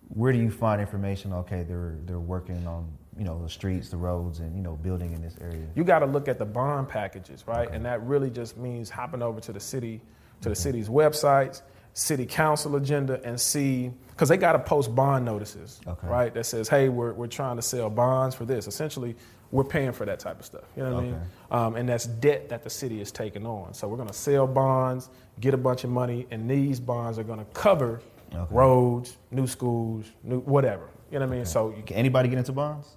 Where 0.09 0.31
do 0.31 0.39
you 0.39 0.49
find 0.49 0.81
information? 0.81 1.31
Okay, 1.33 1.63
they're 1.63 1.95
they're 2.05 2.19
working 2.19 2.65
on 2.65 2.87
you 3.15 3.23
know 3.25 3.39
the 3.43 3.49
streets, 3.49 3.89
the 3.89 3.97
roads, 3.97 4.39
and 4.39 4.55
you 4.55 4.63
know 4.63 4.75
building 4.77 5.11
in 5.13 5.21
this 5.21 5.35
area. 5.41 5.67
You 5.75 5.83
got 5.83 5.99
to 5.99 6.07
look 6.07 6.27
at 6.27 6.39
the 6.39 6.45
bond 6.45 6.89
packages, 6.89 7.45
right? 7.47 7.69
And 7.71 7.85
that 7.85 8.01
really 8.03 8.31
just 8.31 8.57
means 8.57 8.89
hopping 8.89 9.21
over 9.21 9.39
to 9.41 9.53
the 9.53 9.59
city, 9.59 10.01
to 10.41 10.49
the 10.49 10.55
city's 10.55 10.89
websites, 10.89 11.61
city 11.93 12.25
council 12.25 12.75
agenda, 12.75 13.19
and 13.23 13.39
see 13.39 13.91
because 14.11 14.29
they 14.29 14.37
got 14.37 14.53
to 14.53 14.59
post 14.59 14.93
bond 14.93 15.25
notices, 15.25 15.79
Okay. 15.87 16.07
right? 16.07 16.33
That 16.33 16.45
says, 16.45 16.67
hey, 16.67 16.89
we're 16.89 17.13
we're 17.13 17.27
trying 17.27 17.55
to 17.55 17.61
sell 17.61 17.89
bonds 17.89 18.35
for 18.35 18.45
this. 18.45 18.67
Essentially, 18.67 19.15
we're 19.51 19.63
paying 19.63 19.91
for 19.93 20.05
that 20.05 20.19
type 20.19 20.39
of 20.39 20.45
stuff. 20.45 20.63
You 20.77 20.83
know 20.83 20.93
what 20.93 20.99
I 20.99 21.05
mean? 21.05 21.21
Um, 21.51 21.75
and 21.75 21.89
that's 21.89 22.05
debt 22.05 22.49
that 22.49 22.63
the 22.63 22.69
city 22.69 23.01
is 23.01 23.11
taking 23.11 23.45
on. 23.47 23.73
So 23.73 23.87
we're 23.87 23.95
going 23.97 24.07
to 24.09 24.13
sell 24.13 24.45
bonds, 24.45 25.09
get 25.39 25.53
a 25.53 25.57
bunch 25.57 25.83
of 25.83 25.89
money, 25.89 26.27
and 26.31 26.49
these 26.49 26.79
bonds 26.79 27.17
are 27.17 27.23
going 27.23 27.39
to 27.39 27.45
cover 27.53 28.01
Okay. 28.31 28.45
roads, 28.51 29.17
new 29.31 29.47
schools, 29.47 30.05
new 30.23 30.39
whatever. 30.41 30.87
You 31.11 31.17
know 31.17 31.25
what 31.25 31.33
I 31.33 31.37
mean? 31.37 31.45
So 31.47 31.73
you 31.75 31.81
Can 31.81 31.95
anybody 31.97 32.29
get 32.29 32.37
into 32.37 32.51
bonds? 32.51 32.87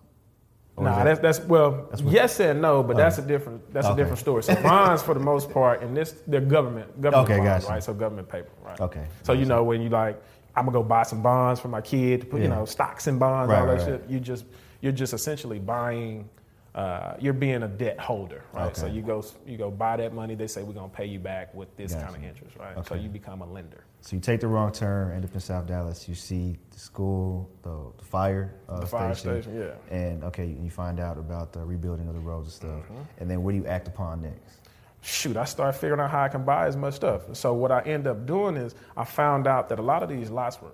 Or 0.76 0.85
Nah, 0.85 1.04
that- 1.04 1.04
that's 1.04 1.38
that's 1.38 1.48
well, 1.48 1.87
That's 1.90 2.02
yes 2.02 2.40
and 2.40 2.62
no, 2.62 2.82
but 2.82 2.96
that's 2.96 3.18
oh. 3.18 3.22
a 3.22 3.26
different 3.26 3.72
that's 3.74 3.87
a 3.87 3.94
different 3.94 4.18
story. 4.18 4.42
So 4.42 4.54
bonds, 4.62 5.02
for 5.02 5.12
the 5.14 5.20
most 5.20 5.50
part, 5.50 5.82
and 5.82 5.94
this 5.96 6.14
they're 6.26 6.40
government 6.40 6.88
government 7.00 7.30
Okay, 7.30 7.38
bonds, 7.44 7.64
gotcha. 7.64 7.74
right? 7.74 7.82
So 7.82 7.92
government 7.92 8.28
paper, 8.28 8.48
right? 8.64 8.80
Okay, 8.80 9.04
So 9.22 9.32
you 9.35 9.44
know 9.44 9.62
when 9.64 9.82
you 9.82 9.90
like, 9.90 10.20
I'm 10.56 10.64
gonna 10.64 10.72
go 10.78 10.82
buy 10.82 11.02
some 11.02 11.22
bonds 11.22 11.61
for 11.61 11.68
my 11.68 11.82
kid 11.82 12.22
to 12.22 12.26
put, 12.26 12.40
you 12.40 12.48
know, 12.48 12.64
stocks 12.64 13.06
and 13.06 13.20
bonds, 13.20 13.50
Right, 13.50 13.61
all 13.61 13.66
that 13.66 13.78
right, 13.78 13.85
shit. 13.87 14.04
You 14.08 14.18
just 14.18 14.46
you're 14.80 14.92
just 14.92 15.12
essentially 15.12 15.58
buying. 15.58 16.28
Uh, 16.74 17.14
you're 17.20 17.35
being 17.35 17.62
a 17.64 17.68
debt 17.68 18.00
holder, 18.00 18.44
right? 18.54 18.74
So 18.74 18.87
you 18.87 19.02
go 19.02 19.22
you 19.46 19.58
go 19.58 19.70
buy 19.70 19.96
that 19.98 20.14
money. 20.14 20.35
They 20.35 20.46
say 20.46 20.62
we're 20.62 20.72
gonna 20.72 20.88
pay 20.88 21.04
you 21.04 21.18
back 21.18 21.54
with 21.54 21.76
this 21.76 21.92
Gotcha. 21.92 22.06
kind 22.06 22.16
of 22.16 22.24
interest, 22.24 22.56
right? 22.56 22.87
So 22.87 22.94
you 22.94 23.11
become 23.11 23.42
a 23.42 23.46
lender. 23.46 23.85
So 24.00 24.16
you 24.16 24.20
take 24.20 24.40
the 24.40 24.48
wrong 24.48 24.72
turn, 24.72 25.12
end 25.14 25.24
up 25.24 25.35
in 25.35 25.40
South 25.40 25.66
Dallas. 25.66 26.08
You 26.08 26.14
see 26.14 26.56
the 26.70 26.78
school, 26.78 27.48
the, 27.62 27.92
the 27.98 28.04
fire, 28.04 28.54
uh, 28.68 28.80
The 28.80 28.87
fire 28.87 29.14
station, 29.14 29.54
yeah. 29.54 29.96
And 29.96 30.24
okay, 30.24 30.46
you 30.46 30.70
find 30.70 30.98
out 30.98 31.18
about 31.18 31.52
the 31.52 31.61
rebuilding 31.61 32.08
of 32.08 32.14
the 32.14 32.20
roads 32.20 32.46
and 32.46 32.54
stuff. 32.54 32.98
And 33.18 33.30
then 33.30 33.42
what 33.42 33.52
do 33.52 33.58
you 33.58 33.66
act 33.66 33.87
upon 33.87 34.22
next? 34.22 34.62
shoot, 35.02 35.37
I 35.37 35.44
start 35.44 35.74
figuring 35.74 36.00
out 36.00 36.11
how 36.11 36.22
I 36.22 36.28
can 36.28 36.44
buy 36.44 36.66
as 36.66 36.76
much 36.76 36.94
stuff. 36.94 37.22
So 37.32 37.52
what 37.52 37.70
I 37.70 37.80
end 37.80 38.06
up 38.06 38.24
doing 38.24 38.56
is 38.56 38.74
I 38.96 39.04
found 39.04 39.46
out 39.46 39.68
that 39.68 39.78
a 39.78 39.82
lot 39.82 40.02
of 40.02 40.08
these 40.08 40.30
lots 40.30 40.62
were 40.62 40.70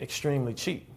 extremely 0.00 0.54
cheap. 0.54 0.88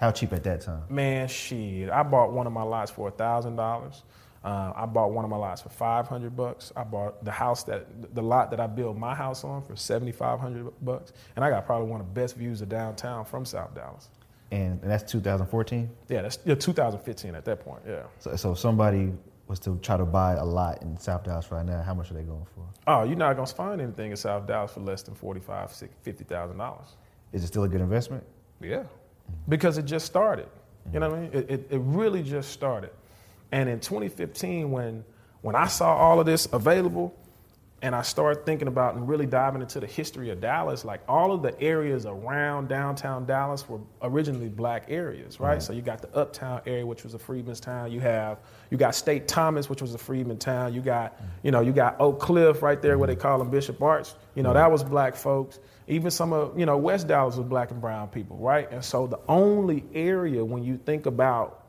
How 0.00 0.10
cheap 0.10 0.32
at 0.32 0.42
that 0.44 0.62
time? 0.62 0.82
Man, 0.88 1.28
shit, 1.28 1.90
I 1.90 2.02
bought 2.02 2.32
one 2.32 2.46
of 2.46 2.54
my 2.54 2.62
lots 2.62 2.90
for 2.90 3.10
thousand 3.10 3.56
dollars. 3.56 4.02
Uh, 4.42 4.72
I 4.74 4.86
bought 4.86 5.12
one 5.12 5.26
of 5.26 5.30
my 5.30 5.36
lots 5.36 5.60
for 5.60 5.68
five 5.68 6.08
hundred 6.08 6.34
bucks. 6.34 6.72
I 6.74 6.84
bought 6.84 7.22
the 7.22 7.30
house 7.30 7.64
that 7.64 8.14
the 8.14 8.22
lot 8.22 8.50
that 8.50 8.60
I 8.60 8.66
built 8.66 8.96
my 8.96 9.14
house 9.14 9.44
on 9.44 9.62
for 9.62 9.76
seventy 9.76 10.12
five 10.12 10.40
hundred 10.40 10.72
bucks, 10.82 11.12
and 11.36 11.44
I 11.44 11.50
got 11.50 11.66
probably 11.66 11.88
one 11.88 12.00
of 12.00 12.06
the 12.06 12.18
best 12.18 12.36
views 12.36 12.62
of 12.62 12.70
downtown 12.70 13.26
from 13.26 13.44
South 13.44 13.74
Dallas. 13.74 14.08
And, 14.52 14.80
and 14.82 14.90
that's 14.90 15.08
2014. 15.12 15.88
Yeah, 16.08 16.22
that's 16.22 16.38
yeah, 16.44 16.56
2015 16.56 17.36
at 17.36 17.44
that 17.44 17.60
point. 17.60 17.82
Yeah. 17.86 18.02
So, 18.18 18.34
so 18.34 18.52
if 18.52 18.58
somebody 18.58 19.12
was 19.46 19.60
to 19.60 19.78
try 19.80 19.96
to 19.96 20.04
buy 20.04 20.32
a 20.32 20.44
lot 20.44 20.82
in 20.82 20.98
South 20.98 21.22
Dallas 21.22 21.52
right 21.52 21.64
now, 21.64 21.82
how 21.82 21.94
much 21.94 22.10
are 22.10 22.14
they 22.14 22.22
going 22.22 22.46
for? 22.54 22.64
Oh, 22.86 23.04
you're 23.04 23.16
not 23.16 23.36
gonna 23.36 23.46
find 23.46 23.80
anything 23.82 24.12
in 24.12 24.16
South 24.16 24.46
Dallas 24.46 24.72
for 24.72 24.80
less 24.80 25.02
than 25.02 25.14
forty 25.14 25.40
five, 25.40 25.70
fifty 26.00 26.24
thousand 26.24 26.56
dollars. 26.56 26.96
Is 27.32 27.44
it 27.44 27.48
still 27.48 27.64
a 27.64 27.68
good 27.68 27.82
investment? 27.82 28.24
Yeah, 28.62 28.84
because 29.48 29.78
it 29.78 29.84
just 29.84 30.06
started. 30.06 30.48
You 30.92 31.00
know 31.00 31.10
what 31.10 31.18
I 31.18 31.22
mean? 31.22 31.30
It, 31.32 31.50
it, 31.50 31.66
it 31.70 31.78
really 31.78 32.22
just 32.22 32.50
started. 32.50 32.90
And 33.52 33.68
in 33.68 33.80
2015, 33.80 34.70
when 34.70 35.04
when 35.42 35.56
I 35.56 35.66
saw 35.66 35.96
all 35.96 36.20
of 36.20 36.26
this 36.26 36.48
available, 36.52 37.16
and 37.82 37.94
I 37.94 38.02
started 38.02 38.44
thinking 38.44 38.68
about 38.68 38.94
and 38.94 39.08
really 39.08 39.24
diving 39.24 39.62
into 39.62 39.80
the 39.80 39.86
history 39.86 40.28
of 40.28 40.40
Dallas, 40.40 40.84
like 40.84 41.00
all 41.08 41.32
of 41.32 41.40
the 41.40 41.58
areas 41.62 42.04
around 42.04 42.68
downtown 42.68 43.24
Dallas 43.24 43.66
were 43.68 43.80
originally 44.02 44.48
black 44.48 44.84
areas, 44.88 45.40
right? 45.40 45.62
So 45.62 45.72
you 45.72 45.80
got 45.80 46.02
the 46.02 46.14
Uptown 46.14 46.60
area, 46.66 46.84
which 46.84 47.04
was 47.04 47.14
a 47.14 47.18
freedmen's 47.18 47.58
town. 47.58 47.90
You 47.90 48.00
have 48.00 48.38
you 48.70 48.76
got 48.76 48.94
State 48.94 49.28
Thomas, 49.28 49.70
which 49.70 49.80
was 49.80 49.94
a 49.94 49.98
freedman 49.98 50.36
town. 50.36 50.74
You 50.74 50.82
got 50.82 51.16
mm-hmm. 51.16 51.24
you 51.42 51.50
know 51.52 51.60
you 51.60 51.72
got 51.72 51.96
Oak 52.00 52.20
Cliff 52.20 52.62
right 52.62 52.80
there, 52.82 52.98
where 52.98 53.06
they 53.06 53.14
mm-hmm. 53.14 53.22
call 53.22 53.38
them 53.38 53.50
Bishop 53.50 53.82
Arts. 53.82 54.14
You 54.34 54.42
know 54.42 54.52
that 54.52 54.70
was 54.70 54.84
black 54.84 55.16
folks. 55.16 55.58
Even 55.88 56.10
some 56.10 56.34
of 56.34 56.58
you 56.58 56.66
know 56.66 56.76
West 56.76 57.08
Dallas 57.08 57.36
was 57.36 57.46
black 57.46 57.70
and 57.70 57.80
brown 57.80 58.08
people, 58.08 58.36
right? 58.36 58.70
And 58.70 58.84
so 58.84 59.06
the 59.06 59.20
only 59.26 59.84
area 59.94 60.44
when 60.44 60.62
you 60.62 60.76
think 60.76 61.06
about 61.06 61.64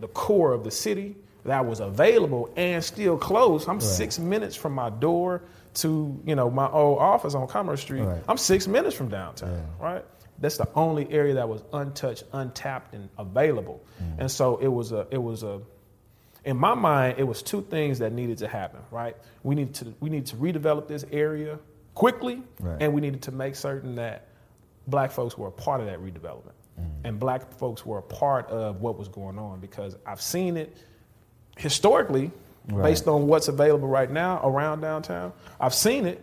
the 0.00 0.08
core 0.08 0.52
of 0.52 0.64
the 0.64 0.70
city 0.70 1.16
that 1.44 1.64
was 1.64 1.80
available 1.80 2.50
and 2.56 2.82
still 2.82 3.16
close. 3.16 3.68
I'm 3.68 3.80
six 3.80 4.18
minutes 4.18 4.56
from 4.56 4.72
my 4.74 4.90
door 4.90 5.42
to 5.74 6.20
you 6.24 6.34
know 6.34 6.50
my 6.50 6.68
old 6.68 6.98
office 6.98 7.34
on 7.34 7.46
Commerce 7.46 7.80
Street. 7.80 8.02
Right. 8.02 8.22
I'm 8.28 8.36
six 8.38 8.66
minutes 8.66 8.96
from 8.96 9.08
downtown, 9.08 9.66
right? 9.80 10.04
That's 10.40 10.56
the 10.56 10.68
only 10.74 11.10
area 11.10 11.34
that 11.34 11.48
was 11.48 11.62
untouched, 11.72 12.24
untapped, 12.32 12.94
and 12.94 13.08
available. 13.18 13.84
Mm. 14.00 14.20
And 14.20 14.30
so 14.30 14.56
it 14.58 14.68
was 14.68 14.92
a 14.92 15.06
it 15.10 15.18
was 15.18 15.42
a 15.42 15.60
in 16.44 16.56
my 16.56 16.74
mind, 16.74 17.18
it 17.18 17.24
was 17.24 17.42
two 17.42 17.62
things 17.62 17.98
that 17.98 18.12
needed 18.12 18.38
to 18.38 18.48
happen, 18.48 18.80
right? 18.90 19.16
We 19.42 19.54
need 19.54 19.74
to 19.74 19.94
we 20.00 20.10
need 20.10 20.26
to 20.26 20.36
redevelop 20.36 20.88
this 20.88 21.04
area 21.12 21.58
quickly, 21.94 22.42
Right. 22.60 22.80
and 22.80 22.92
we 22.94 23.00
needed 23.00 23.22
to 23.22 23.32
make 23.32 23.56
certain 23.56 23.96
that 23.96 24.28
black 24.86 25.10
folks 25.10 25.36
were 25.36 25.48
a 25.48 25.52
part 25.52 25.80
of 25.80 25.86
that 25.86 25.98
redevelopment, 26.00 26.52
mm. 26.80 26.86
and 27.04 27.18
black 27.18 27.52
folks 27.58 27.84
were 27.84 27.98
a 27.98 28.02
part 28.02 28.48
of 28.50 28.80
what 28.80 28.96
was 28.98 29.08
going 29.08 29.38
on 29.38 29.60
because 29.60 29.96
I've 30.06 30.22
seen 30.22 30.56
it 30.56 30.76
historically, 31.58 32.30
Right. 32.70 32.82
based 32.90 33.08
on 33.08 33.26
what's 33.26 33.48
available 33.48 33.88
right 33.88 34.10
now 34.10 34.40
around 34.44 34.80
downtown. 34.82 35.32
I've 35.58 35.72
seen 35.72 36.04
it, 36.04 36.22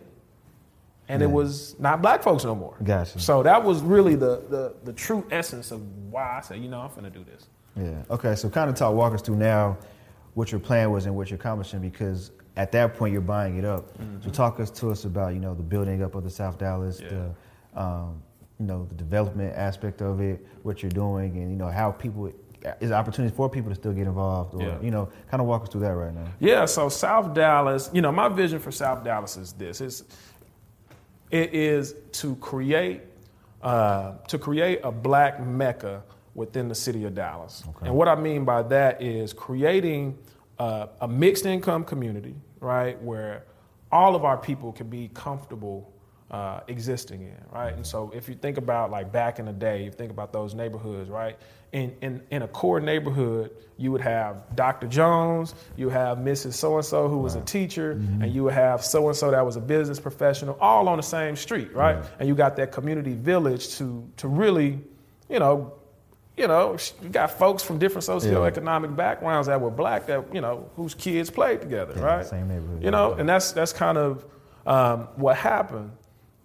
and 1.08 1.20
it 1.22 1.30
was 1.30 1.74
not 1.80 2.00
black 2.02 2.22
folks 2.22 2.44
no 2.44 2.54
more. 2.54 2.76
Gotcha. 2.84 3.18
So 3.18 3.42
that 3.42 3.62
was 3.64 3.82
really 3.82 4.14
the 4.14 4.42
the, 4.48 4.74
the 4.84 4.92
true 4.92 5.24
essence 5.32 5.72
of 5.72 5.80
why 6.10 6.38
I 6.38 6.40
said, 6.42 6.60
you 6.60 6.68
know, 6.68 6.80
I'm 6.80 6.94
gonna 6.94 7.10
do 7.10 7.24
this. 7.24 7.46
Yeah. 7.76 8.02
Okay. 8.14 8.34
So 8.36 8.48
kind 8.48 8.70
of 8.70 8.76
talk, 8.76 8.94
walk 8.94 9.12
us 9.12 9.22
through 9.22 9.36
now 9.36 9.76
what 10.34 10.52
your 10.52 10.60
plan 10.60 10.90
was 10.92 11.06
and 11.06 11.16
what 11.16 11.30
you're 11.30 11.38
accomplishing 11.38 11.80
because 11.80 12.30
at 12.56 12.70
that 12.72 12.94
point 12.94 13.12
you're 13.12 13.20
buying 13.22 13.56
it 13.58 13.64
up. 13.64 13.88
So 14.22 14.30
talk 14.30 14.60
us 14.60 14.70
to 14.70 14.90
us 14.90 15.04
about 15.04 15.34
you 15.34 15.40
know 15.40 15.52
the 15.54 15.62
building 15.64 16.02
up 16.02 16.14
of 16.14 16.22
the 16.24 16.30
South 16.30 16.58
Dallas, 16.58 17.00
Yeah. 17.00 17.08
the 17.74 17.80
um, 17.82 18.22
you 18.60 18.66
know 18.66 18.84
the 18.86 18.94
development 18.94 19.52
aspect 19.56 20.00
of 20.00 20.20
it, 20.20 20.46
what 20.62 20.80
you're 20.82 20.90
doing, 20.90 21.36
and 21.38 21.50
you 21.50 21.56
know 21.56 21.68
how 21.68 21.90
people 21.90 22.30
is 22.80 22.90
opportunities 22.92 23.36
for 23.36 23.48
people 23.48 23.70
to 23.70 23.74
still 23.74 23.92
get 23.92 24.06
involved, 24.06 24.54
or 24.54 24.62
Yeah. 24.62 24.80
you 24.80 24.90
know 24.90 25.08
kind 25.30 25.40
of 25.40 25.46
walk 25.46 25.62
us 25.62 25.68
through 25.68 25.82
that 25.82 25.94
right 25.94 26.14
now. 26.14 26.26
Yeah, 26.40 26.64
so 26.64 26.88
South 26.88 27.34
Dallas, 27.34 27.90
you 27.92 28.02
know, 28.02 28.12
my 28.12 28.28
vision 28.28 28.58
for 28.58 28.70
South 28.72 29.04
Dallas 29.04 29.36
is 29.36 29.52
this: 29.52 29.80
it's, 29.80 30.04
it 31.30 31.54
is 31.54 31.94
to 32.12 32.36
create 32.36 33.02
uh, 33.62 34.12
to 34.28 34.38
create 34.38 34.80
a 34.84 34.92
black 34.92 35.40
mecca 35.44 36.02
within 36.34 36.68
the 36.68 36.74
city 36.74 37.04
of 37.04 37.14
Dallas. 37.14 37.64
And 37.82 37.94
what 37.94 38.08
I 38.08 38.14
mean 38.14 38.44
by 38.44 38.62
that 38.64 39.00
is 39.00 39.32
creating 39.32 40.18
a, 40.58 40.88
a 41.00 41.08
mixed 41.08 41.46
income 41.46 41.82
community, 41.84 42.34
right, 42.60 43.00
where 43.02 43.44
all 43.90 44.14
of 44.14 44.24
our 44.24 44.36
people 44.36 44.72
can 44.72 44.88
be 44.88 45.08
comfortable 45.14 45.90
uh, 46.30 46.60
existing 46.68 47.22
in, 47.22 47.36
right? 47.52 47.74
And 47.74 47.86
so 47.86 48.10
if 48.14 48.28
you 48.28 48.34
think 48.34 48.58
about 48.58 48.90
like 48.90 49.10
back 49.12 49.38
in 49.38 49.46
the 49.46 49.52
day, 49.52 49.84
you 49.84 49.90
think 49.90 50.10
about 50.10 50.32
those 50.32 50.54
neighborhoods, 50.54 51.08
right? 51.08 51.38
In, 51.72 51.94
in, 52.00 52.22
in 52.30 52.42
a 52.42 52.48
core 52.48 52.80
neighborhood, 52.80 53.50
you 53.76 53.92
would 53.92 54.00
have 54.00 54.54
Dr. 54.56 54.86
Jones, 54.86 55.54
you 55.76 55.90
have 55.90 56.16
Mrs. 56.18 56.54
So 56.54 56.76
and 56.76 56.84
so 56.84 57.08
who 57.08 57.18
was 57.18 57.34
a 57.34 57.42
teacher, 57.42 57.90
and 57.90 58.32
you 58.32 58.44
would 58.44 58.54
have 58.54 58.82
so 58.82 59.08
and 59.08 59.16
so 59.16 59.30
that 59.30 59.44
was 59.44 59.56
a 59.56 59.60
business 59.60 60.00
professional, 60.00 60.56
all 60.60 60.88
on 60.88 60.96
the 60.96 61.02
same 61.02 61.36
street, 61.36 61.74
right? 61.74 62.02
And 62.18 62.28
you 62.28 62.34
got 62.34 62.56
that 62.56 62.72
community 62.72 63.12
village 63.14 63.76
to 63.76 64.08
to 64.18 64.28
really, 64.28 64.80
you 65.28 65.38
know, 65.38 65.74
you 66.38 66.46
know, 66.46 66.76
you 67.02 67.08
got 67.10 67.30
folks 67.32 67.62
from 67.62 67.78
different 67.78 68.06
socioeconomic 68.06 68.96
backgrounds 68.96 69.46
that 69.48 69.60
were 69.60 69.70
black 69.70 70.06
that 70.06 70.24
you 70.32 70.40
know 70.40 70.70
whose 70.76 70.94
kids 70.94 71.28
played 71.28 71.60
together, 71.60 71.92
Yeah, 71.96 72.04
right? 72.04 72.26
same 72.26 72.48
neighborhood, 72.48 72.82
You 72.82 72.90
know, 72.92 73.12
yeah. 73.14 73.20
and 73.20 73.28
that's 73.28 73.52
that's 73.52 73.72
kind 73.74 73.98
of 73.98 74.24
um, 74.66 75.08
what 75.16 75.36
happened. 75.36 75.90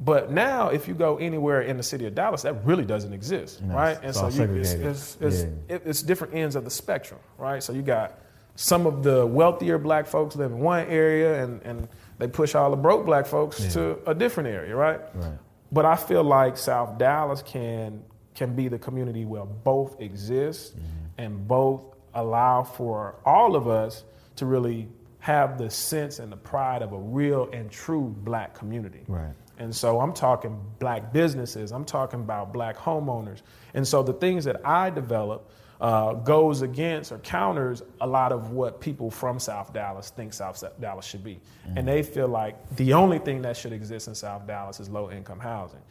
But 0.04 0.32
now, 0.32 0.70
if 0.70 0.88
you 0.88 0.96
go 0.96 1.18
anywhere 1.18 1.62
in 1.62 1.78
the 1.78 1.84
city 1.84 2.08
of 2.08 2.16
Dallas, 2.16 2.42
that 2.42 2.66
really 2.66 2.86
doesn't 2.86 3.14
exist, 3.14 3.62
No, 3.62 3.76
right? 3.76 4.00
it's 4.04 4.18
And 4.20 4.34
so 4.34 4.44
you, 4.46 4.56
it's, 4.56 4.72
it's, 4.74 5.18
it's, 5.22 5.42
Yeah. 5.44 5.76
it- 5.76 5.84
it's 5.86 6.02
different 6.02 6.34
ends 6.34 6.56
of 6.56 6.64
the 6.64 6.72
spectrum, 6.72 7.20
right? 7.38 7.62
So 7.62 7.72
you 7.72 7.84
got 7.84 8.18
some 8.56 8.88
of 8.88 9.04
the 9.04 9.26
wealthier 9.28 9.78
black 9.78 10.08
folks 10.08 10.36
live 10.36 10.52
in 10.52 10.60
one 10.60 10.88
area, 10.88 11.44
and, 11.44 11.62
and 11.64 11.88
they 12.18 12.28
push 12.28 12.56
all 12.56 12.72
the 12.72 12.78
broke 12.78 13.06
black 13.06 13.28
folks 13.28 13.74
to 13.74 14.00
a 14.08 14.16
different 14.16 14.50
area, 14.50 14.76
right? 14.76 15.00
Right. 15.14 15.34
But 15.72 15.86
I 15.86 15.96
feel 15.96 16.24
like 16.24 16.58
South 16.58 16.98
Dallas 16.98 17.42
can 17.44 18.04
can 18.34 18.56
be 18.56 18.70
the 18.70 18.80
community 18.80 19.26
where 19.26 19.46
both 19.46 20.00
exist 20.02 20.76
Mm-hmm. 20.76 21.22
and 21.22 21.48
both 21.48 21.84
allow 22.14 22.64
for 22.64 23.16
all 23.26 23.56
of 23.56 23.68
us 23.68 24.04
to 24.38 24.46
really 24.46 24.88
have 25.20 25.58
the 25.58 25.70
sense 25.70 26.18
and 26.20 26.32
the 26.32 26.38
pride 26.38 26.82
of 26.82 26.94
a 26.94 26.98
real 26.98 27.50
and 27.54 27.70
true 27.70 28.14
black 28.24 28.54
community. 28.56 29.04
Right. 29.08 29.34
And 29.60 29.76
so 29.76 30.00
I'm 30.02 30.14
talking 30.14 30.60
black 30.80 31.14
businesses, 31.14 31.72
I'm 31.72 31.86
talking 31.86 32.20
about 32.22 32.52
black 32.52 32.78
homeowners. 32.78 33.42
And 33.74 33.88
so 33.88 34.02
the 34.02 34.14
things 34.14 34.44
that 34.46 34.66
I 34.66 34.90
develop 34.90 35.50
uh, 35.80 36.14
goes 36.14 36.62
against 36.62 37.12
or 37.12 37.18
counters 37.20 37.82
a 38.02 38.08
lot 38.08 38.32
of 38.32 38.52
what 38.52 38.80
people 38.80 39.10
from 39.10 39.40
South 39.40 39.74
Dallas 39.74 40.10
think 40.12 40.32
South 40.34 40.64
Dallas 40.80 41.06
should 41.06 41.24
be. 41.24 41.40
And 41.76 41.88
they 41.88 42.04
feel 42.04 42.28
like 42.28 42.56
the 42.76 42.94
only 42.94 43.18
thing 43.20 43.42
that 43.44 43.58
should 43.58 43.74
exist 43.74 44.08
in 44.08 44.16
South 44.16 44.46
Dallas 44.48 44.80
is 44.80 44.90
low 44.90 45.10
income 45.12 45.40
housing. 45.40 45.82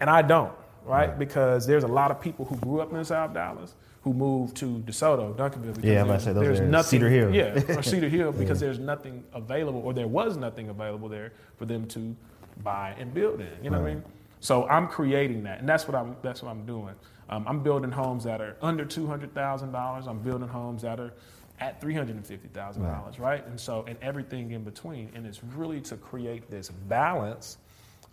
And 0.00 0.08
I 0.10 0.22
don't, 0.22 0.52
right? 0.84 1.18
Because 1.18 1.66
there's 1.66 1.84
a 1.84 1.88
lot 1.88 2.10
of 2.10 2.20
people 2.20 2.44
who 2.44 2.56
grew 2.56 2.80
up 2.80 2.92
in 2.92 3.04
South 3.04 3.32
Dallas 3.34 3.74
who 4.02 4.12
moved 4.14 4.56
to 4.58 4.78
DeSoto, 4.86 5.34
Duncanville. 5.34 5.74
because 5.74 5.84
Yeah, 5.84 6.00
I'm 6.02 6.08
about 6.10 6.20
to 6.20 6.24
there's- 6.24 6.24
say 6.24 6.32
those 6.32 6.42
there's 6.44 6.58
areas. 6.60 6.70
nothing, 6.72 6.90
Cedar 7.00 7.08
Hill. 7.10 7.34
Yeah, 7.34 7.76
or 7.78 7.82
Cedar 7.82 8.08
Hill 8.08 8.32
because 8.38 8.60
there's 8.60 8.78
nothing 8.78 9.24
available, 9.34 9.80
or 9.80 9.92
there 9.92 10.06
was 10.06 10.36
nothing 10.36 10.68
available 10.68 11.08
there 11.08 11.32
for 11.56 11.64
them 11.66 11.86
to 11.88 12.14
buy 12.62 12.94
and 12.98 13.12
build 13.14 13.40
in. 13.40 13.48
You 13.62 13.70
know 13.70 13.80
what 13.80 13.90
I 13.90 13.94
mean? 13.94 14.04
So 14.40 14.66
I'm 14.68 14.86
creating 14.86 15.42
that, 15.44 15.58
and 15.60 15.68
that's 15.68 15.86
what 15.88 15.94
I'm 15.96 16.16
that's 16.22 16.42
what 16.42 16.50
I'm 16.50 16.64
doing. 16.66 16.94
Um, 17.28 17.44
I'm 17.48 17.62
building 17.62 17.90
homes 17.90 18.24
that 18.24 18.40
are 18.40 18.56
under 18.62 18.84
two 18.84 19.06
hundred 19.06 19.34
thousand 19.34 19.72
dollars. 19.72 20.06
I'm 20.06 20.18
building 20.20 20.48
homes 20.48 20.82
that 20.82 21.00
are 21.00 21.12
at 21.60 21.80
three 21.80 21.94
hundred 21.94 22.16
and 22.16 22.26
fifty 22.26 22.48
thousand 22.48 22.84
dollars, 22.84 23.18
right? 23.18 23.44
And 23.46 23.58
so 23.60 23.84
and 23.88 23.98
everything 24.00 24.52
in 24.52 24.62
between, 24.62 25.10
and 25.14 25.26
it's 25.26 25.42
really 25.56 25.80
to 25.82 25.96
create 25.96 26.50
this 26.50 26.70
balance 26.70 27.58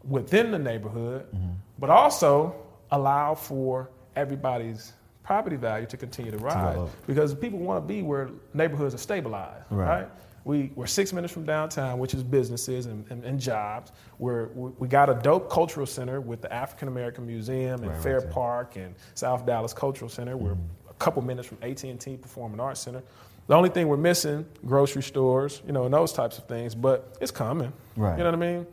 within 0.03 0.51
the 0.51 0.59
neighborhood, 0.59 1.25
Mm-hmm. 1.33 1.51
but 1.79 1.89
also 1.89 2.55
allow 2.91 3.35
for 3.35 3.89
everybody's 4.15 4.93
property 5.23 5.55
value 5.55 5.87
to 5.87 5.97
continue 5.97 6.31
to 6.31 6.37
rise 6.37 6.87
because 7.07 7.33
people 7.33 7.57
want 7.59 7.83
to 7.83 7.87
be 7.87 8.01
where 8.03 8.29
neighborhoods 8.53 8.93
are 8.93 8.99
stabilized, 8.99 9.63
Right. 9.71 10.01
right? 10.01 10.09
We, 10.45 10.71
we're 10.75 10.85
six 10.85 11.11
minutes 11.11 11.33
from 11.33 11.43
downtown, 11.45 11.97
which 11.99 12.13
is 12.13 12.23
businesses 12.23 12.85
and, 12.85 13.05
and, 13.09 13.23
and 13.25 13.39
jobs. 13.39 13.91
We're, 14.19 14.47
we 14.49 14.69
we 14.77 14.87
got 14.87 15.09
a 15.09 15.15
dope 15.15 15.49
cultural 15.49 15.85
center 15.87 16.21
with 16.21 16.41
the 16.41 16.53
African 16.53 16.87
American 16.87 17.25
Museum 17.25 17.81
and 17.81 17.87
Right, 17.87 17.93
right 17.95 18.03
Fair 18.03 18.21
there. 18.21 18.29
Park 18.31 18.75
and 18.77 18.93
South 19.15 19.45
Dallas 19.45 19.73
Cultural 19.73 20.07
Center. 20.09 20.37
We're 20.37 20.51
Mm-hmm. 20.53 20.89
a 20.91 20.93
couple 20.93 21.21
minutes 21.23 21.47
from 21.47 21.57
AT&T 21.61 22.17
Performing 22.17 22.59
Arts 22.59 22.79
Center. 22.79 23.01
The 23.47 23.55
only 23.55 23.69
thing 23.69 23.87
we're 23.87 23.97
missing, 23.97 24.45
grocery 24.65 25.03
stores, 25.03 25.61
you 25.67 25.73
know, 25.73 25.83
and 25.85 25.93
those 25.93 26.13
types 26.13 26.37
of 26.37 26.45
things, 26.47 26.73
but 26.75 27.15
it's 27.19 27.31
coming. 27.31 27.73
Right. 27.95 28.17
You 28.17 28.23
know 28.23 28.31
what 28.31 28.43
I 28.43 28.51
mean? 28.53 28.67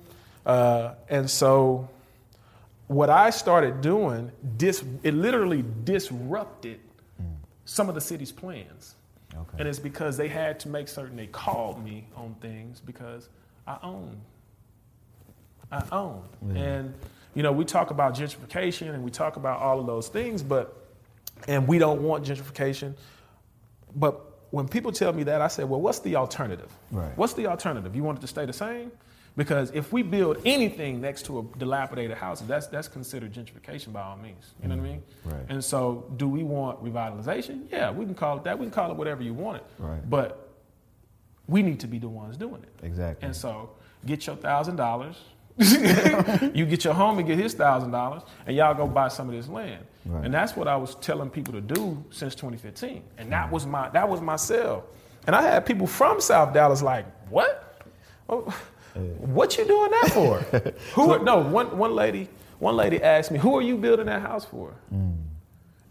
Uh, 0.47 0.95
and 1.09 1.29
so 1.31 1.89
what 2.87 3.09
I 3.11 3.31
started 3.31 3.81
doing, 3.81 4.31
dis- 4.57 4.85
it 5.03 5.15
literally 5.15 5.65
disrupted 5.85 6.81
some 7.65 7.89
of 7.89 7.95
the 7.95 8.01
city's 8.01 8.33
plans. 8.33 8.95
Okay. 9.35 9.57
And 9.59 9.69
it's 9.69 9.79
because 9.79 10.17
they 10.17 10.29
had 10.29 10.61
to 10.61 10.69
make 10.69 10.89
certain 10.89 11.17
they 11.17 11.27
called 11.27 11.83
me 11.83 12.07
on 12.17 12.35
things 12.41 12.81
because 12.81 13.29
I 13.67 13.79
own. 13.83 14.21
I 15.71 15.83
own. 15.91 16.23
And, 16.55 16.95
you 17.35 17.43
know, 17.43 17.51
we 17.53 17.65
talk 17.65 17.91
about 17.91 18.15
gentrification 18.15 18.95
and 18.95 19.03
we 19.03 19.11
talk 19.11 19.37
about 19.37 19.61
all 19.61 19.81
of 19.81 19.87
those 19.87 20.09
things, 20.09 20.43
but, 20.43 20.77
and 21.49 21.67
we 21.67 21.79
don't 21.79 22.03
want 22.03 22.27
gentrification. 22.27 22.95
But 23.97 24.21
when 24.51 24.69
people 24.69 24.93
tell 24.93 25.15
me 25.15 25.23
that, 25.25 25.41
I 25.41 25.49
say, 25.49 25.65
well, 25.65 25.81
what's 25.81 26.01
the 26.01 26.17
alternative? 26.17 26.71
Right. 26.91 27.17
What's 27.17 27.33
the 27.33 27.47
alternative? 27.47 27.97
You 27.97 28.03
want 28.03 28.19
it 28.19 28.21
to 28.21 28.27
stay 28.27 28.45
the 28.45 28.53
same? 28.53 28.93
Because 29.37 29.71
if 29.71 29.93
we 29.93 30.03
build 30.03 30.39
anything 30.45 31.01
next 31.01 31.25
to 31.27 31.39
a 31.39 31.59
dilapidated 31.59 32.19
house, 32.19 32.41
that's 32.43 32.67
that's 32.67 32.89
considered 32.89 33.33
gentrification 33.33 33.93
by 33.93 34.03
all 34.03 34.17
means. 34.17 34.53
You 34.63 34.69
know 34.69 34.77
what 34.77 34.85
I 34.85 34.89
mean? 34.89 35.03
Mm, 35.27 35.33
right. 35.33 35.47
And 35.49 35.65
so, 35.65 36.13
do 36.17 36.29
we 36.29 36.43
want 36.43 36.85
revitalization? 36.85 37.67
Yeah, 37.71 37.91
we 37.91 38.05
can 38.05 38.15
call 38.15 38.37
it 38.37 38.45
that. 38.45 38.59
We 38.59 38.67
can 38.67 38.73
call 38.73 38.91
it 38.91 38.97
whatever 38.97 39.23
you 39.23 39.33
want 39.33 39.59
it. 39.59 39.65
Right. 39.79 40.09
But 40.09 40.51
we 41.47 41.63
need 41.63 41.81
to 41.81 41.87
be 41.87 41.99
the 41.99 42.09
ones 42.09 42.37
doing 42.37 42.63
it. 42.63 42.85
Exactly. 42.85 43.25
And 43.25 43.35
so, 43.35 43.71
get 44.05 44.27
your 44.27 44.37
thousand 44.37 44.77
dollars. 44.77 45.17
you 45.59 46.67
get 46.67 46.85
your 46.85 46.95
home 46.95 47.19
and 47.19 47.27
get 47.27 47.39
his 47.39 47.55
thousand 47.55 47.91
dollars, 47.91 48.23
and 48.47 48.57
y'all 48.57 48.75
go 48.75 48.87
buy 48.87 49.09
some 49.09 49.29
of 49.29 49.35
this 49.35 49.49
land. 49.49 49.85
Right. 50.05 50.25
And 50.25 50.35
that's 50.35 50.57
what 50.57 50.69
I 50.69 50.77
was 50.77 50.95
telling 50.97 51.31
people 51.31 51.55
to 51.55 51.61
do 51.61 52.05
since 52.11 52.35
2015. 52.35 53.03
And 53.19 53.33
that 53.33 53.49
mm. 53.49 53.53
was 53.53 53.67
my 53.67 53.89
that 53.91 54.09
was 54.09 54.21
my 54.21 54.37
sell. 54.37 54.85
And 55.27 55.37
I 55.37 55.43
had 55.43 55.65
people 55.65 55.87
from 55.87 56.21
South 56.21 56.53
Dallas 56.53 56.83
like, 56.83 57.07
what? 57.31 57.87
Oh, 58.29 58.55
what 58.95 59.57
you 59.59 59.65
doing 59.65 59.91
that 59.91 60.11
for? 60.13 60.39
Who? 60.95 61.23
no, 61.25 61.39
one 61.39 61.77
one 61.79 61.95
lady 61.95 62.29
one 62.59 62.77
lady 62.77 63.03
asked 63.03 63.33
me, 63.33 63.39
who 63.41 63.57
are 63.57 63.63
you 63.63 63.77
building 63.77 64.07
that 64.07 64.23
house 64.23 64.45
for? 64.45 64.73
Mm. 64.95 65.17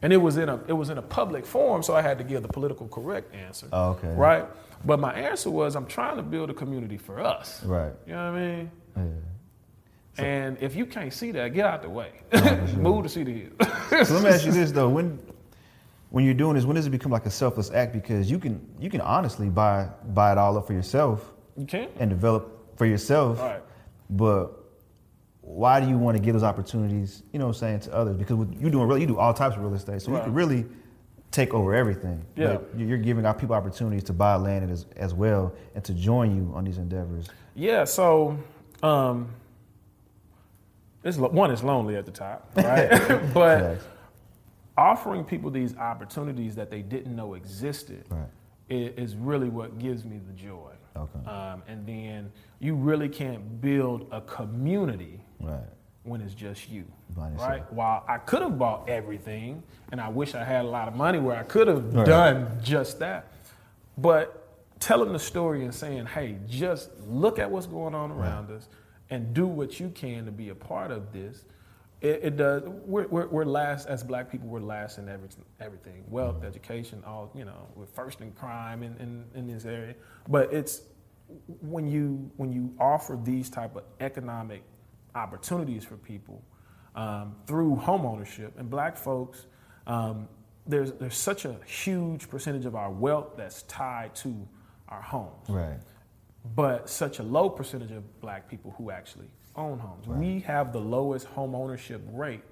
And 0.01 0.13
it 0.13 0.17
was 0.17 0.37
in 0.37 0.47
a 0.47 0.59
it 0.67 0.73
was 0.73 0.89
in 0.89 0.97
a 0.97 1.01
public 1.01 1.45
forum, 1.45 1.83
so 1.83 1.95
I 1.95 2.01
had 2.01 2.17
to 2.17 2.23
give 2.23 2.41
the 2.41 2.47
political 2.47 2.87
correct 2.87 3.35
answer. 3.35 3.67
Oh, 3.71 3.89
okay. 3.91 4.07
Right. 4.07 4.45
But 4.83 4.99
my 4.99 5.13
answer 5.13 5.51
was, 5.51 5.75
I'm 5.75 5.85
trying 5.85 6.15
to 6.17 6.23
build 6.23 6.49
a 6.49 6.53
community 6.53 6.97
for 6.97 7.19
us. 7.19 7.63
Right. 7.63 7.93
You 8.07 8.13
know 8.13 8.31
what 8.31 8.39
I 8.39 8.45
mean? 8.47 8.71
Yeah. 10.17 10.23
And 10.25 10.57
if 10.59 10.75
you 10.75 10.85
can't 10.85 11.13
see 11.13 11.31
that, 11.33 11.53
get 11.53 11.65
out 11.65 11.83
the 11.83 11.89
way. 11.89 12.11
Move 12.77 13.03
to 13.03 13.09
Cedar 13.09 13.31
Hill. 13.31 14.05
So 14.05 14.15
let 14.15 14.23
me 14.23 14.29
ask 14.29 14.45
you 14.45 14.51
this 14.61 14.71
though: 14.71 14.89
when 14.89 15.19
when 16.09 16.25
you're 16.25 16.33
doing 16.33 16.55
this, 16.55 16.65
when 16.65 16.75
does 16.75 16.87
it 16.87 16.91
become 16.91 17.11
like 17.11 17.25
a 17.25 17.31
selfless 17.31 17.69
act? 17.71 17.93
Because 17.93 18.31
you 18.31 18.39
can 18.39 18.65
you 18.79 18.89
can 18.89 19.01
honestly 19.01 19.49
buy 19.49 19.89
buy 20.13 20.31
it 20.31 20.37
all 20.37 20.57
up 20.57 20.67
for 20.67 20.73
yourself 20.73 21.31
you 21.57 21.65
can. 21.65 21.89
and 21.99 22.09
develop 22.09 22.60
for 22.81 22.87
yourself. 22.87 23.39
Right. 23.39 23.61
But 24.09 24.53
why 25.41 25.79
do 25.79 25.87
you 25.87 25.99
want 25.99 26.17
to 26.17 26.23
give 26.23 26.33
those 26.33 26.41
opportunities? 26.41 27.21
You 27.31 27.37
know, 27.37 27.45
what 27.45 27.55
I'm 27.55 27.59
saying 27.59 27.79
to 27.81 27.93
others 27.93 28.17
because 28.17 28.35
with, 28.35 28.59
you 28.59 28.71
doing 28.71 28.87
real, 28.87 28.97
you 28.97 29.05
do 29.05 29.19
all 29.19 29.35
types 29.35 29.55
of 29.55 29.61
real 29.61 29.75
estate, 29.75 30.01
so 30.01 30.11
you 30.11 30.19
can 30.23 30.33
really 30.33 30.65
take 31.29 31.53
over 31.53 31.75
everything. 31.75 32.25
Yeah. 32.35 32.57
You- 32.75 32.87
you're 32.87 32.97
giving 32.97 33.23
our 33.23 33.35
people 33.35 33.55
opportunities 33.55 34.03
to 34.05 34.13
buy 34.13 34.33
land 34.35 34.71
as 34.71 34.87
as 34.95 35.13
well 35.13 35.53
and 35.75 35.83
to 35.83 35.93
join 35.93 36.35
you 36.35 36.51
on 36.55 36.63
these 36.63 36.79
endeavors. 36.79 37.29
Yeah, 37.53 37.83
so 37.83 38.35
um, 38.81 39.29
it's 41.03 41.17
one 41.17 41.51
is 41.51 41.63
lonely 41.63 41.97
at 41.97 42.05
the 42.07 42.11
top, 42.11 42.49
right? 42.55 42.89
but 43.35 43.59
Facts. 43.59 43.83
offering 44.75 45.23
people 45.23 45.51
these 45.51 45.77
opportunities 45.77 46.55
that 46.55 46.71
they 46.71 46.81
didn't 46.81 47.15
know 47.15 47.35
existed 47.35 48.05
Right. 48.09 48.27
is 48.69 49.15
really 49.15 49.49
what 49.49 49.77
gives 49.77 50.03
me 50.03 50.19
the 50.25 50.33
joy. 50.33 50.71
Okay. 50.95 51.29
Um, 51.29 51.63
and 51.67 51.85
then 51.87 52.31
you 52.61 52.75
really 52.75 53.09
can't 53.09 53.59
build 53.59 54.07
a 54.11 54.21
community 54.21 55.19
Right. 55.41 55.59
when 56.03 56.21
it's 56.21 56.35
just 56.35 56.69
you. 56.69 56.85
Right? 57.15 57.63
While 57.73 58.05
I 58.07 58.19
could 58.19 58.41
have 58.43 58.57
bought 58.57 58.87
everything, 58.87 59.63
and 59.91 59.99
I 59.99 60.07
wish 60.07 60.35
I 60.35 60.43
had 60.43 60.63
a 60.63 60.67
lot 60.67 60.87
of 60.87 60.95
money 60.95 61.19
where 61.19 61.35
I 61.35 61.43
could 61.43 61.67
have 61.67 61.93
Right. 61.93 62.05
done 62.05 62.59
just 62.61 62.99
that. 62.99 63.27
But 63.97 64.47
telling 64.79 65.11
the 65.11 65.19
story 65.19 65.63
and 65.63 65.73
saying, 65.73 66.05
hey, 66.05 66.37
just 66.47 66.89
look 67.07 67.39
at 67.39 67.49
what's 67.51 67.65
going 67.67 67.93
on 67.95 68.11
around 68.11 68.49
us 68.51 68.69
and 69.09 69.33
do 69.33 69.45
what 69.47 69.79
you 69.79 69.89
can 69.89 70.25
to 70.25 70.31
be 70.31 70.49
a 70.49 70.55
part 70.55 70.91
of 70.91 71.11
this. 71.11 71.43
It, 71.99 72.19
it 72.23 72.37
does. 72.37 72.63
We're, 72.85 73.07
we're, 73.07 73.27
we're 73.27 73.45
last 73.45 73.87
as 73.87 74.03
black 74.03 74.31
people. 74.31 74.47
We're 74.47 74.59
last 74.61 74.97
in 74.97 75.07
everything. 75.09 75.43
Everything, 75.59 76.03
wealth, 76.07 76.37
Mm-hmm. 76.37 76.45
education, 76.45 77.03
all 77.05 77.31
you 77.35 77.45
know. 77.45 77.67
We're 77.75 77.85
first 77.85 78.21
in 78.21 78.31
crime 78.31 78.81
in, 78.83 78.95
in, 78.97 79.23
in 79.35 79.47
this 79.47 79.65
area. 79.65 79.93
But 80.27 80.51
it's 80.53 80.81
when 81.61 81.87
you 81.87 82.31
when 82.37 82.51
you 82.51 82.73
offer 82.79 83.19
these 83.21 83.49
type 83.49 83.75
of 83.75 83.83
economic 83.99 84.63
opportunities 85.15 85.83
for 85.83 85.97
people 85.97 86.41
um, 86.95 87.35
through 87.47 87.75
home 87.75 88.05
ownership 88.05 88.53
and 88.57 88.69
black 88.69 88.97
folks 88.97 89.45
um, 89.87 90.27
there's 90.67 90.91
there's 90.93 91.17
such 91.17 91.45
a 91.45 91.55
huge 91.65 92.29
percentage 92.29 92.65
of 92.65 92.75
our 92.75 92.91
wealth 92.91 93.31
that's 93.35 93.63
tied 93.63 94.13
to 94.15 94.47
our 94.87 95.01
homes, 95.01 95.49
Right. 95.49 95.79
but 96.55 96.89
such 96.89 97.19
a 97.19 97.23
low 97.23 97.49
percentage 97.49 97.91
of 97.91 98.19
black 98.21 98.49
people 98.49 98.73
who 98.77 98.91
actually 98.91 99.29
own 99.55 99.79
homes. 99.79 100.05
We 100.07 100.41
have 100.41 100.71
the 100.73 100.79
lowest 100.81 101.25
home 101.27 101.55
ownership 101.55 102.01
rate 102.11 102.43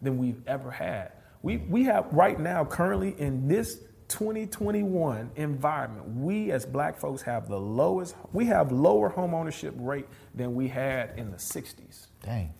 than 0.00 0.16
we've 0.16 0.40
ever 0.46 0.70
had. 0.70 1.12
We 1.42 1.58
we 1.58 1.84
have 1.84 2.06
right 2.12 2.38
now 2.40 2.64
currently 2.64 3.14
in 3.18 3.48
this 3.48 3.80
2021 4.08 5.30
environment, 5.36 6.08
we 6.16 6.50
as 6.50 6.64
black 6.64 6.98
folks 6.98 7.22
have 7.22 7.48
the 7.48 7.58
lowest 7.58 8.14
we 8.32 8.46
have 8.46 8.72
lower 8.72 9.08
home 9.08 9.34
ownership 9.34 9.74
rate 9.76 10.06
than 10.34 10.54
we 10.54 10.68
had 10.68 11.18
in 11.18 11.30
the 11.30 11.36
60s. 11.36 12.06
Dang. 12.22 12.52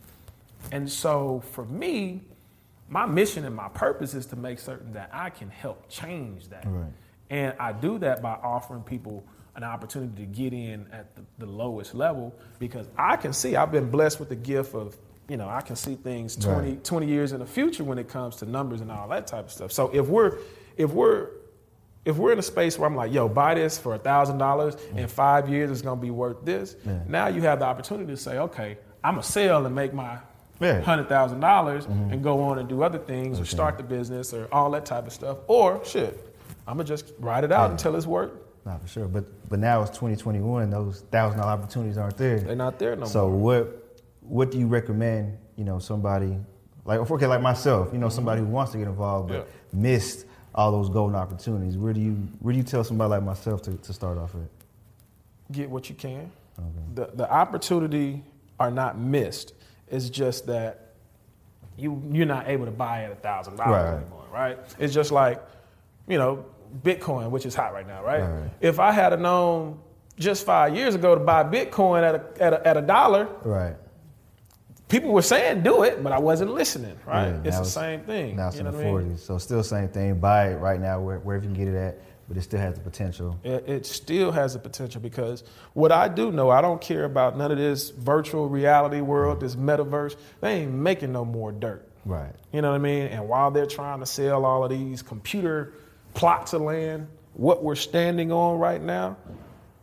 And 0.73 0.91
so 0.91 1.43
for 1.53 1.65
me, 1.65 2.23
my 2.89 3.07
mission 3.07 3.45
and 3.45 3.55
my 3.55 3.69
purpose 3.69 4.15
is 4.15 4.27
to 4.27 4.37
make 4.37 4.59
certain 4.59 4.93
that 4.93 5.11
I 5.13 5.31
can 5.31 5.51
help 5.51 5.89
change 5.89 6.49
that. 6.49 6.65
Right. 6.67 6.93
And 7.31 7.55
I 7.59 7.73
do 7.73 7.99
that 7.99 8.23
by 8.23 8.33
offering 8.33 8.83
people 8.83 9.25
an 9.55 9.65
opportunity 9.65 10.25
to 10.25 10.27
get 10.27 10.53
in 10.53 10.87
at 10.93 11.15
the, 11.17 11.23
the 11.39 11.47
lowest 11.47 11.95
level 11.95 12.35
because 12.59 12.87
I 12.97 13.17
can 13.17 13.33
see, 13.33 13.57
I've 13.57 13.73
been 13.73 13.91
blessed 13.91 14.21
with 14.21 14.29
the 14.29 14.37
gift 14.37 14.75
of, 14.75 14.97
you 15.29 15.37
know, 15.37 15.49
I 15.49 15.61
can 15.61 15.77
see 15.77 15.97
things 15.97 16.37
20, 16.37 16.71
Right. 16.71 16.85
20 16.85 17.07
years 17.07 17.33
in 17.33 17.41
the 17.41 17.47
future 17.47 17.85
when 17.85 17.99
it 17.99 18.09
comes 18.09 18.37
to 18.37 18.47
numbers 18.47 18.81
and 18.81 18.91
all 18.91 19.09
that 19.09 19.27
type 19.27 19.47
of 19.47 19.53
stuff. 19.53 19.73
So 19.73 19.91
if 19.93 20.07
we're, 20.07 20.39
if 20.77 20.91
we're, 20.91 21.29
if 22.09 22.17
we're 22.17 22.33
in 22.33 22.39
a 22.39 22.43
space 22.43 22.79
where 22.79 22.89
I'm 22.89 22.97
like, 22.97 23.13
yo, 23.13 23.29
buy 23.29 23.55
this 23.55 23.79
for 23.79 23.97
thousand 23.99 24.39
dollars 24.39 24.77
in 24.97 25.05
mm. 25.05 25.11
five 25.11 25.47
years, 25.51 25.71
it's 25.71 25.83
gonna 25.83 26.01
be 26.01 26.11
worth 26.11 26.43
this. 26.43 26.75
Yeah. 26.87 27.01
Now 27.07 27.27
you 27.29 27.43
have 27.43 27.59
the 27.59 27.67
opportunity 27.67 28.11
to 28.11 28.17
say, 28.17 28.39
okay, 28.39 28.79
I'm 29.05 29.15
gonna 29.15 29.23
sell 29.23 29.67
and 29.67 29.75
make 29.75 29.93
my 29.93 30.19
Yeah. 30.59 30.81
hundred 30.81 31.11
thousand 31.11 31.41
dollars 31.41 31.85
mm-hmm. 31.87 32.11
and 32.11 32.23
go 32.23 32.41
on 32.41 32.59
and 32.59 32.69
do 32.69 32.83
other 32.83 32.99
things 32.99 33.39
or 33.39 33.45
start 33.45 33.77
the 33.77 33.83
business 33.83 34.33
or 34.33 34.49
all 34.51 34.71
that 34.71 34.87
type 34.87 35.07
of 35.07 35.13
stuff. 35.13 35.37
Or 35.49 35.85
shit, 35.85 36.35
I'm 36.67 36.79
gonna 36.79 36.89
just 36.89 37.13
ride 37.19 37.45
it 37.45 37.53
out 37.53 37.67
Yeah. 37.67 37.73
until 37.73 37.95
it's 37.95 38.07
worked. 38.07 38.65
Not 38.65 38.81
for 38.81 38.89
sure. 38.89 39.07
But 39.07 39.25
but 39.51 39.59
now 39.59 39.83
it's 39.83 39.91
2021. 39.91 40.71
Those 40.71 41.05
thousand 41.11 41.41
dollar 41.41 41.53
opportunities 41.53 41.99
aren't 41.99 42.17
there. 42.17 42.41
They're 42.41 42.57
not 42.57 42.79
there 42.79 42.97
no 42.97 43.05
so 43.05 43.29
more. 43.29 43.39
what 43.39 44.01
what 44.23 44.51
do 44.51 44.59
you 44.59 44.67
recommend? 44.67 45.37
You 45.57 45.65
know, 45.65 45.79
somebody 45.79 46.39
like 46.87 47.01
okay, 47.01 47.27
like 47.27 47.43
myself. 47.43 47.91
You 47.93 47.99
know, 47.99 48.09
somebody 48.09 48.41
mm-hmm. 48.41 48.49
who 48.49 48.55
wants 48.55 48.73
to 48.73 48.79
get 48.79 48.89
involved 48.89 49.29
but 49.29 49.47
Mm-hmm. 49.47 49.85
Yeah. 49.85 49.91
missed 49.91 50.25
all 50.59 50.73
those 50.73 50.89
golden 50.91 51.15
opportunities. 51.15 51.77
Where 51.79 51.93
do 51.93 52.01
you 52.01 52.15
where 52.41 52.53
do 52.53 52.59
you 52.59 52.65
tell 52.65 52.83
somebody 52.83 53.11
like 53.11 53.23
myself 53.23 53.63
to, 53.63 53.77
to 53.77 53.93
start 53.93 54.19
off 54.19 54.35
at? 54.35 54.41
Get 55.53 55.71
what 55.71 55.89
you 55.89 55.95
can. 55.95 56.33
Okay. 56.59 56.69
The 56.97 57.11
the 57.15 57.31
opportunity 57.33 58.25
are 58.59 58.73
not 58.73 58.99
missed. 58.99 59.55
It's 59.89 60.11
just 60.11 60.47
that 60.49 60.95
you 61.79 62.03
you're 62.11 62.27
not 62.27 62.49
able 62.49 62.65
to 62.65 62.73
buy 62.73 63.05
at 63.05 63.13
a 63.13 63.15
thousand 63.15 63.57
dollars 63.57 64.03
anymore, 64.03 64.25
right? 64.33 64.59
It's 64.81 64.93
just 64.93 65.13
like, 65.13 65.41
you 66.09 66.19
know, 66.19 66.45
Bitcoin, 66.83 67.31
which 67.31 67.47
is 67.47 67.55
hot 67.55 67.73
right 67.73 67.87
now, 67.87 68.03
right? 68.03 68.21
Right. 68.23 68.51
If 68.61 68.81
I 68.81 68.91
had 68.91 69.19
known 69.21 69.79
just 70.19 70.45
five 70.45 70.75
years 70.75 70.97
ago 70.97 71.15
to 71.15 71.21
buy 71.21 71.45
Bitcoin 71.45 72.03
at 72.03 72.15
a 72.17 72.43
at 72.43 72.53
a, 72.53 72.67
at 72.67 72.77
a 72.77 72.83
dollar, 72.83 73.29
Right. 73.45 73.77
People 74.89 75.11
were 75.11 75.23
saying 75.23 75.63
do 75.63 75.83
it, 75.83 76.03
but 76.03 76.13
I 76.13 76.19
wasn't 76.19 76.53
listening, 76.53 76.99
right? 77.07 77.29
Yeah, 77.29 77.41
it's 77.45 77.59
the 77.59 77.65
same 77.65 78.01
thing. 78.01 78.37
Now 78.37 78.49
it's 78.49 78.57
in 78.57 78.65
the 78.65 78.73
what 78.73 78.81
I 78.81 78.85
mean? 78.85 79.13
40s. 79.17 79.19
So 79.21 79.39
still 79.39 79.63
same 79.63 79.89
thing. 79.89 80.19
Buy 80.19 80.53
it 80.53 80.57
right 80.57 80.81
now 80.81 81.01
where, 81.01 81.19
wherever 81.19 81.45
you 81.45 81.53
can 81.53 81.65
get 81.65 81.73
it 81.73 81.77
at, 81.77 82.01
but 82.29 82.37
it 82.37 82.43
still 82.43 82.61
has 82.61 82.75
the 82.75 82.81
potential. 82.81 83.39
It, 83.45 83.69
it 83.69 83.87
still 83.87 84.33
has 84.33 84.55
the 84.55 84.59
potential 84.59 85.01
because 85.01 85.45
what 85.75 85.93
I 85.93 86.09
do 86.09 86.33
know, 86.33 86.51
I 86.51 86.61
don't 86.61 86.81
care 86.81 87.05
about 87.05 87.37
none 87.37 87.51
of 87.51 87.59
this 87.59 87.91
virtual 87.91 88.49
reality 88.49 89.01
world, 89.01 89.39
mm. 89.39 89.41
this 89.41 89.57
metaverse. 89.57 90.17
They 90.41 90.63
ain't 90.63 90.73
making 90.73 91.13
no 91.13 91.25
more 91.25 91.53
dirt. 91.53 91.89
Right. 92.05 92.33
You 92.53 92.63
know 92.63 92.71
what 92.71 92.77
I 92.77 92.79
mean? 92.79 93.07
And 93.09 93.29
while 93.29 93.51
they're 93.51 93.67
trying 93.67 94.01
to 94.01 94.07
sell 94.07 94.45
all 94.45 94.65
of 94.65 94.71
these 94.71 95.03
computer 95.03 95.75
plots 96.15 96.53
of 96.55 96.63
land, 96.63 97.07
what 97.35 97.63
we're 97.63 97.75
standing 97.75 98.33
on 98.33 98.59
right 98.59 98.83
now, 98.83 99.17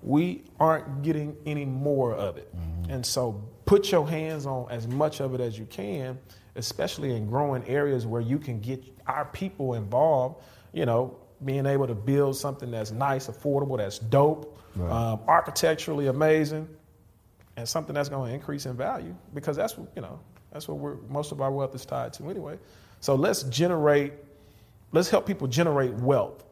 we 0.01 0.43
aren't 0.59 1.03
getting 1.03 1.35
any 1.45 1.65
more 1.65 2.13
of 2.13 2.37
it. 2.37 2.55
Mm-hmm. 2.55 2.91
And 2.91 3.05
so 3.05 3.43
put 3.65 3.91
your 3.91 4.07
hands 4.07 4.45
on 4.45 4.67
as 4.69 4.87
much 4.87 5.19
of 5.21 5.33
it 5.33 5.41
as 5.41 5.57
you 5.57 5.65
can, 5.65 6.17
especially 6.55 7.15
in 7.15 7.27
growing 7.27 7.63
areas 7.67 8.05
where 8.05 8.21
you 8.21 8.37
can 8.39 8.59
get 8.59 8.83
our 9.07 9.25
people 9.25 9.73
involved, 9.73 10.41
you 10.73 10.85
know, 10.85 11.17
being 11.43 11.65
able 11.65 11.85
to 11.87 11.95
build 11.95 12.35
something 12.37 12.71
that's 12.71 12.91
nice, 12.91 13.27
affordable, 13.27 13.77
that's 13.77 13.99
dope, 13.99 14.51
Right. 14.75 14.91
um, 14.91 15.21
architecturally 15.27 16.07
amazing, 16.07 16.67
and 17.55 17.67
something 17.67 17.93
that's 17.95 18.09
going 18.09 18.29
to 18.29 18.33
increase 18.35 18.65
in 18.65 18.75
value 18.75 19.15
because 19.33 19.55
that's 19.55 19.77
what 19.77 19.87
you 19.95 20.01
know 20.01 20.19
that's 20.51 20.67
what 20.67 20.77
we're 20.79 20.95
most 21.07 21.31
of 21.31 21.39
our 21.39 21.49
wealth 21.49 21.73
is 21.75 21.85
tied 21.85 22.11
to 22.13 22.29
anyway. 22.29 22.59
So 22.99 23.15
let's 23.15 23.43
generate, 23.43 24.11
let's 24.91 25.09
help 25.09 25.25
people 25.25 25.47
generate 25.47 25.93
wealth 25.93 26.43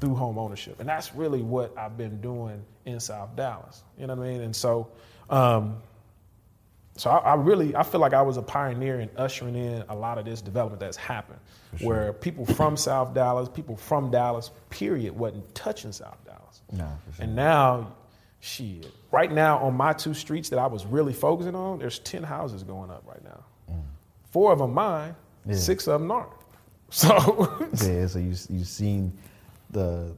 through 0.00 0.14
home 0.14 0.38
ownership, 0.38 0.78
and 0.78 0.88
that's 0.88 1.12
really 1.14 1.42
what 1.42 1.76
I've 1.76 1.96
been 1.96 2.20
doing 2.20 2.62
in 2.84 3.00
South 3.00 3.34
Dallas. 3.34 3.82
You 3.98 4.06
know 4.06 4.14
what 4.14 4.26
I 4.26 4.30
mean? 4.30 4.40
And 4.42 4.54
so, 4.54 4.88
um, 5.28 5.82
so 6.96 7.10
I, 7.10 7.18
I 7.18 7.34
really 7.34 7.74
I 7.76 7.82
feel 7.82 8.00
like 8.00 8.14
I 8.14 8.22
was 8.22 8.36
a 8.36 8.42
pioneer 8.42 9.00
in 9.00 9.10
ushering 9.16 9.54
in 9.54 9.84
a 9.88 9.94
lot 9.94 10.18
of 10.18 10.24
this 10.24 10.40
development 10.42 10.80
that's 10.80 10.96
happened, 10.96 11.38
where 11.80 12.12
people 12.12 12.46
from 12.46 12.76
South 12.76 13.14
Dallas, 13.14 13.48
people 13.48 13.76
from 13.76 14.10
Dallas, 14.10 14.50
period, 14.70 15.16
wasn't 15.16 15.54
touching 15.54 15.92
South 15.92 16.18
Dallas. 16.24 16.62
For 16.70 16.76
sure. 16.76 17.24
And 17.24 17.36
now, 17.36 17.92
shit. 18.40 18.90
Right 19.12 19.30
now, 19.30 19.58
on 19.58 19.74
my 19.74 19.92
two 19.92 20.14
streets 20.14 20.48
that 20.50 20.58
I 20.58 20.66
was 20.66 20.84
really 20.86 21.12
focusing 21.12 21.54
on, 21.54 21.78
there's 21.78 21.98
10 22.00 22.22
houses 22.22 22.62
going 22.62 22.90
up 22.90 23.04
right 23.06 23.22
now. 23.24 23.44
Four 24.30 24.52
of 24.52 24.58
them 24.58 24.74
mine, 24.74 25.14
Mm. 25.46 25.52
Yeah. 25.52 25.56
six 25.58 25.86
of 25.86 26.00
them 26.00 26.10
aren't. 26.10 26.30
So, 26.90 27.66
Yeah, 27.84 28.06
so 28.06 28.18
you 28.18 28.34
you've 28.50 28.66
seen 28.66 29.12
the 29.70 30.12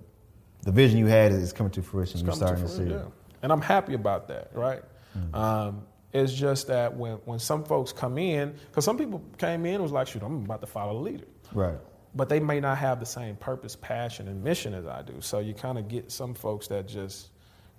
the 0.62 0.72
vision 0.72 0.99
you 0.99 1.07
had 1.07 1.33
is 1.33 1.53
coming 1.53 1.70
to 1.72 1.83
fruition. 1.83 2.20
You're 2.20 2.31
come 2.31 2.39
to 2.41 2.47
starting 2.47 2.64
to 2.64 2.70
see. 2.70 2.83
it. 2.83 2.91
yeah. 2.91 3.03
And 3.43 3.53
I'm 3.53 3.61
happy 3.61 3.95
about 3.95 4.29
that, 4.29 4.51
right? 4.55 4.83
Mm. 5.16 5.35
Um, 5.35 5.83
it's 6.12 6.32
just 6.32 6.66
that 6.68 6.96
when, 6.96 7.14
when 7.24 7.38
some 7.38 7.64
folks 7.64 7.92
come 7.92 8.18
in, 8.18 8.54
because 8.70 8.84
some 8.84 8.96
people 8.96 9.22
came 9.38 9.66
in 9.66 9.74
and 9.74 9.82
was 9.82 9.92
like, 9.92 10.06
shoot, 10.09 10.22
I'm 10.22 10.44
about 10.44 10.61
to 10.62 10.66
follow 10.66 10.94
the 10.94 11.11
leader. 11.11 11.26
Right. 11.52 11.78
but 12.14 12.28
they 12.28 12.40
may 12.40 12.61
not 12.61 12.78
have 12.78 13.00
the 13.00 13.06
same 13.06 13.36
purpose, 13.36 13.76
passion, 13.76 14.28
and 14.28 14.42
mission 14.42 14.74
as 14.74 14.86
I 14.86 15.02
do. 15.02 15.14
So 15.20 15.38
you 15.38 15.54
kind 15.54 15.78
of 15.78 15.88
get 15.88 16.11
some 16.11 16.34
folks 16.34 16.66
that 16.68 16.86
just, 16.88 17.30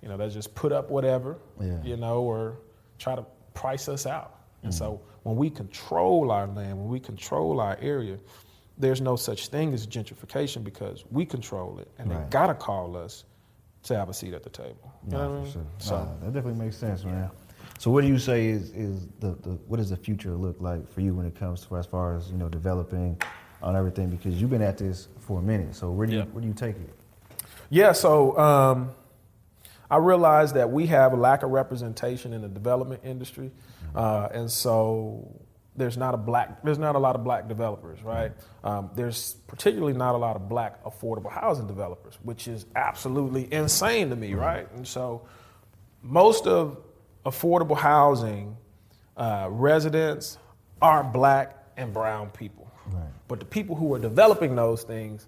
you 0.02 0.08
know, 0.08 0.16
that 0.16 0.30
just 0.32 0.54
put 0.54 0.72
up 0.72 0.90
whatever, 0.90 1.38
Yeah. 1.60 1.82
you 1.82 1.96
know, 1.96 2.22
or 2.22 2.58
try 2.98 3.14
to 3.16 3.24
price 3.54 3.88
us 3.88 4.06
out. 4.06 4.38
And 4.62 4.72
mm-hmm. 4.72 4.78
so 4.78 5.00
when 5.24 5.36
we 5.36 5.50
control 5.50 6.30
our 6.30 6.46
land, 6.46 6.78
when 6.78 6.88
we 6.88 6.98
control 7.00 7.60
our 7.60 7.76
area, 7.80 8.18
there's 8.78 9.00
no 9.00 9.14
such 9.16 9.48
thing 9.48 9.74
as 9.74 9.86
gentrification 9.86 10.64
because 10.64 11.04
we 11.10 11.26
control 11.26 11.78
it, 11.78 11.88
and 11.98 12.10
they 12.10 12.16
gotta 12.30 12.54
call 12.54 12.96
us 12.96 13.24
to 13.82 13.96
have 13.96 14.08
a 14.08 14.14
seat 14.14 14.32
at 14.34 14.42
the 14.42 14.50
table. 14.50 14.92
You 15.04 15.12
know 15.12 15.18
what 15.18 15.24
I 15.24 15.28
for 15.28 15.42
mean? 15.42 15.52
sure. 15.52 15.66
So 15.78 15.96
Nah, 15.96 16.04
that 16.24 16.32
definitely 16.32 16.64
makes 16.64 16.76
sense, 16.76 17.04
man. 17.04 17.30
So 17.80 17.90
what 17.90 18.02
do 18.02 18.08
you 18.08 18.18
say 18.18 18.48
is 18.48 18.72
is 18.72 19.06
the, 19.20 19.28
the 19.40 19.52
what 19.66 19.78
does 19.78 19.88
the 19.88 19.96
future 19.96 20.32
look 20.32 20.60
like 20.60 20.86
for 20.92 21.00
you 21.00 21.14
when 21.14 21.24
it 21.24 21.34
comes 21.34 21.64
to 21.64 21.78
as 21.78 21.86
far 21.86 22.14
as 22.14 22.30
you 22.30 22.36
know 22.36 22.46
developing 22.46 23.18
on 23.62 23.74
everything 23.74 24.10
because 24.10 24.38
you've 24.38 24.50
been 24.50 24.60
at 24.60 24.76
this 24.76 25.08
for 25.18 25.38
a 25.38 25.42
minute. 25.42 25.74
So 25.74 25.90
where 25.90 26.06
do 26.06 26.12
you 26.12 26.18
Yeah. 26.18 26.24
where 26.26 26.42
do 26.42 26.46
you 26.46 26.52
take 26.52 26.76
it? 26.76 26.94
Yeah, 27.70 27.92
so 27.92 28.38
um, 28.38 28.90
I 29.90 29.96
realize 29.96 30.52
that 30.52 30.70
we 30.70 30.88
have 30.88 31.14
a 31.14 31.16
lack 31.16 31.42
of 31.42 31.52
representation 31.52 32.34
in 32.34 32.42
the 32.42 32.48
development 32.48 33.00
industry, 33.02 33.50
uh, 33.94 34.28
and 34.30 34.50
so 34.50 35.40
there's 35.74 35.96
not 35.96 36.12
a 36.12 36.18
black 36.18 36.62
there's 36.62 36.78
not 36.78 36.96
a 36.96 36.98
lot 36.98 37.16
of 37.16 37.24
black 37.24 37.48
developers, 37.48 38.02
right? 38.02 38.32
Um, 38.62 38.90
there's 38.94 39.36
particularly 39.46 39.94
not 39.94 40.14
a 40.14 40.18
lot 40.18 40.36
of 40.36 40.50
black 40.50 40.84
affordable 40.84 41.32
housing 41.32 41.66
developers, 41.66 42.18
which 42.24 42.46
is 42.46 42.66
absolutely 42.76 43.50
insane 43.50 44.10
to 44.10 44.16
me, 44.16 44.34
right? 44.34 44.70
And 44.74 44.86
so 44.86 45.22
most 46.02 46.46
of 46.46 46.76
affordable 47.30 47.76
housing 47.76 48.56
uh, 49.16 49.48
residents 49.50 50.38
are 50.82 51.04
black 51.04 51.56
and 51.76 51.92
brown 51.92 52.30
people. 52.30 52.70
Right. 52.86 53.04
But 53.28 53.38
the 53.38 53.46
people 53.46 53.76
who 53.76 53.94
are 53.94 53.98
developing 53.98 54.56
those 54.56 54.82
things 54.82 55.26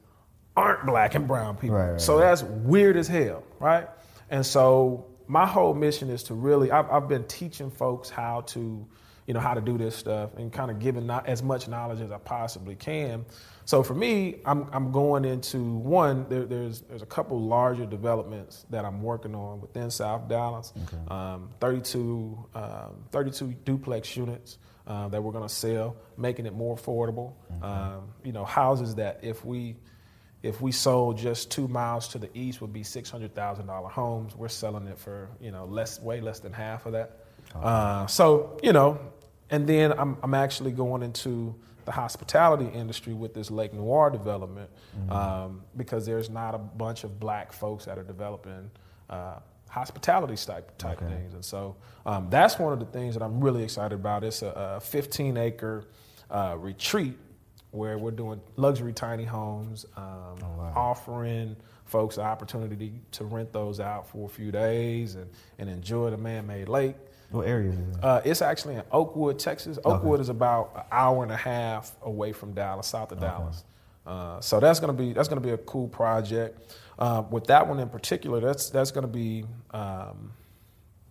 aren't 0.57 0.85
black 0.87 1.15
and 1.15 1.27
brown 1.29 1.57
people. 1.57 1.77
Right, 1.77 1.93
right, 1.93 2.01
so 2.01 2.19
that's 2.19 2.43
weird 2.43 2.97
as 2.97 3.09
hell, 3.09 3.45
right? 3.59 3.89
And 4.31 4.45
so 4.45 5.07
my 5.27 5.47
whole 5.47 5.75
mission 5.75 6.11
is 6.11 6.25
to 6.25 6.35
really, 6.35 6.71
I've, 6.71 6.91
I've 6.91 7.09
been 7.09 7.25
teaching 7.25 7.71
folks 7.71 8.11
how 8.11 8.43
to, 8.49 8.87
you 9.27 9.35
know, 9.35 9.41
how 9.41 9.55
to 9.55 9.61
do 9.61 9.79
this 9.79 9.95
stuff 9.95 10.31
and 10.37 10.53
kind 10.53 10.71
of 10.71 10.79
giving 10.79 11.07
not 11.07 11.27
as 11.27 11.43
much 11.43 11.69
knowledge 11.69 12.01
as 12.01 12.11
I 12.11 12.19
possibly 12.19 12.75
can. 12.75 13.25
So 13.65 13.83
for 13.83 13.95
me, 13.95 14.41
I'm, 14.45 14.69
I'm 14.73 14.91
going 14.91 15.25
into 15.25 15.63
one, 15.63 16.27
there, 16.29 16.45
there's, 16.45 16.81
there's 16.83 17.03
a 17.03 17.07
couple 17.07 17.41
larger 17.41 17.87
developments 17.87 18.67
that 18.71 18.85
I'm 18.85 19.03
working 19.03 19.35
on 19.35 19.61
within 19.61 19.91
South 19.91 20.29
Dallas. 20.29 20.73
Um, 21.09 21.51
32, 21.61 22.47
um, 22.55 23.05
32 23.13 23.55
duplex 23.65 24.17
units 24.17 24.59
uh, 24.87 25.09
that 25.09 25.23
we're 25.23 25.33
going 25.33 25.47
to 25.47 25.55
sell, 25.55 25.97
making 26.17 26.47
it 26.47 26.55
more 26.55 26.77
affordable. 26.77 27.35
Um, 27.63 28.09
you 28.25 28.33
know, 28.33 28.45
houses 28.45 28.97
that 28.97 29.21
if 29.23 29.45
we 29.45 29.77
if 30.43 30.61
we 30.61 30.73
sold 30.73 31.17
just 31.17 31.53
two 31.53 31.69
miles 31.69 32.09
to 32.09 32.19
the 32.19 32.29
east 32.37 32.61
would 32.61 32.73
be 32.73 32.83
six 32.83 33.09
hundred 33.09 33.35
thousand 33.35 33.67
dollar 33.67 33.89
homes. 33.89 34.35
We're 34.35 34.49
selling 34.49 34.87
it 34.89 34.99
for 34.99 35.29
you 35.41 35.53
know 35.53 35.65
less, 35.67 36.01
way 36.01 36.21
less 36.21 36.41
than 36.41 36.53
half 36.53 36.85
of 36.87 36.93
that. 36.93 37.19
Uh, 37.55 38.07
so 38.07 38.59
you 38.63 38.73
know, 38.73 38.99
and 39.53 39.67
then 39.69 39.93
I'm 39.93 40.17
I'm 40.23 40.35
actually 40.35 40.73
going 40.73 41.03
into 41.05 41.55
the 41.85 41.93
hospitality 41.93 42.67
industry 42.67 43.13
with 43.13 43.35
this 43.35 43.51
Lake 43.51 43.73
Noir 43.75 44.11
development 44.11 44.71
um, 45.11 45.63
because 45.77 46.07
there's 46.07 46.31
not 46.31 46.55
a 46.55 46.59
bunch 46.59 47.03
of 47.05 47.19
black 47.21 47.53
folks 47.53 47.85
that 47.87 47.99
are 47.99 48.05
developing 48.05 48.71
uh, 49.11 49.39
hospitality 49.69 50.37
type 50.37 50.77
type 50.79 51.03
Okay. 51.03 51.13
things, 51.15 51.35
and 51.35 51.45
so 51.45 51.77
um, 52.07 52.29
that's 52.31 52.59
one 52.59 52.73
of 52.73 52.79
the 52.81 52.87
things 52.87 53.15
that 53.15 53.23
I'm 53.23 53.41
really 53.41 53.63
excited 53.65 53.95
about. 53.95 54.23
It's 54.25 54.43
a, 54.43 54.75
a 54.77 54.81
15 54.81 55.37
acre 55.37 55.85
uh, 56.31 56.57
retreat 56.59 57.17
where 57.73 57.97
we're 57.99 58.11
doing 58.11 58.41
luxury 58.57 58.93
tiny 58.93 59.25
homes, 59.25 59.87
um, 59.97 60.03
Oh, 60.43 60.59
wow. 60.59 60.73
offering 60.77 61.57
folks 61.87 62.17
the 62.17 62.23
opportunity 62.23 62.93
to 63.13 63.25
rent 63.25 63.53
those 63.53 63.81
out 63.81 64.07
for 64.09 64.27
a 64.27 64.29
few 64.29 64.53
days 64.53 65.15
and, 65.15 65.29
and 65.59 65.69
enjoy 65.71 66.11
the 66.11 66.17
man-made 66.19 66.69
lake. 66.69 66.97
What 67.33 67.47
areas 67.47 67.79
is 67.79 67.97
it? 67.97 68.05
Uh, 68.05 68.21
it's 68.25 68.43
actually 68.43 68.75
in 68.75 68.83
Oakwood, 68.93 69.39
Texas. 69.39 69.79
Oakwood 69.85 70.21
is 70.21 70.29
about 70.29 70.73
an 70.77 70.83
hour 70.91 71.23
and 71.23 71.33
a 71.33 71.37
half 71.37 71.97
away 72.03 72.33
from 72.33 72.53
Dallas, 72.53 72.87
south 72.87 73.13
of 73.13 73.21
Dallas. 73.21 73.65
Uh, 74.07 74.41
so 74.41 74.59
that's 74.61 74.81
gonna 74.81 74.93
be 74.93 75.13
that's 75.13 75.29
gonna 75.29 75.41
be 75.41 75.51
a 75.51 75.59
cool 75.59 75.89
project. 75.89 76.77
Uh, 76.99 77.23
with 77.31 77.47
that 77.47 77.67
one 77.67 77.79
in 77.79 77.89
particular, 77.89 78.41
that's 78.41 78.71
that's 78.71 78.91
gonna 78.91 79.07
be 79.07 79.45
um, 79.71 80.33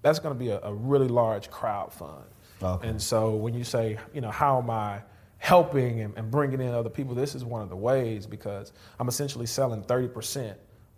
that's 0.02 0.20
gonna 0.20 0.36
be 0.36 0.50
a, 0.50 0.60
a 0.62 0.74
really 0.74 1.08
large 1.08 1.50
crowd 1.50 1.94
fund. 1.94 2.26
Okay. 2.62 2.88
And 2.88 3.02
so 3.02 3.36
when 3.36 3.54
you 3.54 3.64
say, 3.64 3.98
you 4.14 4.22
know, 4.22 4.30
how 4.30 4.60
am 4.60 4.70
I 4.70 5.02
helping 5.38 6.02
and, 6.02 6.16
and 6.18 6.30
bringing 6.30 6.62
in 6.62 6.74
other 6.74 6.90
people, 6.90 7.16
this 7.16 7.34
is 7.34 7.44
one 7.44 7.62
of 7.62 7.70
the 7.70 7.76
ways 7.76 8.28
because 8.28 8.74
I'm 9.00 9.08
essentially 9.08 9.48
selling 9.48 9.82
30% 9.84 10.56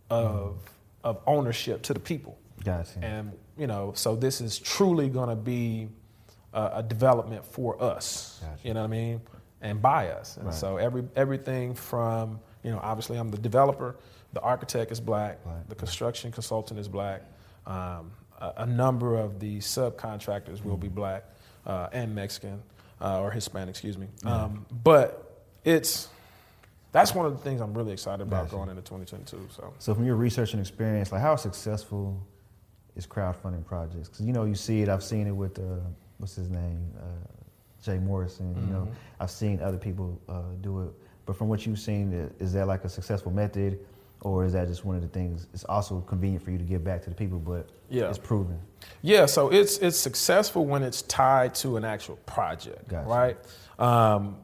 of 0.10 0.58
of 1.04 1.22
ownership 1.28 1.82
to 1.84 1.94
the 1.94 2.00
people. 2.00 2.38
Gotcha. 2.64 3.00
And 3.02 3.34
you 3.58 3.68
know, 3.68 3.92
so 3.96 4.16
this 4.16 4.42
is 4.42 4.58
truly 4.60 5.10
going 5.10 5.30
to 5.30 5.36
be 5.36 5.90
a, 6.54 6.72
a 6.76 6.84
development 6.84 7.46
for 7.46 7.82
us. 7.82 8.40
Gotcha. 8.42 8.68
You 8.68 8.74
know 8.74 8.82
what 8.82 8.88
I 8.88 8.90
mean? 8.90 9.22
And 9.62 9.82
by 9.82 10.10
us. 10.10 10.38
And 10.38 10.46
Right. 10.48 10.54
so 10.56 10.78
every 10.78 11.04
everything 11.16 11.74
from 11.74 12.40
you 12.64 12.72
know, 12.72 12.80
obviously 12.82 13.18
I'm 13.18 13.30
the 13.30 13.38
developer, 13.38 13.96
the 14.34 14.42
architect 14.42 14.92
is 14.92 15.00
black, 15.00 15.44
Black. 15.44 15.68
the 15.70 15.76
construction 15.76 16.32
consultant 16.32 16.80
is 16.80 16.88
black, 16.88 17.22
um, 17.66 18.12
a, 18.40 18.54
a 18.58 18.66
number 18.66 19.16
of 19.18 19.40
the 19.40 19.60
subcontractors 19.60 20.64
will 20.64 20.78
be 20.78 20.88
black 20.88 21.24
uh, 21.66 21.88
and 21.94 22.14
Mexican 22.16 22.62
uh, 23.02 23.22
or 23.22 23.32
Hispanic, 23.32 23.70
excuse 23.70 23.98
me. 23.98 24.08
Um, 24.26 24.66
but 24.84 25.42
it's 25.66 26.08
that's 26.92 27.14
one 27.16 27.26
of 27.26 27.32
the 27.34 27.40
things 27.44 27.60
I'm 27.62 27.74
really 27.74 27.92
excited 27.94 28.22
about 28.22 28.46
Gotcha. 28.46 28.56
going 28.56 28.70
into 28.70 28.82
2022. 28.84 29.50
So. 29.56 29.74
So 29.80 29.94
from 29.96 30.06
your 30.06 30.16
research 30.16 30.54
and 30.54 30.62
experience, 30.62 31.12
like 31.12 31.22
how 31.22 31.36
successful 31.36 32.22
is 32.96 33.08
crowdfunding 33.08 33.66
projects? 33.66 34.10
Because 34.10 34.26
you 34.26 34.34
know 34.34 34.46
you 34.46 34.56
see 34.56 34.82
it. 34.82 34.90
I've 34.90 35.04
seen 35.04 35.28
it 35.28 35.32
with 35.36 35.60
uh, 35.60 35.64
what's 36.18 36.36
his 36.36 36.50
name, 36.50 36.82
uh, 36.98 37.04
Jay 37.84 37.98
Morrison. 37.98 38.56
You 38.68 38.74
know, 38.74 38.82
Mhm. 38.86 38.94
I've 39.20 39.32
seen 39.32 39.62
other 39.62 39.78
people 39.78 40.20
uh, 40.30 40.42
do 40.62 40.82
it. 40.84 40.92
But 41.26 41.36
from 41.38 41.48
what 41.48 41.66
you've 41.66 41.80
seen, 41.80 42.12
is 42.40 42.54
that 42.54 42.68
like 42.68 42.84
a 42.84 42.90
successful 42.90 43.32
method, 43.32 43.80
or 44.22 44.44
is 44.46 44.54
that 44.54 44.68
just 44.68 44.84
one 44.86 44.96
of 44.96 45.02
the 45.02 45.08
things? 45.08 45.48
It's 45.54 45.64
also 45.66 46.02
convenient 46.02 46.44
for 46.44 46.52
you 46.52 46.58
to 46.58 46.64
give 46.66 46.84
back 46.84 47.02
to 47.04 47.10
the 47.10 47.16
people, 47.16 47.40
but 47.40 47.70
Yeah. 47.90 48.10
it's 48.10 48.18
proven. 48.18 48.60
Yeah, 49.02 49.26
so 49.26 49.50
it's 49.50 49.78
it's 49.78 49.98
successful 49.98 50.66
when 50.66 50.84
it's 50.84 51.02
tied 51.04 51.56
to 51.56 51.78
an 51.78 51.86
actual 51.86 52.18
project, 52.26 52.90
Gotcha. 52.90 53.08
right? 53.10 53.38
Um, 53.80 54.38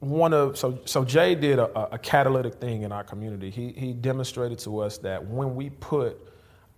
one 0.00 0.32
of 0.32 0.56
so 0.56 0.78
so 0.86 1.04
Jay 1.04 1.34
did 1.34 1.58
a, 1.58 1.66
a- 1.78 1.88
a 1.92 1.98
catalytic 1.98 2.54
thing 2.54 2.82
in 2.82 2.92
our 2.92 3.04
community. 3.04 3.50
He 3.50 3.72
he 3.72 3.92
demonstrated 3.92 4.58
to 4.60 4.80
us 4.80 4.96
that 4.98 5.26
when 5.26 5.54
we 5.54 5.68
put 5.68 6.26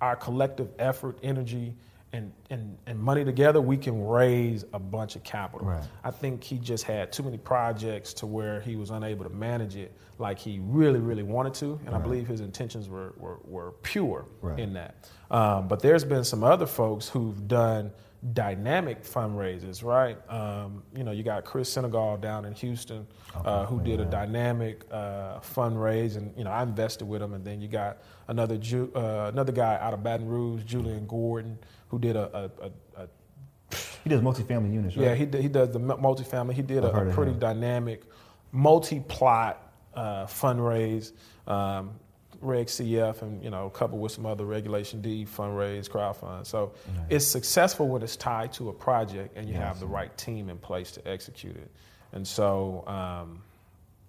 our 0.03 0.17
collective 0.17 0.69
effort, 0.79 1.19
energy, 1.23 1.75
and 2.13 2.31
and, 2.51 2.77
and 2.87 2.99
money 2.99 3.25
together, 3.25 3.61
we 3.63 3.79
can 3.79 4.07
raise 4.07 4.65
a 4.75 4.79
bunch 4.79 5.17
of 5.17 5.23
capital. 5.23 5.67
Right. 5.69 5.85
I 6.05 6.11
think 6.11 6.45
he 6.45 6.59
just 6.59 6.85
had 6.85 7.11
too 7.11 7.23
many 7.23 7.39
projects 7.39 8.13
to 8.15 8.27
where 8.27 8.61
he 8.61 8.77
was 8.77 8.91
unable 8.91 9.25
to 9.25 9.31
manage 9.31 9.77
it 9.77 9.97
like 10.19 10.39
he 10.39 10.59
really 10.63 10.99
really 11.01 11.23
wanted 11.23 11.55
to, 11.55 11.81
and 11.87 11.95
I 11.95 11.99
believe 11.99 12.27
his 12.27 12.43
intentions 12.43 12.89
were 12.91 13.15
were, 13.17 13.39
were 13.45 13.73
pure 13.83 14.27
Right. 14.43 14.59
in 14.59 14.75
that. 14.75 15.09
Um, 15.31 15.69
but 15.69 15.81
there's 15.81 16.05
been 16.05 16.25
some 16.25 16.45
other 16.45 16.67
folks 16.67 17.09
who've 17.09 17.49
done 17.49 17.93
dynamic 18.33 19.03
fundraisers, 19.03 19.83
right? 19.83 20.17
Um, 20.31 20.85
you 20.95 21.03
know, 21.03 21.11
you 21.11 21.23
got 21.25 21.45
Chris 21.45 21.69
Senegal 21.73 22.17
down 22.17 22.45
in 22.45 22.53
Houston, 22.55 23.07
uh, 23.35 23.67
who 23.67 23.81
did 23.81 23.99
a 24.01 24.05
dynamic 24.05 24.85
uh, 24.93 25.41
fundraise, 25.41 26.17
and 26.17 26.33
you 26.37 26.45
know, 26.45 26.51
I 26.51 26.63
invested 26.63 27.07
with 27.07 27.21
him. 27.21 27.35
And 27.35 27.45
then 27.45 27.61
you 27.61 27.69
got 27.69 27.99
another 28.29 28.57
Ju- 28.59 28.93
uh, 28.95 29.31
another 29.33 29.53
guy 29.53 29.77
out 29.81 29.93
of 29.93 30.03
Baton 30.05 30.29
Rouge, 30.29 30.63
Julian 30.65 31.07
Gordon, 31.07 31.59
who 31.89 31.99
did 31.99 32.15
a, 32.15 32.51
a, 32.61 32.67
a, 32.67 33.03
a 33.03 33.77
He 34.05 34.11
does 34.11 34.21
multifamily 34.21 34.73
units, 34.73 34.97
right? 34.97 35.07
yeah, 35.07 35.15
he, 35.17 35.27
d- 35.27 35.43
he 35.43 35.49
does 35.49 35.73
the 35.73 35.81
multifamily. 35.81 36.53
He 36.53 36.63
did 36.63 36.85
I've 36.85 37.09
a 37.09 37.13
pretty 37.13 37.33
dynamic, 37.33 38.05
multi-plot 38.53 39.73
uh, 39.95 40.27
fundraise. 40.27 41.13
Um, 41.47 41.99
Reg 42.43 42.67
CF 42.67 43.23
and 43.23 43.43
you 43.43 43.51
know, 43.51 43.71
coupled 43.71 44.01
with 44.01 44.13
some 44.13 44.27
other 44.27 44.45
Regulation 44.45 45.01
D 45.01 45.25
fundraise, 45.25 45.89
crowdfund. 45.89 46.47
So 46.47 46.73
Nice. 46.95 47.07
it's 47.09 47.27
successful 47.27 47.89
when 47.89 48.03
it's 48.03 48.17
tied 48.17 48.53
to 48.55 48.69
a 48.69 48.73
project 48.73 49.37
and 49.37 49.49
you 49.49 49.55
Yeah, 49.55 49.63
I 49.63 49.67
have 49.69 49.81
the 49.81 49.87
right 49.87 50.17
team 50.19 50.49
in 50.51 50.59
place 50.59 50.93
to 50.93 51.09
execute 51.09 51.57
it. 51.57 51.71
And 52.13 52.27
so, 52.27 52.85
um, 52.87 53.43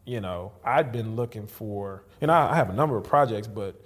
you 0.05 0.19
know, 0.19 0.51
I'd 0.65 0.91
been 0.91 1.15
looking 1.15 1.47
for, 1.47 2.03
you 2.19 2.27
know, 2.27 2.34
I 2.34 2.55
have 2.55 2.69
a 2.69 2.73
number 2.73 2.97
of 2.97 3.05
projects, 3.05 3.47
but 3.47 3.79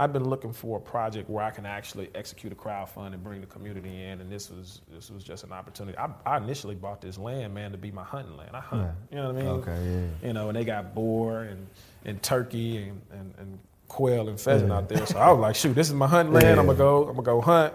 I've 0.00 0.12
been 0.12 0.24
looking 0.28 0.52
for 0.52 0.78
a 0.78 0.80
project 0.80 1.28
where 1.28 1.44
I 1.44 1.50
can 1.50 1.66
actually 1.66 2.08
execute 2.14 2.52
a 2.52 2.56
crowdfund 2.56 3.14
and 3.14 3.22
bring 3.22 3.40
the 3.40 3.48
community 3.48 4.04
in. 4.04 4.20
And 4.20 4.30
this 4.30 4.48
was 4.48 4.80
this 4.88 5.10
was 5.10 5.24
just 5.24 5.42
an 5.42 5.52
opportunity. 5.52 5.98
I, 5.98 6.08
I 6.24 6.36
initially 6.36 6.76
bought 6.76 7.00
this 7.00 7.18
land, 7.18 7.52
man, 7.52 7.72
to 7.72 7.78
be 7.78 7.90
my 7.90 8.04
hunting 8.04 8.36
land. 8.36 8.50
I 8.54 8.60
hunt, 8.60 8.82
Right. 8.84 8.94
you 9.10 9.16
know 9.16 9.26
what 9.32 9.36
I 9.36 9.38
mean? 9.40 9.48
Okay, 9.48 9.90
yeah. 10.22 10.28
You 10.28 10.32
know, 10.34 10.48
and 10.48 10.56
they 10.56 10.64
got 10.64 10.94
boar 10.94 11.42
and, 11.42 11.66
and 12.04 12.22
turkey 12.22 12.76
and, 12.78 13.02
and, 13.10 13.34
and 13.38 13.58
quail 13.88 14.28
and 14.28 14.38
pheasant 14.38 14.70
out 14.70 14.88
there. 14.88 15.04
So 15.06 15.18
I 15.18 15.30
was 15.32 15.40
like, 15.40 15.56
shoot, 15.56 15.74
this 15.74 15.88
is 15.88 15.94
my 15.94 16.06
hunting 16.06 16.34
land. 16.34 16.60
I'm 16.60 16.66
gonna 16.66 16.78
go. 16.78 17.02
I'm 17.08 17.16
gonna 17.16 17.22
go 17.22 17.40
hunt. 17.40 17.74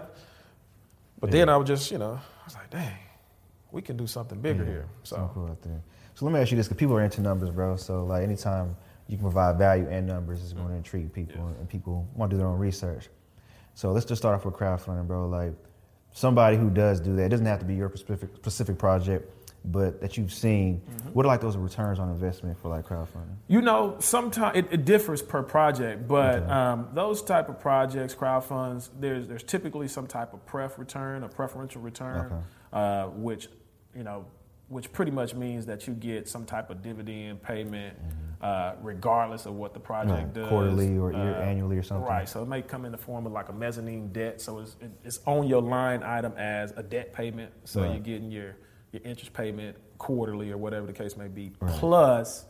But 1.20 1.30
then 1.30 1.48
I 1.48 1.56
was 1.56 1.66
just, 1.66 1.90
you 1.90 1.98
know, 1.98 2.20
I 2.20 2.44
was 2.44 2.54
like, 2.54 2.70
dang, 2.70 2.98
we 3.72 3.82
can 3.82 3.96
do 3.96 4.06
something 4.06 4.40
bigger 4.40 4.64
here. 4.64 4.86
something 5.02 5.28
So 5.28 5.34
cool 5.34 5.46
out 5.48 5.62
there. 5.62 5.82
So 6.14 6.24
let 6.24 6.34
me 6.34 6.40
ask 6.40 6.50
you 6.50 6.56
this, 6.56 6.68
because 6.68 6.78
people 6.78 6.96
are 6.96 7.02
into 7.02 7.20
numbers, 7.20 7.50
bro. 7.50 7.76
So 7.76 8.04
like 8.04 8.22
anytime 8.22 8.76
you 9.08 9.16
can 9.16 9.24
provide 9.24 9.58
value 9.58 9.86
and 9.88 10.06
numbers 10.06 10.42
it's 10.42 10.52
going 10.52 10.66
to 10.66 10.70
mm-hmm. 10.70 10.78
intrigue 10.78 11.12
people, 11.12 11.36
Yeah. 11.36 11.60
and 11.60 11.68
people 11.68 12.08
want 12.14 12.30
to 12.30 12.34
do 12.34 12.38
their 12.38 12.46
own 12.46 12.58
research. 12.58 13.08
So 13.74 13.90
let's 13.92 14.06
just 14.06 14.22
start 14.22 14.34
off 14.34 14.44
with 14.44 14.54
crowdfunding, 14.54 15.06
bro. 15.06 15.28
Like 15.28 15.54
somebody 16.12 16.56
who 16.56 16.70
does 16.70 17.00
do 17.00 17.16
that, 17.16 17.24
it 17.24 17.28
doesn't 17.30 17.46
have 17.46 17.58
to 17.58 17.64
be 17.64 17.74
your 17.74 17.90
specific 17.96 18.36
specific 18.36 18.78
project, 18.78 19.33
but 19.64 20.00
that 20.00 20.16
you've 20.16 20.32
seen. 20.32 20.80
Mm-hmm. 20.80 21.08
What 21.10 21.24
are 21.24 21.28
like 21.28 21.40
those 21.40 21.56
returns 21.56 21.98
on 21.98 22.10
investment 22.10 22.58
for 22.58 22.68
like 22.68 22.86
crowdfunding? 22.86 23.36
You 23.48 23.62
know, 23.62 23.96
sometimes 23.98 24.58
it, 24.58 24.66
it 24.70 24.84
differs 24.84 25.22
per 25.22 25.42
project, 25.42 26.06
but 26.06 26.42
Okay. 26.42 26.50
um, 26.52 26.88
those 26.92 27.22
type 27.22 27.48
of 27.48 27.58
projects, 27.58 28.14
crowdfunds, 28.14 28.90
there's 29.00 29.26
there's 29.26 29.42
typically 29.42 29.88
some 29.88 30.06
type 30.06 30.34
of 30.34 30.44
pref 30.46 30.78
return, 30.78 31.24
a 31.24 31.28
preferential 31.28 31.80
return, 31.80 32.26
Okay. 32.26 32.42
uh, 32.72 33.06
which 33.08 33.48
you 33.96 34.02
know, 34.02 34.26
which 34.68 34.92
pretty 34.92 35.10
much 35.12 35.34
means 35.34 35.66
that 35.66 35.86
you 35.86 35.94
get 35.94 36.28
some 36.28 36.44
type 36.44 36.68
of 36.68 36.82
dividend 36.82 37.40
payment, 37.42 37.96
uh, 38.42 38.74
regardless 38.82 39.46
of 39.46 39.54
what 39.54 39.72
the 39.72 39.78
project 39.80 40.10
Right, 40.12 40.32
does, 40.34 40.44
Mm-hmm. 40.44 40.48
quarterly 40.54 40.98
or 40.98 41.12
year- 41.12 41.36
Uh, 41.36 41.42
annually 41.42 41.78
or 41.78 41.82
something. 41.82 42.06
Right. 42.06 42.28
So 42.28 42.42
it 42.42 42.48
may 42.48 42.60
come 42.60 42.84
in 42.84 42.90
the 42.92 42.98
form 42.98 43.24
of 43.24 43.32
like 43.32 43.48
a 43.50 43.52
mezzanine 43.52 44.08
debt. 44.12 44.40
So 44.40 44.58
it's 44.58 44.76
it- 44.80 44.90
it's 45.04 45.20
on 45.26 45.46
your 45.46 45.62
line 45.62 46.02
item 46.02 46.32
as 46.36 46.72
a 46.76 46.82
debt 46.82 47.12
payment. 47.14 47.52
So 47.64 47.80
Right. 47.82 47.92
you're 47.92 48.00
getting 48.00 48.30
your 48.30 48.56
your 48.94 49.02
interest 49.04 49.32
payment 49.32 49.76
quarterly 49.98 50.50
or 50.50 50.56
whatever 50.56 50.86
the 50.86 50.92
case 50.92 51.16
may 51.16 51.28
be. 51.28 51.52
Right. 51.60 51.74
Plus, 51.78 52.44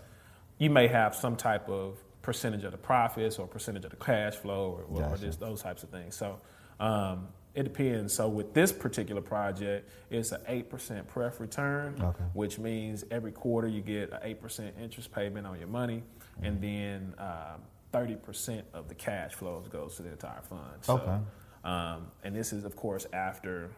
you 0.58 0.70
may 0.70 0.86
have 0.86 1.14
some 1.16 1.34
type 1.36 1.68
of 1.68 1.98
percentage 2.22 2.64
of 2.64 2.72
the 2.72 2.78
profits 2.78 3.38
or 3.38 3.46
percentage 3.46 3.84
of 3.84 3.90
the 3.90 3.96
cash 3.96 4.34
flow 4.34 4.78
or, 4.88 5.02
or 5.02 5.08
Gotcha. 5.10 5.22
just 5.22 5.40
those 5.40 5.62
types 5.62 5.82
of 5.82 5.88
things. 5.90 6.14
So 6.16 6.38
um, 6.80 7.28
it 7.54 7.64
depends. 7.64 8.12
So 8.14 8.28
with 8.28 8.54
this 8.54 8.72
particular 8.72 9.20
project, 9.20 9.88
it's 10.10 10.32
an 10.32 10.40
eight 10.48 10.70
percent 10.70 11.08
pref 11.08 11.40
return, 11.40 11.96
Okay. 12.00 12.24
which 12.34 12.58
means 12.58 13.04
every 13.10 13.32
quarter 13.32 13.68
you 13.68 13.80
get 13.80 14.12
an 14.12 14.18
eight 14.22 14.40
percent 14.40 14.74
interest 14.80 15.12
payment 15.12 15.46
on 15.46 15.58
your 15.58 15.68
money, 15.68 16.02
Mm-hmm. 16.34 16.44
and 16.46 16.60
then 16.60 17.14
um, 17.18 17.60
thirty 17.92 18.16
percent 18.16 18.64
of 18.74 18.88
the 18.88 18.94
cash 18.96 19.34
flows 19.34 19.68
goes 19.68 19.94
to 19.96 20.02
the 20.02 20.10
entire 20.10 20.42
fund. 20.42 20.60
So, 20.82 20.94
Okay. 20.94 21.16
Um, 21.62 22.08
and 22.24 22.34
this 22.34 22.52
is 22.52 22.64
of 22.64 22.74
course 22.76 23.06
after 23.12 23.70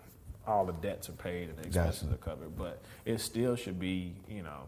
all 0.47 0.65
the 0.65 0.73
debts 0.75 1.09
are 1.09 1.13
paid 1.13 1.49
and 1.49 1.59
the 1.59 1.67
expenses 1.67 2.03
Gotcha. 2.03 2.15
are 2.15 2.19
covered, 2.19 2.57
but 2.57 2.83
it 3.05 3.21
still 3.21 3.57
should 3.57 3.79
be 3.81 4.15
you 4.29 4.43
know 4.43 4.63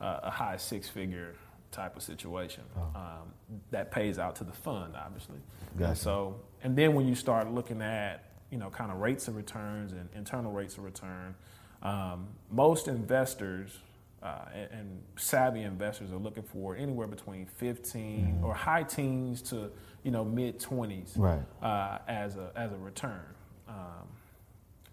a, 0.00 0.20
a 0.24 0.30
high 0.30 0.56
six 0.56 0.88
figure 0.88 1.34
type 1.72 1.96
of 1.96 2.02
situation 2.02 2.64
um, 2.96 3.32
that 3.70 3.92
pays 3.92 4.18
out 4.18 4.34
to 4.36 4.42
the 4.44 4.52
fund, 4.52 4.94
obviously. 4.96 5.38
Gotcha. 5.78 5.88
And 5.90 5.98
so, 5.98 6.40
and 6.64 6.76
then 6.76 6.94
when 6.94 7.06
you 7.06 7.14
start 7.14 7.50
looking 7.52 7.80
at 7.80 8.24
you 8.50 8.58
know 8.58 8.70
kind 8.70 8.90
of 8.90 8.98
rates 8.98 9.28
of 9.28 9.36
returns 9.36 9.92
and 9.92 10.08
internal 10.14 10.52
rates 10.52 10.76
of 10.78 10.84
return, 10.84 11.34
um, 11.82 12.28
most 12.50 12.88
investors. 12.88 13.78
Uh, 14.22 14.44
and, 14.54 14.70
and 14.72 15.02
savvy 15.16 15.62
investors 15.62 16.12
are 16.12 16.18
looking 16.18 16.42
for 16.42 16.76
anywhere 16.76 17.06
between 17.06 17.46
15 17.56 18.40
or 18.44 18.52
high 18.52 18.82
teens 18.82 19.40
to 19.40 19.70
you 20.02 20.10
know 20.10 20.22
mid 20.26 20.60
20s 20.60 21.12
Right. 21.16 21.40
uh, 21.62 21.96
as 22.06 22.36
a 22.36 22.52
as 22.54 22.70
a 22.70 22.76
return. 22.76 23.22
Um, 23.66 24.06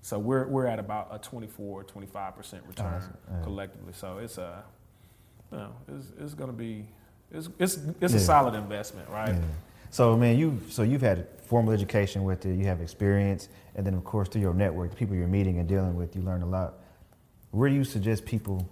So 0.07 0.17
we're 0.17 0.47
we're 0.47 0.67
at 0.67 0.79
about 0.79 1.09
a 1.11 1.19
24, 1.19 1.83
25 1.83 2.35
percent 2.37 2.63
return 2.65 2.93
Awesome. 2.93 3.17
Yeah. 3.29 3.43
collectively. 3.43 3.91
So 3.91 4.19
it's 4.19 4.37
a, 4.37 4.63
you 5.51 5.57
know, 5.57 5.73
it's, 5.93 6.13
it's 6.17 6.33
going 6.33 6.49
to 6.49 6.55
be, 6.55 6.85
it's 7.29 7.49
it's 7.59 7.77
it's 7.99 8.13
a 8.13 8.19
solid 8.21 8.55
investment, 8.55 9.09
right? 9.09 9.35
Yeah. 9.35 9.41
So 9.89 10.15
man, 10.15 10.37
you 10.39 10.61
so 10.69 10.83
you've 10.83 11.01
had 11.01 11.27
formal 11.43 11.73
education 11.73 12.23
with 12.23 12.45
it, 12.45 12.55
you 12.57 12.65
have 12.67 12.79
experience, 12.79 13.49
and 13.75 13.85
then 13.85 13.95
of 13.95 14.05
course 14.05 14.29
through 14.29 14.39
your 14.43 14.53
network, 14.53 14.91
the 14.91 14.95
people 14.95 15.13
you're 15.13 15.27
meeting 15.27 15.59
and 15.59 15.67
dealing 15.67 15.97
with, 15.97 16.15
you 16.15 16.21
learn 16.21 16.41
a 16.41 16.45
lot. 16.47 16.75
Where 17.51 17.67
do 17.69 17.75
you 17.75 17.83
suggest 17.83 18.25
people 18.25 18.65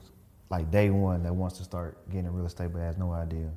like 0.50 0.72
day 0.72 0.90
one 0.90 1.22
that 1.24 1.36
wants 1.36 1.58
to 1.58 1.66
start 1.66 1.98
getting 2.12 2.28
in 2.28 2.34
real 2.34 2.46
estate 2.46 2.70
but 2.72 2.80
has 2.80 2.98
no 2.98 3.12
idea 3.12 3.50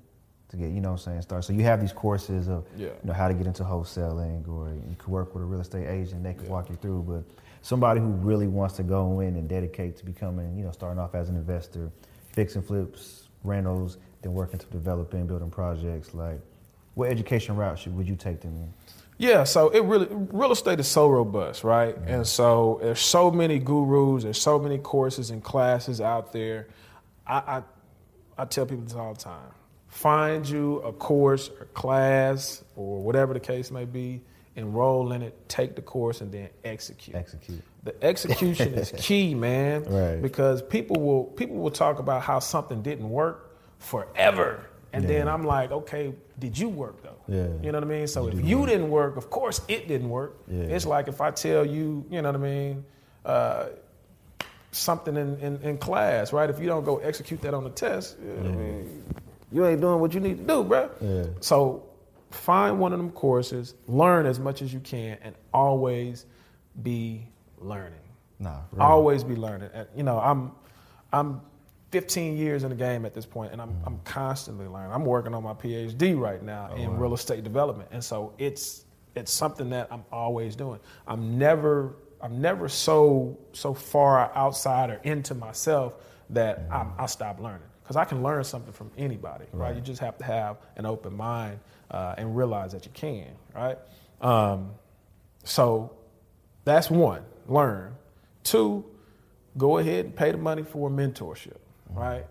to 0.49 0.57
get, 0.57 0.71
you 0.71 0.81
know 0.81 0.89
what 0.93 1.07
I'm 1.07 1.13
saying, 1.13 1.23
start. 1.23 1.45
So 1.45 1.53
you 1.53 1.63
have 1.63 1.81
these 1.81 1.93
courses 1.93 2.49
of 2.49 2.65
Yeah. 2.77 2.87
you 2.87 2.93
know 3.05 3.13
how 3.13 3.29
to 3.29 3.35
get 3.35 3.47
into 3.47 3.63
wholesaling 3.63 4.49
or 4.49 4.71
you 4.71 4.97
could 4.99 5.11
work 5.11 5.33
with 5.33 5.45
a 5.45 5.47
real 5.47 5.61
estate 5.61 5.87
agent, 5.87 6.25
they 6.25 6.35
could 6.35 6.47
Yeah. 6.47 6.51
walk 6.53 6.71
you 6.71 6.77
through, 6.77 7.03
but 7.03 7.23
somebody 7.63 8.01
who 8.01 8.09
really 8.09 8.47
wants 8.47 8.77
to 8.77 8.83
go 8.83 9.21
in 9.21 9.37
and 9.37 9.49
dedicate 9.49 9.97
to 9.99 10.05
becoming, 10.05 10.57
you 10.57 10.65
know, 10.65 10.73
starting 10.73 10.99
off 10.99 11.15
as 11.15 11.29
an 11.29 11.37
investor, 11.37 11.91
fixing 12.33 12.63
flips, 12.63 13.29
rentals, 13.45 13.99
then 14.23 14.33
working 14.35 14.59
to 14.59 14.67
developing, 14.67 15.27
building 15.27 15.51
projects, 15.51 16.15
like 16.15 16.41
what 16.95 17.11
education 17.11 17.57
route 17.57 17.79
should 17.79 17.97
would 17.97 18.09
you 18.09 18.17
take 18.17 18.41
them 18.41 18.57
in? 18.57 18.73
Yeah, 19.19 19.45
so 19.45 19.69
it 19.71 19.81
really 19.81 20.07
real 20.11 20.53
estate 20.53 20.79
is 20.79 20.87
so 20.87 21.09
robust, 21.09 21.65
right? 21.65 21.97
And 22.07 22.27
so 22.27 22.79
there's 22.81 23.01
so 23.01 23.31
many 23.31 23.59
gurus, 23.59 24.23
there's 24.23 24.41
so 24.41 24.61
many 24.61 24.79
courses 24.79 25.31
and 25.31 25.43
classes 25.43 26.01
out 26.01 26.33
there. 26.33 26.69
I, 27.27 27.37
I 27.37 27.63
I 28.39 28.45
tell 28.45 28.67
people 28.67 28.85
this 28.85 28.95
all 28.95 29.15
the 29.15 29.21
time. 29.21 29.51
Find 29.89 30.49
you 30.49 30.77
a 30.81 30.93
course 30.93 31.51
or 31.59 31.67
class 31.67 32.63
or 32.77 33.03
whatever 33.03 33.35
the 33.35 33.41
case 33.41 33.73
may 33.73 33.85
be, 33.85 34.23
enroll 34.59 35.13
in 35.13 35.23
it, 35.23 35.49
take 35.49 35.77
the 35.77 35.83
course, 35.83 36.21
and 36.21 36.31
then 36.31 36.49
execute. 36.65 37.17
Execute. 37.17 37.63
The 37.85 38.05
execution 38.05 38.75
is 38.75 38.93
key, 38.97 39.35
man. 39.35 39.85
Right. 39.85 40.21
Because 40.21 40.61
people 40.63 41.01
will 41.01 41.25
people 41.25 41.57
will 41.57 41.71
talk 41.71 41.99
about 41.99 42.23
how 42.23 42.41
something 42.41 42.83
didn't 42.83 43.09
work 43.09 43.57
forever. 43.79 44.67
And 44.93 45.07
then 45.07 45.29
I'm 45.29 45.45
like, 45.45 45.71
okay, 45.71 46.15
did 46.39 46.59
you 46.59 46.69
work 46.69 47.03
though? 47.03 47.19
Yeah. 47.29 47.49
You 47.63 47.73
know 47.73 47.79
what 47.79 47.85
I 47.85 47.91
mean? 47.91 48.07
So 48.07 48.25
Did 48.25 48.41
if 48.41 48.47
you 48.47 48.61
you 48.61 48.67
didn't 48.67 48.91
work, 48.91 49.17
of 49.17 49.31
course 49.31 49.61
it 49.69 49.87
didn't 49.87 50.09
work. 50.09 50.39
Yeah. 50.49 50.63
It's 50.65 50.87
like 50.87 51.09
if 51.09 51.21
I 51.21 51.31
tell 51.31 51.65
you, 51.65 52.05
you 52.11 52.23
know 52.23 52.31
what 52.33 52.41
I 52.41 52.43
mean, 52.43 52.85
uh, 53.25 53.67
something 54.73 55.17
in, 55.17 55.39
in, 55.39 55.63
in 55.63 55.79
class, 55.79 56.33
right? 56.33 56.49
If 56.51 56.59
you 56.59 56.67
don't 56.67 56.85
go 56.85 56.99
execute 56.99 57.41
that 57.43 57.55
on 57.55 57.65
the 57.65 57.71
test, 57.71 58.17
you, 58.21 58.29
know 58.29 58.35
what 58.35 58.47
I 58.47 58.57
mean, 58.57 59.05
you 59.53 59.67
ain't 59.67 59.81
doing 59.81 60.01
what 60.01 60.15
you 60.15 60.21
need 60.21 60.39
to 60.39 60.45
do, 60.45 60.65
bro. 60.65 60.91
Yeah. 61.01 61.25
So 61.41 61.88
find 62.31 62.79
one 62.79 62.93
of 62.93 62.99
them 62.99 63.11
courses, 63.11 63.75
learn 63.87 64.27
as 64.27 64.39
much 64.39 64.63
as 64.63 64.73
you 64.73 64.81
can, 64.81 65.19
and 65.23 65.35
always 65.53 66.27
be 66.83 67.27
learning. 67.59 67.99
Nah, 68.39 68.63
for 68.71 68.77
real. 68.77 68.85
Always 68.85 69.25
be 69.25 69.37
learning. 69.37 69.71
And, 69.75 69.89
you 69.97 70.03
know, 70.03 70.19
I'm 70.19 70.53
I'm 71.13 71.41
15 71.91 72.37
years 72.37 72.65
in 72.65 72.71
the 72.71 72.77
game 72.77 73.07
at 73.07 73.15
this 73.15 73.27
point, 73.27 73.53
and 73.53 73.61
I'm 73.61 73.71
mm-hmm. 73.71 73.87
I'm 73.87 73.99
constantly 74.05 74.67
learning. 74.67 74.93
I'm 74.93 75.05
working 75.05 75.35
on 75.35 75.43
my 75.43 75.55
PhD 75.55 76.19
right 76.19 76.43
now 76.43 76.71
oh, 76.73 76.77
in 76.77 76.97
real 76.99 77.15
estate 77.15 77.45
development, 77.45 77.89
and 77.93 78.03
so 78.03 78.35
it's 78.39 78.85
it's 79.15 79.33
something 79.33 79.71
that 79.71 79.89
I'm 79.91 80.05
always 80.13 80.55
doing. 80.55 80.81
I'm 81.07 81.39
never 81.39 81.97
I'm 82.21 82.41
never 82.41 82.69
so 82.69 83.39
so 83.53 83.75
far 83.75 84.31
outside 84.35 84.91
or 84.91 85.01
into 85.05 85.35
myself 85.35 85.97
that 86.31 86.65
mm-hmm. 86.65 86.73
I'm, 86.73 86.93
I 86.99 87.07
stop 87.07 87.41
learning 87.41 87.67
because 87.83 87.97
I 87.97 88.05
can 88.05 88.23
learn 88.23 88.45
something 88.45 88.73
from 88.73 88.91
anybody. 88.99 89.47
Right? 89.53 89.75
You 89.75 89.81
just 89.81 90.01
have 90.01 90.19
to 90.19 90.25
have 90.25 90.59
an 90.77 90.85
open 90.87 91.17
mind 91.17 91.59
uh, 91.91 92.15
and 92.19 92.37
realize 92.37 92.73
that 92.73 92.85
you 92.85 92.93
can. 92.93 93.29
Right? 93.55 93.79
Um, 94.21 94.73
so 95.45 95.93
that's 96.65 96.91
one, 96.91 97.23
learn. 97.47 97.95
Two, 98.45 98.85
go 99.57 99.79
ahead 99.79 100.07
and 100.07 100.17
pay 100.17 100.31
the 100.33 100.39
money 100.39 100.63
for 100.63 100.89
a 100.89 100.93
mentorship, 100.93 101.57
right? 101.91 102.25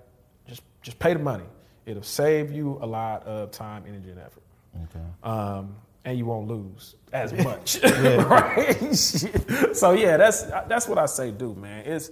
Just 0.48 0.62
just 0.82 1.00
pay 1.00 1.14
the 1.14 1.20
money. 1.20 1.46
It'll 1.86 2.04
save 2.04 2.52
you 2.52 2.78
a 2.82 2.86
lot 2.86 3.24
of 3.24 3.52
time, 3.52 3.84
energy, 3.88 4.12
and 4.12 4.20
effort. 4.20 4.44
Okay. 4.84 5.06
Um, 5.24 5.76
and 6.06 6.18
you 6.18 6.26
won't 6.26 6.48
lose 6.48 6.96
as 7.12 7.34
much, 7.44 7.82
right? 7.84 8.94
so 8.94 9.92
yeah, 9.92 10.18
that's 10.18 10.44
that's 10.44 10.88
what 10.88 10.98
I 10.98 11.06
say, 11.06 11.32
do 11.32 11.54
man. 11.56 11.86
It's 11.86 12.10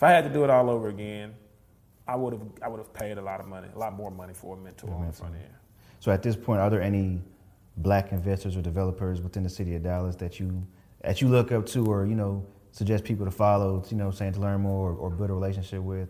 if 0.00 0.02
I 0.02 0.10
had 0.10 0.24
to 0.24 0.30
do 0.30 0.44
it 0.44 0.50
all 0.50 0.70
over 0.70 0.88
again, 0.88 1.34
I 2.10 2.16
would 2.16 2.32
have 2.32 2.42
I 2.60 2.68
would 2.68 2.78
have 2.78 2.92
paid 2.92 3.18
a 3.18 3.22
lot 3.22 3.38
of 3.38 3.46
money, 3.46 3.68
a 3.72 3.78
lot 3.78 3.94
more 3.94 4.10
money 4.10 4.34
for 4.34 4.56
a 4.56 4.60
mentor 4.60 4.90
on 4.90 5.06
the 5.06 5.12
front 5.12 5.36
end. 5.36 5.54
So 6.00 6.10
at 6.10 6.22
this 6.24 6.34
point, 6.34 6.60
are 6.60 6.68
there 6.68 6.82
any 6.82 7.22
black 7.76 8.10
investors 8.10 8.56
or 8.56 8.62
developers 8.62 9.22
within 9.22 9.44
the 9.44 9.48
city 9.48 9.76
of 9.76 9.84
Dallas 9.84 10.16
that 10.16 10.40
you 10.40 10.66
that 11.02 11.20
you 11.20 11.28
look 11.28 11.52
up 11.52 11.66
to 11.66 11.86
or 11.86 12.06
you 12.06 12.16
know 12.16 12.44
suggest 12.72 13.04
people 13.04 13.24
to 13.24 13.30
follow, 13.30 13.84
you 13.90 13.96
know, 13.96 14.10
saying 14.10 14.32
to 14.32 14.40
learn 14.40 14.60
more 14.60 14.90
or, 14.90 14.94
or 14.94 15.10
build 15.10 15.30
a 15.30 15.32
relationship 15.32 15.82
with? 15.82 16.08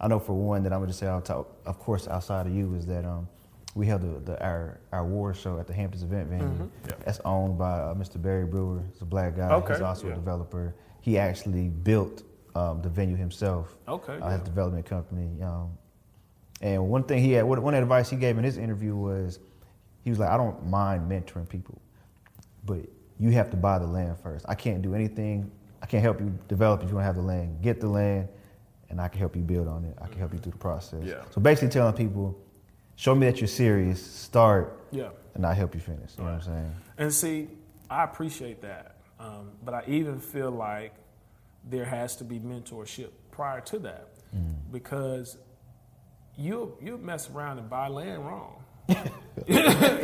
I 0.00 0.06
know 0.06 0.18
for 0.18 0.34
one 0.34 0.62
that 0.64 0.72
I'm 0.72 0.80
gonna 0.80 0.92
say, 0.92 1.06
I'll 1.06 1.22
talk, 1.22 1.56
of 1.64 1.78
course, 1.78 2.06
outside 2.08 2.46
of 2.46 2.54
you, 2.54 2.74
is 2.74 2.84
that 2.86 3.06
um, 3.06 3.26
we 3.74 3.86
held 3.86 4.02
the, 4.02 4.32
the, 4.32 4.44
our 4.44 4.80
our 4.92 5.00
award 5.00 5.36
show 5.38 5.58
at 5.58 5.66
the 5.66 5.72
Hamptons 5.72 6.02
Event 6.02 6.28
Venue. 6.28 6.44
Mhm. 6.44 6.70
Yeah. 6.88 6.94
That's 7.06 7.20
owned 7.24 7.56
by 7.56 7.78
uh, 7.78 7.94
Mr. 7.94 8.20
Barry 8.20 8.44
Brewer. 8.44 8.82
He's 8.92 9.00
a 9.00 9.06
black 9.06 9.34
guy. 9.34 9.48
Okay, 9.50 9.72
He's 9.72 9.82
also 9.82 10.08
yeah. 10.08 10.12
a 10.12 10.16
developer. 10.16 10.74
He 11.00 11.16
actually 11.16 11.68
built 11.68 12.22
um, 12.58 12.82
the 12.82 12.88
venue 12.88 13.16
himself. 13.16 13.76
Okay, 13.86 14.18
Uh, 14.20 14.30
his 14.30 14.40
development 14.40 14.84
company. 14.86 15.40
Um, 15.42 15.70
and 16.60 16.88
one 16.88 17.04
thing 17.04 17.22
he 17.22 17.32
had, 17.32 17.44
one 17.44 17.74
advice 17.74 18.10
he 18.10 18.16
gave 18.16 18.36
in 18.36 18.44
his 18.44 18.58
interview 18.58 18.96
was, 18.96 19.38
he 20.02 20.10
was 20.10 20.18
like, 20.18 20.30
I 20.30 20.36
don't 20.36 20.66
mind 20.66 21.10
mentoring 21.10 21.48
people, 21.48 21.80
but 22.64 22.80
you 23.18 23.30
have 23.30 23.50
to 23.50 23.56
buy 23.56 23.78
the 23.78 23.86
land 23.86 24.18
first. 24.18 24.44
I 24.48 24.54
can't 24.54 24.82
do 24.82 24.94
anything. 24.94 25.50
I 25.82 25.86
can't 25.86 26.02
help 26.02 26.20
you 26.20 26.36
develop 26.48 26.82
if 26.82 26.88
you 26.88 26.94
don't 26.94 27.04
have 27.04 27.14
the 27.14 27.22
land. 27.22 27.62
Get 27.62 27.80
the 27.80 27.88
land, 27.88 28.28
and 28.90 29.00
I 29.00 29.06
can 29.08 29.20
help 29.20 29.36
you 29.36 29.42
build 29.42 29.68
on 29.68 29.84
it. 29.84 29.96
I 30.02 30.08
can 30.08 30.18
help 30.18 30.32
you 30.32 30.38
through 30.40 30.52
the 30.52 30.58
process. 30.58 31.04
Yeah. 31.04 31.22
So 31.30 31.40
basically, 31.40 31.68
telling 31.68 31.94
people, 31.94 32.36
show 32.96 33.14
me 33.14 33.26
that 33.26 33.40
you're 33.40 33.46
serious. 33.48 34.04
Start, 34.04 34.84
Yeah. 34.90 35.10
and 35.34 35.46
I 35.46 35.54
help 35.54 35.74
you 35.74 35.80
finish. 35.80 36.16
You 36.18 36.24
know 36.24 36.30
what 36.30 36.36
I'm 36.36 36.42
saying? 36.42 36.74
And 36.98 37.14
see, 37.14 37.48
I 37.88 38.02
appreciate 38.02 38.60
that. 38.62 38.96
Um, 39.20 39.50
but 39.64 39.74
I 39.74 39.82
even 39.86 40.18
feel 40.18 40.50
like 40.50 40.94
there 41.64 41.84
has 41.84 42.16
to 42.16 42.24
be 42.24 42.38
mentorship 42.38 43.10
prior 43.30 43.60
to 43.60 43.78
that 43.80 44.08
mm. 44.34 44.54
because 44.72 45.38
you'll, 46.36 46.76
you'll 46.82 46.98
mess 46.98 47.30
around 47.30 47.58
and 47.58 47.68
buy 47.68 47.88
land 47.88 48.26
wrong. 48.26 48.64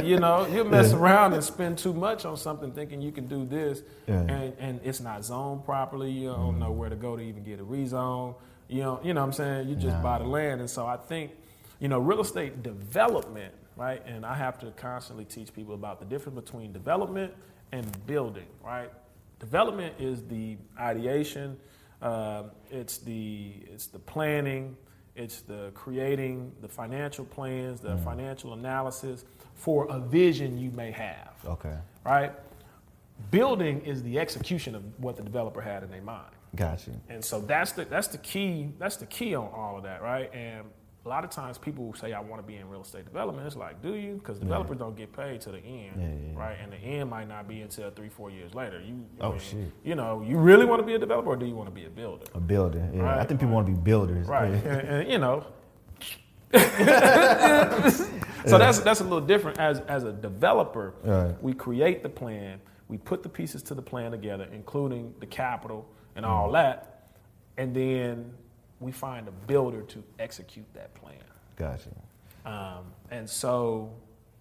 you 0.02 0.18
know, 0.18 0.46
you'll 0.52 0.66
mess 0.66 0.92
around 0.92 1.32
and 1.32 1.42
spend 1.42 1.78
too 1.78 1.94
much 1.94 2.24
on 2.26 2.36
something 2.36 2.70
thinking 2.70 3.00
you 3.00 3.12
can 3.12 3.26
do 3.26 3.46
this 3.46 3.82
Yeah. 4.06 4.20
and, 4.20 4.52
and 4.58 4.80
it's 4.84 5.00
not 5.00 5.24
zoned 5.24 5.64
properly. 5.64 6.10
You 6.10 6.28
don't 6.28 6.56
mm. 6.56 6.58
know 6.58 6.70
where 6.72 6.90
to 6.90 6.96
go 6.96 7.16
to 7.16 7.22
even 7.22 7.42
get 7.44 7.60
a 7.60 7.64
rezone. 7.64 8.34
You 8.68 8.82
know, 8.82 9.00
you 9.02 9.14
know 9.14 9.20
what 9.20 9.26
I'm 9.26 9.32
saying? 9.32 9.68
You 9.68 9.76
just 9.76 10.02
buy 10.02 10.18
the 10.18 10.24
land. 10.24 10.60
And 10.60 10.68
so 10.68 10.86
I 10.86 10.96
think, 10.96 11.32
you 11.80 11.88
know, 11.88 11.98
real 11.98 12.20
estate 12.20 12.62
development, 12.62 13.54
right? 13.76 14.02
And 14.06 14.24
I 14.24 14.34
have 14.34 14.58
to 14.60 14.70
constantly 14.72 15.24
teach 15.24 15.52
people 15.52 15.74
about 15.74 15.98
the 15.98 16.06
difference 16.06 16.38
between 16.40 16.72
development 16.72 17.32
and 17.72 18.06
building, 18.06 18.46
right? 18.64 18.90
Development 19.48 19.94
is 19.98 20.22
the 20.22 20.56
ideation, 20.80 21.58
uh, 22.00 22.44
it's 22.70 22.96
the 22.96 23.52
it's 23.70 23.88
the 23.88 23.98
planning, 23.98 24.74
it's 25.16 25.42
the 25.42 25.70
creating 25.74 26.50
the 26.62 26.68
financial 26.68 27.26
plans, 27.26 27.80
the 27.80 27.98
financial 27.98 28.54
analysis 28.54 29.26
for 29.54 29.86
a 29.90 30.00
vision 30.00 30.56
you 30.58 30.70
may 30.70 30.90
have, 30.90 31.34
Okay. 31.44 31.76
right? 32.06 32.32
Building 33.30 33.82
is 33.82 34.02
the 34.02 34.18
execution 34.18 34.74
of 34.74 34.82
what 34.98 35.14
the 35.16 35.22
developer 35.22 35.60
had 35.60 35.82
in 35.82 35.90
their 35.90 36.00
mind. 36.02 36.32
Gotcha. 36.56 36.92
And 37.10 37.22
so 37.22 37.38
that's 37.42 37.72
the 37.72 37.84
that's 37.84 38.08
the 38.08 38.18
key 38.18 38.70
that's 38.78 38.96
the 38.96 39.06
key 39.06 39.34
on 39.34 39.48
all 39.54 39.76
of 39.76 39.82
that, 39.82 40.00
right? 40.00 40.32
And 40.32 40.64
a 41.04 41.08
lot 41.08 41.22
of 41.22 41.28
times 41.30 41.58
people 41.58 41.92
say 41.94 42.14
I 42.14 42.20
want 42.20 42.40
to 42.40 42.46
be 42.46 42.56
in 42.56 42.66
real 42.68 42.80
estate 42.80 43.04
development. 43.04 43.46
It's 43.46 43.56
like, 43.56 43.82
do 43.82 43.94
you? 43.94 44.14
Because 44.14 44.38
developers 44.38 44.78
don't 44.78 44.96
get 44.96 45.12
paid 45.12 45.40
to 45.42 45.50
the 45.52 45.58
end, 45.58 45.92
Yeah, 45.98 46.06
yeah, 46.06 46.32
yeah. 46.32 46.38
right? 46.38 46.56
And 46.62 46.72
the 46.72 46.78
end 46.78 47.10
might 47.10 47.28
not 47.28 47.46
be 47.46 47.60
until 47.60 47.90
three, 47.90 48.08
four 48.08 48.30
years 48.30 48.54
later. 48.54 48.80
You, 48.80 49.04
Oh, 49.20 49.34
I 49.34 49.38
shit. 49.38 49.70
You 49.84 49.96
know, 49.96 50.22
you 50.26 50.38
really 50.38 50.64
want 50.64 50.80
to 50.80 50.86
be 50.86 50.94
a 50.94 50.98
developer, 50.98 51.28
or 51.30 51.36
do 51.36 51.44
you 51.44 51.54
want 51.54 51.68
to 51.68 51.74
be 51.74 51.84
a 51.84 51.90
builder? 51.90 52.24
A 52.34 52.40
builder. 52.40 52.88
Yeah. 52.94 53.18
I 53.18 53.24
think 53.24 53.40
people 53.40 53.54
want 53.54 53.66
to 53.66 53.72
be 53.72 53.78
builders. 53.78 54.26
Right. 54.26 54.50
Yeah. 54.52 54.72
and, 54.72 54.88
and, 54.88 55.10
you 55.10 55.18
know. 55.18 55.44
so 56.54 58.58
that's 58.58 58.78
that's 58.80 59.00
a 59.00 59.04
little 59.04 59.20
different. 59.20 59.58
As 59.58 59.80
as 59.80 60.04
a 60.04 60.12
developer, 60.12 60.94
Right. 61.02 61.34
we 61.42 61.52
create 61.52 62.02
the 62.02 62.08
plan, 62.08 62.60
we 62.88 62.98
put 62.98 63.22
the 63.22 63.28
pieces 63.28 63.62
to 63.64 63.74
the 63.74 63.82
plan 63.82 64.10
together, 64.12 64.48
including 64.52 65.14
the 65.20 65.26
capital 65.26 65.86
and 66.16 66.24
Mm. 66.24 66.28
all 66.28 66.52
that, 66.52 67.08
and 67.56 67.74
then 67.74 68.32
we 68.84 68.92
find 68.92 69.26
a 69.26 69.32
builder 69.46 69.82
to 69.82 70.04
execute 70.18 70.66
that 70.74 70.94
plan. 70.94 71.16
Gotcha. 71.56 71.88
Um, 72.44 72.92
and 73.10 73.28
so 73.28 73.90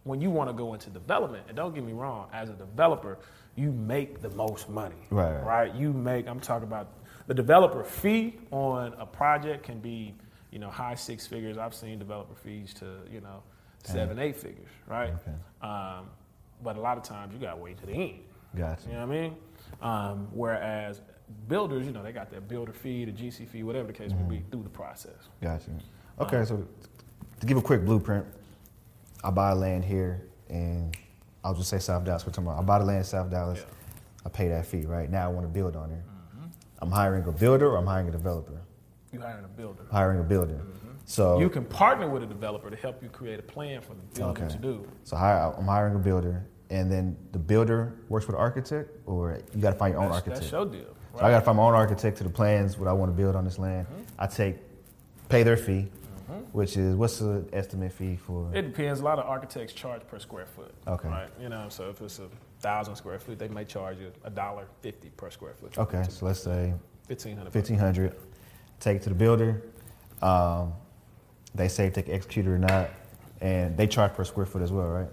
when 0.04 0.20
you 0.20 0.30
want 0.30 0.50
to 0.50 0.54
go 0.54 0.74
into 0.74 0.90
development, 0.90 1.46
and 1.48 1.56
don't 1.56 1.74
get 1.74 1.84
me 1.84 1.94
wrong, 1.94 2.28
as 2.34 2.50
a 2.50 2.54
developer, 2.54 3.18
you 3.56 3.72
make 3.72 4.22
the 4.22 4.30
most 4.32 4.70
money. 4.70 5.08
Right, 5.10 5.42
right. 5.44 5.74
You 5.74 5.94
make, 5.94 6.28
I'm 6.28 6.42
talking 6.42 6.68
about 6.68 6.92
the 7.28 7.34
developer 7.34 7.84
fee 7.84 8.36
on 8.52 8.94
a 9.00 9.06
project 9.06 9.64
can 9.64 9.80
be, 9.80 10.14
you 10.52 10.60
know, 10.60 10.70
high 10.70 10.96
six 10.96 11.26
figures. 11.26 11.58
I've 11.58 11.74
seen 11.74 11.98
developer 11.98 12.36
fees 12.36 12.74
to, 12.76 12.98
you 13.10 13.22
know, 13.22 13.42
seven, 13.84 14.20
eight 14.20 14.36
figures, 14.36 14.70
right? 14.88 15.14
Okay. 15.14 15.38
Um, 15.62 16.08
but 16.62 16.76
a 16.76 16.82
lot 16.82 16.98
of 16.98 17.04
times 17.04 17.34
you 17.34 17.40
got 17.40 17.56
to 17.56 17.62
wait 17.62 17.78
to 17.80 17.86
the 17.86 17.94
end. 17.94 18.20
Gotcha. 18.56 18.88
You 18.88 18.94
know 18.94 19.08
what 19.08 19.16
I 19.16 19.22
mean? 19.22 19.36
Um, 19.82 20.28
whereas 20.32 21.02
builders, 21.48 21.86
you 21.86 21.92
know, 21.92 22.04
they 22.04 22.12
got 22.12 22.30
their 22.30 22.42
builder 22.42 22.74
fee, 22.74 23.06
the 23.06 23.12
GC 23.12 23.48
fee, 23.48 23.64
whatever 23.64 23.88
the 23.88 23.94
case 23.94 24.12
may 24.12 24.24
be, 24.24 24.36
mm-hmm. 24.38 24.50
through 24.50 24.64
the 24.64 24.70
process. 24.70 25.30
Gotcha. 25.42 25.72
Um, 25.72 26.28
okay, 26.28 26.46
so 26.46 26.66
to 27.40 27.46
give 27.46 27.58
a 27.58 27.62
quick 27.62 27.86
blueprint, 27.86 28.26
I 29.24 29.30
buy 29.30 29.54
land 29.54 29.86
here, 29.86 30.28
and 30.50 30.96
I'll 31.44 31.54
just 31.54 31.70
say 31.70 31.80
South 31.80 32.04
Dallas 32.04 32.24
for 32.24 32.32
tomorrow. 32.32 32.60
I 32.60 32.64
buy 32.64 32.80
the 32.80 32.86
land 32.86 33.00
in 33.00 33.04
South 33.06 33.30
Dallas. 33.30 33.60
Yeah. 33.60 33.66
I 34.26 34.30
pay 34.30 34.48
that 34.50 34.66
fee, 34.66 34.86
right? 34.86 35.10
Now 35.10 35.26
I 35.26 35.32
want 35.32 35.46
to 35.46 35.52
build 35.54 35.76
on 35.76 35.92
it. 35.92 35.96
Mm-hmm. 35.96 36.46
I'm 36.82 36.92
hiring 36.92 37.26
a 37.26 37.32
builder 37.32 37.68
or 37.70 37.78
I'm 37.78 37.88
hiring 37.88 38.08
a 38.08 38.12
developer. 38.12 38.62
You're 39.12 39.22
hiring 39.22 39.46
a 39.46 39.50
builder. 39.50 39.84
Hiring 39.92 40.20
a 40.20 40.24
builder. 40.24 40.54
Mm-hmm. 40.56 40.90
So 41.06 41.40
You 41.40 41.50
can 41.50 41.66
partner 41.66 42.10
with 42.10 42.24
a 42.24 42.26
developer 42.26 42.70
to 42.70 42.76
help 42.78 43.04
you 43.04 43.10
create 43.10 43.40
a 43.40 43.44
plan 43.44 43.82
for 43.82 43.94
the 43.94 44.02
building 44.20 44.44
Okay. 44.46 44.54
to 44.54 44.60
do. 44.62 44.88
So 45.04 45.18
hire, 45.18 45.54
I'm 45.58 45.66
hiring 45.66 45.96
a 45.96 46.00
builder, 46.00 46.46
and 46.70 46.92
then 46.92 47.18
the 47.34 47.40
builder 47.40 47.94
works 48.10 48.26
with 48.26 48.36
an 48.36 48.42
architect, 48.42 48.90
or 49.06 49.40
you 49.54 49.62
got 49.62 49.72
to 49.72 49.78
find 49.78 49.94
your 49.94 50.02
own 50.02 50.12
That's, 50.12 50.28
architect. 50.28 50.40
that's 50.42 50.52
your 50.52 50.66
deal. 50.66 50.96
So 51.18 51.24
I 51.24 51.30
got 51.30 51.40
to 51.40 51.46
find 51.46 51.58
my 51.58 51.64
own 51.64 51.74
architect 51.76 52.18
to 52.18 52.24
the 52.24 52.30
plans 52.30 52.78
what 52.78 52.88
I 52.88 52.94
want 52.94 53.12
to 53.12 53.16
build 53.16 53.36
on 53.36 53.46
this 53.46 53.60
land. 53.60 53.86
Mm-hmm. 53.88 54.02
I 54.18 54.28
take, 54.28 54.56
pay 55.30 55.44
their 55.44 55.58
fee, 55.58 55.88
which 56.54 56.76
is 56.78 56.96
what's 56.96 57.20
the 57.20 57.46
estimate 57.54 57.94
fee 57.94 58.16
for? 58.16 58.50
It 58.54 58.64
depends. 58.64 59.00
A 59.00 59.04
lot 59.04 59.20
of 59.20 59.26
architects 59.26 59.74
charge 59.74 60.02
per 60.08 60.18
square 60.20 60.46
foot. 60.48 60.74
Okay. 60.88 61.08
Right. 61.10 61.30
You 61.40 61.50
know, 61.50 61.68
so 61.70 61.90
if 61.90 62.02
it's 62.02 62.20
a 62.20 62.30
thousand 62.62 62.96
square 62.96 63.20
foot, 63.20 63.38
they 63.38 63.48
may 63.48 63.64
charge 63.66 64.00
you 64.00 64.12
a 64.24 64.30
dollar 64.30 64.66
fifty 64.82 65.10
per 65.10 65.30
square 65.30 65.54
foot. 65.54 65.78
okay, 65.78 66.04
so 66.10 66.26
let's 66.26 66.40
say 66.40 66.74
Fifteen 67.08 67.38
hundred. 67.38 67.52
fifteen 67.54 67.78
hundred. 67.78 68.16
Take 68.80 68.98
it 68.98 69.04
to 69.04 69.10
the 69.10 69.16
builder. 69.16 69.62
Um, 70.22 70.74
they 71.54 71.68
say 71.68 71.88
if 71.88 71.94
they 71.94 72.02
can 72.02 72.14
execute 72.16 72.48
it 72.48 72.50
or 72.50 72.58
not, 72.58 72.90
and 73.42 73.78
they 73.78 73.86
charge 73.86 74.14
per 74.14 74.24
square 74.24 74.46
foot 74.48 74.62
as 74.64 74.72
well, 74.72 74.88
right? 74.88 75.10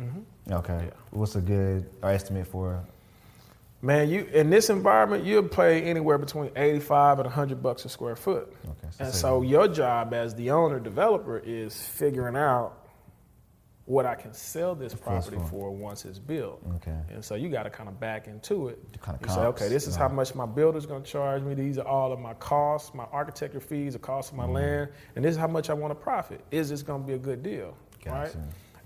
Mm-hmm. 0.00 0.52
Okay. 0.52 0.84
Yeah. 0.86 0.90
What's 1.10 1.34
a 1.36 1.40
good 1.40 1.88
estimate 2.02 2.46
for? 2.46 2.84
Man, 3.82 4.10
you 4.10 4.24
in 4.32 4.50
this 4.50 4.68
environment, 4.68 5.24
you'll 5.24 5.48
pay 5.48 5.82
anywhere 5.82 6.18
between 6.18 6.50
eighty-five 6.54 7.18
and 7.18 7.28
hundred 7.28 7.62
bucks 7.62 7.84
a 7.86 7.88
square 7.88 8.16
foot. 8.16 8.54
Okay, 8.64 8.88
And 8.98 9.14
so 9.14 9.40
your 9.42 9.68
job 9.68 10.12
as 10.12 10.34
the 10.34 10.50
owner 10.50 10.78
developer 10.78 11.38
is 11.38 11.80
figuring 11.86 12.36
out 12.36 12.76
what 13.86 14.06
I 14.06 14.14
can 14.14 14.32
sell 14.34 14.74
this 14.76 14.94
property 14.94 15.36
for. 15.38 15.46
for 15.48 15.70
once 15.74 16.04
it's 16.04 16.18
built. 16.20 16.62
Okay. 16.76 16.94
And 17.10 17.24
so 17.24 17.34
you 17.34 17.48
got 17.48 17.64
to 17.64 17.70
kind 17.70 17.88
of 17.88 17.98
back 17.98 18.28
into 18.28 18.68
it. 18.68 18.78
Kinda 19.04 19.18
you 19.26 19.28
say, 19.34 19.40
okay, 19.40 19.68
this 19.68 19.88
is 19.88 19.96
right. 19.98 20.08
how 20.08 20.14
much 20.14 20.32
my 20.34 20.46
builder's 20.46 20.86
going 20.86 21.02
to 21.02 21.10
charge 21.10 21.42
me. 21.42 21.54
These 21.54 21.76
are 21.78 21.86
all 21.88 22.12
of 22.12 22.20
my 22.20 22.34
costs, 22.34 22.94
my 22.94 23.04
architecture 23.10 23.58
fees, 23.60 23.94
the 23.94 23.98
cost 23.98 24.30
of 24.30 24.38
Mm-hmm. 24.38 24.52
my 24.52 24.60
land, 24.60 24.90
and 25.16 25.24
this 25.24 25.32
is 25.32 25.38
how 25.38 25.48
much 25.48 25.70
I 25.70 25.74
want 25.74 25.90
to 25.90 25.96
profit. 25.96 26.40
Is 26.52 26.68
this 26.68 26.82
going 26.82 27.00
to 27.02 27.06
be 27.06 27.14
a 27.14 27.18
good 27.18 27.42
deal? 27.42 27.76
Right. 28.06 28.32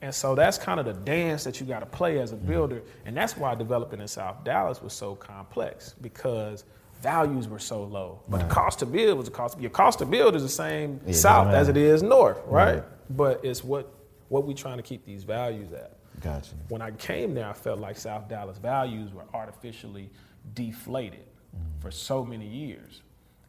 And 0.05 0.14
so 0.14 0.34
that's 0.34 0.59
kind 0.59 0.78
of 0.78 0.84
the 0.84 0.92
dance 0.92 1.44
that 1.44 1.59
you 1.61 1.66
got 1.66 1.80
to 1.80 1.86
play 1.86 2.18
as 2.18 2.32
a 2.32 2.36
Mm-hmm. 2.36 2.46
builder, 2.46 2.82
and 3.07 3.16
that's 3.16 3.38
why 3.38 3.55
developing 3.55 4.00
in 4.02 4.09
South 4.09 4.44
Dallas 4.44 4.82
was 4.82 4.92
so 4.92 5.14
complex 5.14 5.94
because 6.02 6.64
values 7.00 7.48
were 7.48 7.59
so 7.59 7.84
low. 7.84 8.20
But 8.28 8.40
the 8.40 8.55
cost 8.55 8.80
to 8.80 8.86
build 8.86 9.16
was 9.16 9.28
the 9.28 9.32
cost. 9.34 9.59
Your 9.59 9.70
cost 9.70 10.00
to 10.00 10.05
build 10.07 10.36
is 10.36 10.42
the 10.42 10.48
same 10.50 11.00
Yeah, 11.07 11.14
south 11.14 11.55
as 11.55 11.68
it 11.70 11.78
is 11.78 12.02
north, 12.02 12.38
right? 12.44 12.74
Right. 12.74 12.84
But 13.16 13.42
it's 13.44 13.64
what 13.64 13.94
what 14.28 14.44
we 14.46 14.52
trying 14.52 14.76
to 14.76 14.82
keep 14.82 15.07
these 15.07 15.24
values 15.24 15.72
at. 15.72 15.96
Gotcha. 16.20 16.50
When 16.68 16.82
I 16.82 16.90
came 16.90 17.32
there, 17.34 17.48
I 17.48 17.55
felt 17.55 17.78
like 17.78 17.96
South 17.96 18.28
Dallas 18.28 18.59
values 18.59 19.11
were 19.14 19.24
artificially 19.32 20.11
deflated 20.52 21.24
for 21.80 21.90
so 21.90 22.24
many 22.24 22.46
years. 22.46 23.00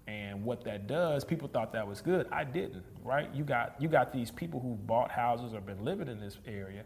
And 0.08 0.44
what 0.44 0.64
that 0.66 0.86
does, 0.86 1.24
people 1.24 1.48
thought 1.48 1.74
that 1.74 1.88
was 1.88 2.00
good. 2.00 2.28
I 2.32 2.44
didn't, 2.44 2.84
right? 3.04 3.28
You 3.34 3.44
got 3.44 3.76
you 3.80 3.88
got 3.88 4.14
these 4.14 4.30
people 4.30 4.60
who 4.60 4.76
bought 4.86 5.10
houses 5.10 5.54
or 5.54 5.62
been 5.62 5.84
living 5.84 6.08
in 6.08 6.20
this 6.20 6.38
area, 6.46 6.84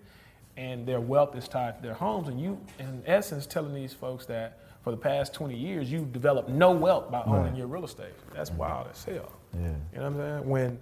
and 0.56 0.86
their 0.86 1.02
wealth 1.02 1.36
is 1.36 1.48
tied 1.48 1.76
to 1.78 1.82
their 1.82 1.94
homes. 1.94 2.30
And 2.30 2.40
you, 2.40 2.60
in 2.80 3.04
essence, 3.06 3.46
telling 3.46 3.74
these 3.74 3.94
folks 3.94 4.26
that 4.28 4.60
for 4.84 4.92
the 4.92 4.98
past 4.98 5.34
20 5.34 5.56
years 5.56 5.92
you've 5.92 6.14
developed 6.14 6.50
no 6.50 6.72
wealth 6.72 7.12
by 7.12 7.22
owning 7.24 7.44
Right. 7.44 7.56
your 7.56 7.68
real 7.68 7.86
estate. 7.86 8.14
That's 8.34 8.50
mm-hmm. 8.50 8.60
wild 8.60 8.88
as 8.92 9.04
hell. 9.04 9.32
Yeah. 9.54 9.60
You 9.60 10.00
know 10.00 10.04
what 10.04 10.04
I'm 10.04 10.16
saying? 10.18 10.50
When, 10.50 10.80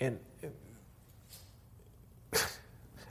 and 0.00 0.18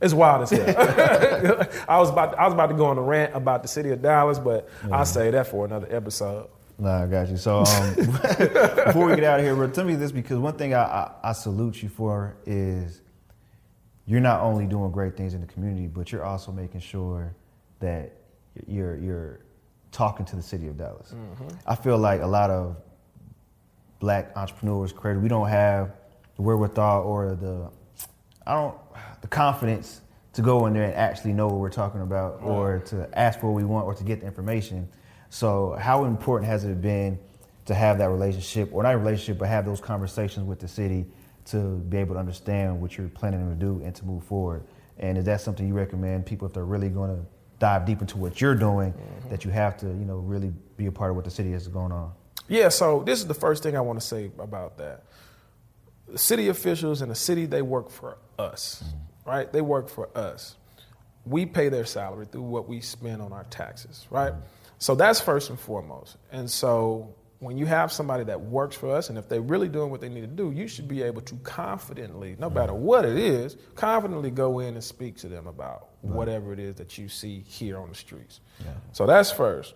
it's 0.01 0.13
wild 0.13 0.43
as 0.43 0.49
hell. 0.49 1.68
I 1.88 1.99
was 1.99 2.09
about 2.09 2.38
I 2.38 2.45
was 2.45 2.53
about 2.53 2.68
to 2.68 2.76
go 2.76 2.86
on 2.86 2.97
a 2.97 3.01
rant 3.01 3.36
about 3.36 3.61
the 3.61 3.68
city 3.68 3.91
of 3.91 4.01
Dallas, 4.01 4.39
but 4.39 4.70
I'll 4.91 5.05
say 5.05 5.32
that 5.32 5.47
for 5.47 5.65
another 5.65 5.88
episode. 5.89 6.49
Nah, 6.80 7.03
I 7.03 7.07
got 7.07 7.30
you. 7.30 7.38
So 7.38 7.59
um, 7.59 7.95
before 7.95 9.07
we 9.07 9.15
get 9.15 9.23
out 9.23 9.39
of 9.39 9.45
here, 9.45 9.55
bro, 9.55 9.69
tell 9.69 9.86
me 9.86 9.95
this 9.95 10.11
because 10.11 10.38
one 10.38 10.53
thing 10.57 10.73
I, 10.73 10.84
I, 10.84 11.11
I 11.23 11.32
salute 11.34 11.82
you 11.82 11.89
for 11.89 12.38
is 12.45 13.01
you're 14.05 14.21
not 14.21 14.41
only 14.41 14.65
doing 14.67 14.91
great 14.91 15.17
things 15.17 15.34
in 15.34 15.41
the 15.41 15.47
community, 15.47 15.88
but 15.88 16.11
you're 16.11 16.23
also 16.23 16.51
making 16.51 16.82
sure 16.82 17.36
that 17.80 18.13
you're 18.67 18.95
you're 18.97 19.39
talking 19.91 20.25
to 20.28 20.36
the 20.36 20.41
city 20.41 20.67
of 20.67 20.78
Dallas. 20.78 21.13
I 21.65 21.75
feel 21.75 21.97
like 21.97 22.21
a 22.21 22.28
lot 22.28 22.49
of 22.51 22.78
black 23.99 24.32
entrepreneurs, 24.36 24.91
creators, 24.91 25.23
we 25.23 25.30
don't 25.30 25.47
have 25.47 25.93
the 26.36 26.43
wherewithal 26.43 27.03
or 27.03 27.36
the 27.36 27.69
I 28.45 28.53
don't 28.53 28.78
the 29.21 29.28
confidence 29.28 30.01
to 30.34 30.41
go 30.43 30.67
in 30.67 30.73
there 30.73 30.84
and 30.84 30.93
actually 30.93 31.34
know 31.34 31.47
what 31.47 31.57
we're 31.57 31.69
talking 31.71 32.01
about 32.01 32.39
or 32.43 32.80
to 32.86 33.09
ask 33.17 33.39
for 33.39 33.47
what 33.47 33.55
we 33.55 33.63
want 33.63 33.88
or 33.88 33.95
to 33.95 34.03
get 34.03 34.19
the 34.21 34.28
information. 34.28 34.88
So 35.30 35.78
how 35.80 36.05
important 36.05 36.49
has 36.49 36.63
it 36.63 36.82
been 36.82 37.19
to 37.65 37.75
have 37.75 37.97
that 37.97 38.09
relationship 38.09 38.69
or 38.71 38.84
not 38.84 38.93
a 38.93 38.97
relationship 38.97 39.38
but 39.38 39.49
have 39.49 39.65
those 39.65 39.82
conversations 39.82 40.45
with 40.45 40.59
the 40.59 40.67
city 40.67 41.05
to 41.45 41.78
be 41.78 41.97
able 41.97 42.15
to 42.15 42.19
understand 42.19 42.80
what 42.82 42.97
you're 42.97 43.09
planning 43.09 43.49
to 43.49 43.55
do 43.55 43.82
and 43.84 43.93
to 43.95 44.05
move 44.05 44.23
forward? 44.23 44.63
And 44.99 45.17
is 45.17 45.25
that 45.25 45.41
something 45.41 45.67
you 45.67 45.73
recommend 45.73 46.25
people 46.25 46.47
if 46.47 46.53
they're 46.53 46.65
really 46.65 46.89
going 46.89 47.15
to 47.15 47.23
dive 47.59 47.86
deep 47.86 48.01
into 48.01 48.17
what 48.17 48.39
you're 48.39 48.55
doing 48.55 48.93
mm-hmm. 48.93 49.30
that 49.30 49.45
you 49.45 49.51
have 49.51 49.78
to, 49.78 49.88
you 49.88 50.05
know, 50.05 50.17
really 50.17 50.53
be 50.75 50.86
a 50.86 50.91
part 50.91 51.09
of 51.11 51.15
what 51.15 51.25
the 51.25 51.32
city 51.32 51.53
is 51.53 51.67
going 51.67 51.91
on? 51.91 52.11
Yeah, 52.47 52.69
so 52.69 53.03
this 53.03 53.19
is 53.19 53.28
the 53.28 53.34
first 53.34 53.63
thing 53.63 53.75
I 53.75 53.82
want 53.82 53.99
to 53.99 54.05
say 54.05 54.32
about 54.39 54.78
that. 54.78 55.03
The 56.07 56.17
city 56.17 56.47
officials 56.47 57.01
in 57.01 57.09
the 57.09 57.15
city, 57.15 57.45
they 57.45 57.61
work 57.61 57.89
for 57.89 58.17
us, 58.39 58.84
mm-hmm. 58.86 59.30
right? 59.30 59.51
They 59.51 59.61
work 59.61 59.89
for 59.89 60.09
us. 60.17 60.55
We 61.25 61.45
pay 61.45 61.67
their 61.67 61.86
salary 61.86 62.25
through 62.25 62.43
what 62.43 62.69
we 62.69 62.80
spend 62.80 63.21
on 63.21 63.34
our 63.34 63.43
taxes, 63.45 64.07
right? 64.09 64.32
Mm-hmm. 64.32 64.41
So 64.80 64.95
that's 64.95 65.19
first 65.19 65.49
and 65.49 65.59
foremost. 65.59 66.17
And 66.32 66.49
so 66.49 67.15
when 67.39 67.57
you 67.57 67.65
have 67.65 67.91
somebody 67.91 68.23
that 68.23 68.39
works 68.39 68.75
for 68.75 68.95
us, 68.95 69.09
and 69.09 69.17
if 69.17 69.30
they're 69.30 69.41
really 69.41 69.67
doing 69.67 69.91
what 69.91 70.01
they 70.01 70.09
need 70.09 70.21
to 70.21 70.28
do, 70.28 70.51
you 70.51 70.67
should 70.67 70.88
be 70.88 71.03
able 71.03 71.21
to 71.21 71.36
confidently, 71.38 72.36
no 72.39 72.49
matter 72.49 72.73
what 72.73 73.05
it 73.05 73.17
is, 73.17 73.57
confidently 73.75 74.32
go 74.32 74.59
in 74.59 74.73
and 74.73 74.84
speak 74.84 75.17
to 75.17 75.28
them 75.28 75.47
about 75.47 75.89
whatever 76.01 76.53
it 76.53 76.59
is 76.59 76.75
that 76.75 76.97
you 76.97 77.07
see 77.09 77.43
here 77.47 77.78
on 77.78 77.89
the 77.89 77.95
streets. 77.95 78.39
So 78.91 79.05
that's 79.05 79.32
first. 79.32 79.75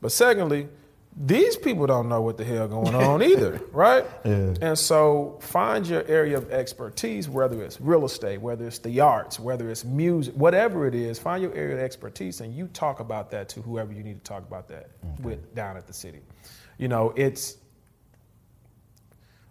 But 0.00 0.12
secondly, 0.12 0.68
these 1.16 1.56
people 1.56 1.86
don't 1.86 2.08
know 2.08 2.20
what 2.20 2.36
the 2.36 2.44
hell 2.44 2.68
going 2.68 2.94
on 2.94 3.22
either, 3.30 3.60
right? 3.72 4.04
Yeah. 4.24 4.54
And 4.60 4.78
so 4.78 5.38
find 5.42 5.86
your 5.86 6.04
area 6.06 6.38
of 6.38 6.50
expertise, 6.50 7.28
whether 7.28 7.62
it's 7.62 7.80
real 7.80 8.04
estate, 8.04 8.40
whether 8.40 8.66
it's 8.66 8.78
the 8.78 9.00
arts, 9.00 9.38
whether 9.38 9.68
it's 9.70 9.84
music, 9.84 10.34
whatever 10.34 10.86
it 10.86 10.94
is, 10.94 11.18
find 11.18 11.42
your 11.42 11.54
area 11.54 11.74
of 11.74 11.80
expertise 11.80 12.40
and 12.40 12.54
you 12.54 12.68
talk 12.68 13.00
about 13.00 13.30
that 13.32 13.48
to 13.50 13.62
whoever 13.62 13.92
you 13.92 14.02
need 14.02 14.18
to 14.18 14.24
talk 14.24 14.46
about 14.46 14.68
that 14.68 14.90
with 15.20 15.54
down 15.54 15.76
at 15.76 15.86
the 15.86 15.92
city. 15.92 16.20
You 16.78 16.88
know, 16.88 17.12
it's 17.16 17.58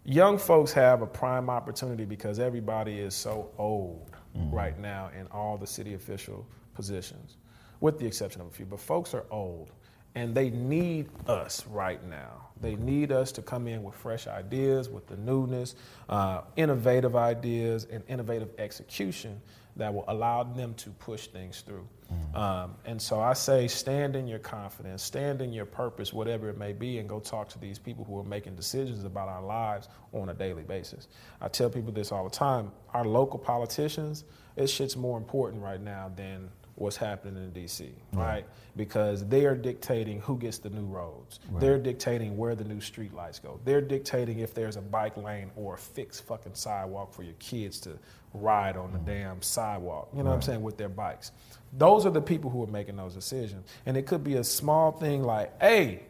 young 0.05 0.37
folks 0.37 0.71
have 0.71 1.01
a 1.01 1.07
prime 1.07 1.49
opportunity 1.49 2.05
because 2.05 2.39
everybody 2.39 2.99
is 2.99 3.13
so 3.13 3.51
old 3.57 4.09
mm. 4.35 4.51
right 4.51 4.79
now 4.79 5.11
in 5.17 5.27
all 5.27 5.57
the 5.57 5.67
city 5.67 5.93
official 5.93 6.47
positions, 6.73 7.37
with 7.81 7.99
the 7.99 8.07
exception 8.07 8.41
of 8.41 8.47
a 8.47 8.49
few. 8.49 8.65
But 8.65 8.79
folks 8.79 9.13
are 9.13 9.25
old 9.29 9.71
and 10.19 10.35
they 10.35 10.49
need 10.49 11.07
us 11.27 11.65
right 11.67 12.05
now. 12.05 12.49
They 12.59 12.75
need 12.75 13.13
us 13.13 13.31
to 13.33 13.41
come 13.41 13.69
in 13.69 13.83
with 13.83 13.95
fresh 13.95 14.27
ideas, 14.27 14.89
with 14.89 15.07
the 15.07 15.15
newness, 15.15 15.75
uh, 16.09 16.41
innovative 16.57 17.15
ideas, 17.15 17.87
and 17.89 18.03
innovative 18.09 18.49
execution 18.57 19.41
that 19.77 19.93
will 19.93 20.03
allow 20.09 20.43
them 20.43 20.73
to 20.73 20.89
push 20.89 21.27
things 21.27 21.61
through. 21.61 21.87
Um, 22.33 22.75
and 22.85 23.01
so 23.01 23.21
I 23.21 23.31
say, 23.33 23.67
stand 23.69 24.17
in 24.17 24.27
your 24.27 24.39
confidence, 24.39 25.03
stand 25.03 25.41
in 25.41 25.53
your 25.53 25.65
purpose, 25.65 26.11
whatever 26.11 26.49
it 26.49 26.57
may 26.57 26.73
be, 26.73 26.97
and 26.97 27.07
go 27.07 27.19
talk 27.21 27.47
to 27.49 27.59
these 27.59 27.79
people 27.79 28.03
who 28.03 28.19
are 28.19 28.23
making 28.23 28.55
decisions 28.55 29.05
about 29.05 29.29
our 29.29 29.43
lives 29.43 29.87
on 30.11 30.27
a 30.27 30.33
daily 30.33 30.63
basis. 30.63 31.07
I 31.39 31.47
tell 31.47 31.69
people 31.69 31.93
this 31.93 32.11
all 32.11 32.25
the 32.25 32.29
time 32.29 32.71
our 32.93 33.05
local 33.05 33.39
politicians, 33.39 34.25
this 34.55 34.69
shit's 34.69 34.97
more 34.97 35.17
important 35.17 35.63
right 35.63 35.79
now 35.79 36.11
than 36.15 36.49
what's 36.79 36.97
happening 36.97 37.43
in 37.43 37.51
DC, 37.51 37.89
right? 38.13 38.45
Because 38.75 39.27
they 39.27 39.45
are 39.45 39.55
dictating 39.55 40.21
who 40.21 40.37
gets 40.37 40.59
the 40.59 40.69
new 40.69 40.85
roads. 40.85 41.39
They're 41.59 41.77
dictating 41.77 42.37
where 42.37 42.55
the 42.55 42.63
new 42.63 42.81
street 42.81 43.13
lights 43.13 43.39
go. 43.39 43.59
They're 43.65 43.81
dictating 43.81 44.39
if 44.39 44.53
there's 44.53 44.77
a 44.77 44.81
bike 44.81 45.17
lane 45.17 45.51
or 45.55 45.75
a 45.75 45.77
fixed 45.77 46.25
fucking 46.25 46.55
sidewalk 46.55 47.13
for 47.13 47.23
your 47.23 47.35
kids 47.39 47.79
to 47.81 47.97
ride 48.33 48.77
on 48.77 48.93
the 48.93 48.99
damn 48.99 49.41
sidewalk. 49.41 50.09
You 50.13 50.23
know 50.23 50.29
what 50.29 50.35
I'm 50.35 50.41
saying? 50.41 50.61
With 50.61 50.77
their 50.77 50.89
bikes. 50.89 51.31
Those 51.77 52.05
are 52.05 52.11
the 52.11 52.21
people 52.21 52.49
who 52.49 52.63
are 52.63 52.67
making 52.67 52.95
those 52.95 53.13
decisions. 53.13 53.67
And 53.85 53.97
it 53.97 54.05
could 54.05 54.23
be 54.23 54.35
a 54.35 54.43
small 54.43 54.91
thing 54.91 55.23
like, 55.23 55.59
hey, 55.61 56.03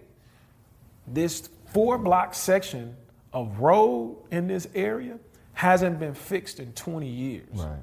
this 1.08 1.50
four 1.74 1.98
block 1.98 2.34
section 2.34 2.96
of 3.34 3.60
road 3.60 4.18
in 4.32 4.48
this 4.48 4.68
area 4.76 5.20
hasn't 5.54 6.00
been 6.00 6.14
fixed 6.14 6.60
in 6.60 6.72
20 6.74 7.08
years. 7.08 7.48
Right. 7.54 7.80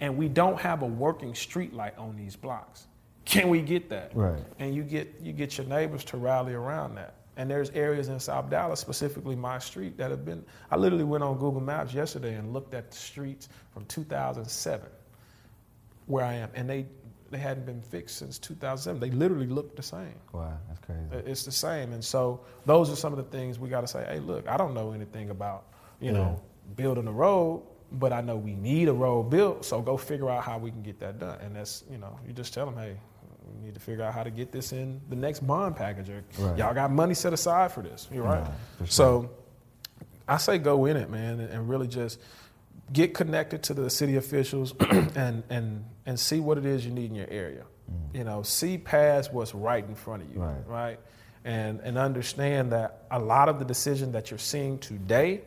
And 0.00 0.16
we 0.16 0.28
don't 0.28 0.60
have 0.60 0.82
a 0.82 0.86
working 0.86 1.34
street 1.34 1.72
light 1.72 1.96
on 1.96 2.16
these 2.16 2.36
blocks. 2.36 2.86
can 3.24 3.48
we 3.48 3.60
get 3.60 3.88
that? 3.90 4.12
Right. 4.14 4.42
And 4.58 4.74
you 4.74 4.82
get 4.82 5.14
you 5.22 5.32
get 5.32 5.58
your 5.58 5.66
neighbors 5.66 6.04
to 6.04 6.16
rally 6.16 6.54
around 6.54 6.94
that. 6.96 7.14
And 7.38 7.50
there's 7.50 7.68
areas 7.70 8.08
in 8.08 8.18
South 8.18 8.48
Dallas, 8.48 8.80
specifically 8.80 9.36
my 9.36 9.58
street, 9.58 9.98
that 9.98 10.10
have 10.10 10.24
been. 10.24 10.44
I 10.70 10.76
literally 10.76 11.04
went 11.04 11.22
on 11.22 11.34
Google 11.34 11.60
Maps 11.60 11.92
yesterday 11.92 12.34
and 12.34 12.52
looked 12.52 12.72
at 12.72 12.90
the 12.90 12.96
streets 12.96 13.50
from 13.72 13.84
2007, 13.86 14.88
where 16.06 16.24
I 16.24 16.32
am, 16.34 16.48
and 16.54 16.68
they 16.68 16.86
they 17.30 17.38
hadn't 17.38 17.66
been 17.66 17.82
fixed 17.82 18.16
since 18.18 18.38
2007. 18.38 19.00
They 19.00 19.10
literally 19.10 19.46
look 19.48 19.76
the 19.76 19.82
same. 19.82 20.14
Wow, 20.32 20.56
that's 20.68 20.80
crazy. 20.80 21.28
It's 21.30 21.44
the 21.44 21.52
same. 21.52 21.92
And 21.92 22.02
so 22.02 22.40
those 22.64 22.90
are 22.90 22.96
some 22.96 23.12
of 23.12 23.18
the 23.18 23.36
things 23.36 23.58
we 23.58 23.68
got 23.68 23.82
to 23.82 23.88
say. 23.88 24.06
Hey, 24.08 24.20
look, 24.20 24.48
I 24.48 24.56
don't 24.56 24.72
know 24.72 24.92
anything 24.92 25.30
about 25.30 25.64
you 26.00 26.12
know 26.12 26.40
building 26.76 27.06
a 27.06 27.12
road, 27.12 27.62
but 27.92 28.12
I 28.12 28.20
know 28.20 28.36
we 28.36 28.54
need 28.54 28.88
a 28.88 28.92
road 28.92 29.24
built. 29.30 29.64
So 29.64 29.80
go 29.80 29.96
figure 29.96 30.28
out 30.30 30.42
how 30.44 30.58
we 30.58 30.70
can 30.70 30.82
get 30.82 30.98
that 31.00 31.18
done. 31.18 31.38
And 31.40 31.54
that's 31.56 31.84
you 31.90 31.98
know 31.98 32.18
you 32.26 32.32
just 32.32 32.52
tell 32.54 32.66
them, 32.66 32.76
hey, 32.76 32.96
we 33.58 33.64
need 33.66 33.74
to 33.74 33.80
figure 33.80 34.04
out 34.04 34.12
how 34.14 34.22
to 34.22 34.30
get 34.30 34.50
this 34.52 34.72
in 34.72 35.00
the 35.08 35.16
next 35.16 35.40
bond 35.46 35.76
package. 35.76 36.10
Or 36.10 36.24
Right. 36.38 36.58
y'all 36.58 36.74
got 36.74 36.90
money 36.90 37.14
set 37.14 37.32
aside 37.32 37.72
for 37.72 37.82
this. 37.82 38.08
You're 38.12 38.24
right. 38.24 38.46
Sure. 38.78 38.86
So 38.86 39.30
I 40.28 40.36
say 40.38 40.58
go 40.58 40.86
in 40.86 40.96
it, 40.96 41.08
man, 41.10 41.38
and, 41.40 41.68
really 41.68 41.86
just 41.86 42.18
get 42.92 43.14
connected 43.14 43.62
to 43.64 43.74
the 43.74 43.88
city 43.90 44.16
officials 44.16 44.74
and 45.14 45.42
and 45.50 45.84
and 46.06 46.18
see 46.18 46.40
what 46.40 46.58
it 46.58 46.66
is 46.66 46.84
you 46.84 46.92
need 46.92 47.10
in 47.10 47.14
your 47.16 47.28
area. 47.30 47.64
You 48.12 48.24
know, 48.24 48.42
see 48.42 48.78
past 48.78 49.32
what's 49.32 49.54
right 49.54 49.86
in 49.86 49.94
front 49.94 50.22
of 50.24 50.28
you, 50.32 50.40
Mm. 50.40 50.46
Right. 50.66 50.66
right? 50.66 51.00
And 51.44 51.78
and 51.82 51.96
understand 51.96 52.72
that 52.72 53.04
a 53.12 53.20
lot 53.20 53.48
of 53.48 53.60
the 53.60 53.64
decision 53.64 54.10
that 54.12 54.32
you're 54.32 54.38
seeing 54.38 54.78
today 54.80 55.42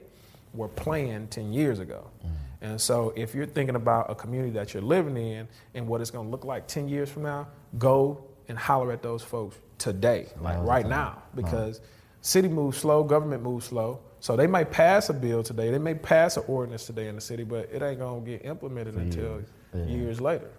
were 0.54 0.68
planned 0.68 1.32
10 1.32 1.54
years 1.54 1.80
ago. 1.80 2.10
Mm. 2.26 2.32
And 2.62 2.82
so 2.82 3.14
if 3.16 3.34
you're 3.34 3.46
thinking 3.46 3.76
about 3.76 4.10
a 4.10 4.16
community 4.16 4.52
that 4.54 4.74
you're 4.74 4.84
living 4.84 5.16
in 5.16 5.48
and 5.74 5.88
what 5.88 6.02
it's 6.02 6.12
going 6.12 6.28
to 6.28 6.32
look 6.32 6.44
like 6.44 6.68
10 6.68 6.90
years 6.90 7.10
from 7.10 7.24
now, 7.24 7.48
go 7.78 8.26
and 8.48 8.58
holler 8.58 8.92
at 8.92 9.02
those 9.02 9.24
folks 9.24 9.58
today, 9.78 10.28
like 10.42 10.60
right 10.60 10.88
now, 10.88 11.22
because 11.36 11.80
city 12.22 12.50
moves 12.50 12.78
slow, 12.78 13.04
government 13.04 13.44
moves 13.44 13.68
slow. 13.68 14.00
So 14.20 14.36
they 14.36 14.48
may 14.48 14.66
pass 14.66 15.10
a 15.10 15.14
bill 15.14 15.44
today, 15.44 15.72
they 15.72 15.78
may 15.78 15.94
pass 15.94 16.36
an 16.36 16.44
ordinance 16.48 16.86
today 16.86 17.08
in 17.08 17.16
the 17.16 17.22
city, 17.22 17.44
but 17.44 17.70
it 17.72 17.82
ain't 17.82 18.00
going 18.00 18.26
to 18.26 18.32
get 18.32 18.44
implemented 18.44 18.96
For 18.96 19.00
until 19.00 19.44
years. 19.74 19.90
Years 19.90 20.22
later. 20.22 20.52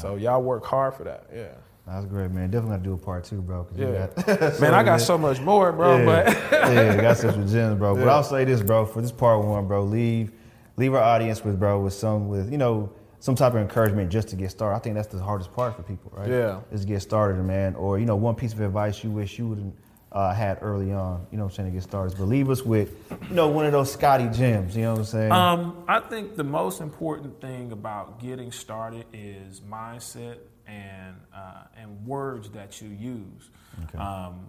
So 0.00 0.14
y'all 0.14 0.42
work 0.42 0.64
hard 0.64 0.94
for 0.94 1.02
that. 1.04 1.26
Yeah. 1.34 1.48
That's 1.86 2.06
great, 2.06 2.30
man. 2.30 2.50
Definitely 2.50 2.76
got 2.76 2.84
to 2.84 2.88
do 2.90 2.94
a 2.94 2.98
part 2.98 3.24
two, 3.24 3.42
bro. 3.42 3.66
Yeah. 3.74 4.06
got- 4.16 4.60
Man, 4.60 4.72
I 4.72 4.82
got 4.84 5.00
so 5.00 5.18
much 5.18 5.40
more, 5.40 5.72
bro, 5.72 5.98
yeah, 5.98 6.04
but 6.04 6.52
yeah, 6.72 7.00
got 7.00 7.16
such 7.16 7.34
with 7.36 7.50
gems, 7.52 7.76
bro. 7.78 7.94
But 7.96 8.08
I'll 8.08 8.22
say 8.22 8.44
this, 8.44 8.62
bro. 8.62 8.86
For 8.86 9.02
this 9.02 9.10
part 9.12 9.44
one, 9.44 9.66
bro, 9.66 9.82
leave 9.82 10.32
leave 10.76 10.94
our 10.94 11.02
audience 11.02 11.44
with, 11.44 11.58
bro, 11.58 11.80
with 11.80 11.92
some 11.94 12.28
with 12.28 12.52
you 12.52 12.58
know 12.58 12.92
some 13.18 13.34
type 13.34 13.52
of 13.54 13.60
encouragement 13.60 14.10
just 14.10 14.28
to 14.28 14.36
get 14.36 14.50
started. 14.52 14.76
I 14.76 14.78
think 14.80 14.94
that's 14.94 15.08
the 15.08 15.18
hardest 15.20 15.52
part 15.52 15.74
for 15.76 15.82
people, 15.82 16.12
right? 16.14 16.28
Yeah. 16.28 16.60
is 16.70 16.84
get 16.84 17.02
started, 17.02 17.42
man. 17.42 17.74
Or 17.74 17.98
you 17.98 18.06
know, 18.06 18.16
one 18.16 18.36
piece 18.36 18.52
of 18.52 18.60
advice 18.60 19.02
you 19.02 19.10
wish 19.10 19.36
you 19.38 19.48
would 19.48 19.72
uh, 20.12 20.32
had 20.32 20.58
early 20.60 20.92
on. 20.92 21.26
You 21.32 21.38
know, 21.38 21.44
what 21.44 21.50
I'm 21.52 21.56
saying 21.56 21.70
to 21.70 21.74
get 21.74 21.82
started. 21.82 22.16
But 22.16 22.24
leave 22.26 22.48
us 22.48 22.62
with, 22.62 22.94
you 23.28 23.34
know, 23.34 23.48
one 23.48 23.66
of 23.66 23.72
those 23.72 23.92
Scottie 23.92 24.28
gems. 24.28 24.76
You 24.76 24.82
know 24.82 24.90
what 24.92 24.98
I'm 25.00 25.04
saying? 25.04 25.32
Um, 25.32 25.84
I 25.88 25.98
think 26.00 26.36
the 26.36 26.44
most 26.44 26.80
important 26.80 27.40
thing 27.40 27.72
about 27.72 28.20
getting 28.20 28.52
started 28.52 29.04
is 29.12 29.60
mindset 29.60 30.36
and 30.72 31.16
uh, 31.34 31.64
and 31.76 32.06
words 32.06 32.50
that 32.50 32.80
you 32.80 32.88
use. 32.88 33.50
Okay. 33.84 33.98
Um, 33.98 34.46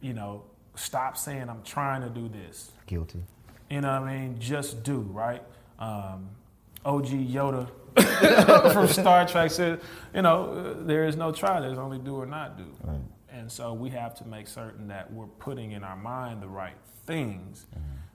you 0.00 0.12
know, 0.12 0.44
stop 0.74 1.16
saying 1.16 1.48
I'm 1.48 1.62
trying 1.62 2.02
to 2.02 2.08
do 2.08 2.28
this. 2.28 2.72
Guilty. 2.86 3.22
You 3.70 3.80
know 3.80 4.00
what 4.00 4.08
I 4.08 4.18
mean? 4.18 4.38
Just 4.38 4.82
do, 4.82 5.00
right? 5.12 5.42
Um, 5.78 6.28
OG 6.84 7.06
Yoda 7.06 7.68
from 8.72 8.88
Star 8.88 9.26
Trek 9.26 9.50
said, 9.50 9.80
you 10.14 10.22
know, 10.22 10.76
uh, 10.80 10.84
there 10.84 11.04
is 11.06 11.16
no 11.16 11.32
try, 11.32 11.60
there's 11.60 11.78
only 11.78 11.98
do 11.98 12.16
or 12.16 12.26
not 12.26 12.58
do. 12.58 12.66
Right. 12.82 13.00
And 13.30 13.50
so 13.50 13.72
we 13.72 13.90
have 13.90 14.14
to 14.16 14.26
make 14.26 14.46
certain 14.46 14.88
that 14.88 15.12
we're 15.12 15.26
putting 15.26 15.72
in 15.72 15.84
our 15.84 15.96
mind 15.96 16.42
the 16.42 16.48
right 16.48 16.76
things 17.06 17.66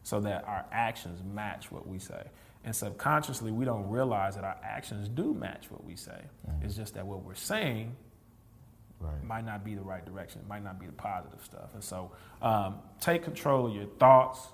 so 0.03 0.19
that 0.21 0.47
our 0.47 0.65
actions 0.71 1.21
match 1.33 1.71
what 1.71 1.87
we 1.87 1.99
say. 1.99 2.23
And 2.67 2.75
subconsciously, 2.75 3.53
we 3.53 3.63
don't 3.63 3.87
realize 3.87 4.35
that 4.35 4.43
our 4.43 4.57
actions 4.61 5.07
do 5.07 5.33
match 5.33 5.71
what 5.71 5.85
we 5.85 5.95
say. 5.95 6.19
It's 6.61 6.75
just 6.75 6.95
that 6.95 7.07
what 7.07 7.23
we're 7.23 7.33
saying 7.33 7.95
Right. 8.99 9.23
might 9.23 9.45
not 9.45 9.63
be 9.63 9.73
the 9.73 9.81
right 9.81 10.05
direction. 10.05 10.41
It 10.41 10.49
might 10.49 10.65
not 10.65 10.77
be 10.77 10.85
the 10.85 10.91
positive 10.91 11.41
stuff. 11.45 11.73
And 11.75 11.81
so 11.81 12.11
um, 12.41 12.79
take 12.99 13.23
control 13.23 13.67
of 13.67 13.73
your 13.73 13.85
thoughts. 13.85 14.45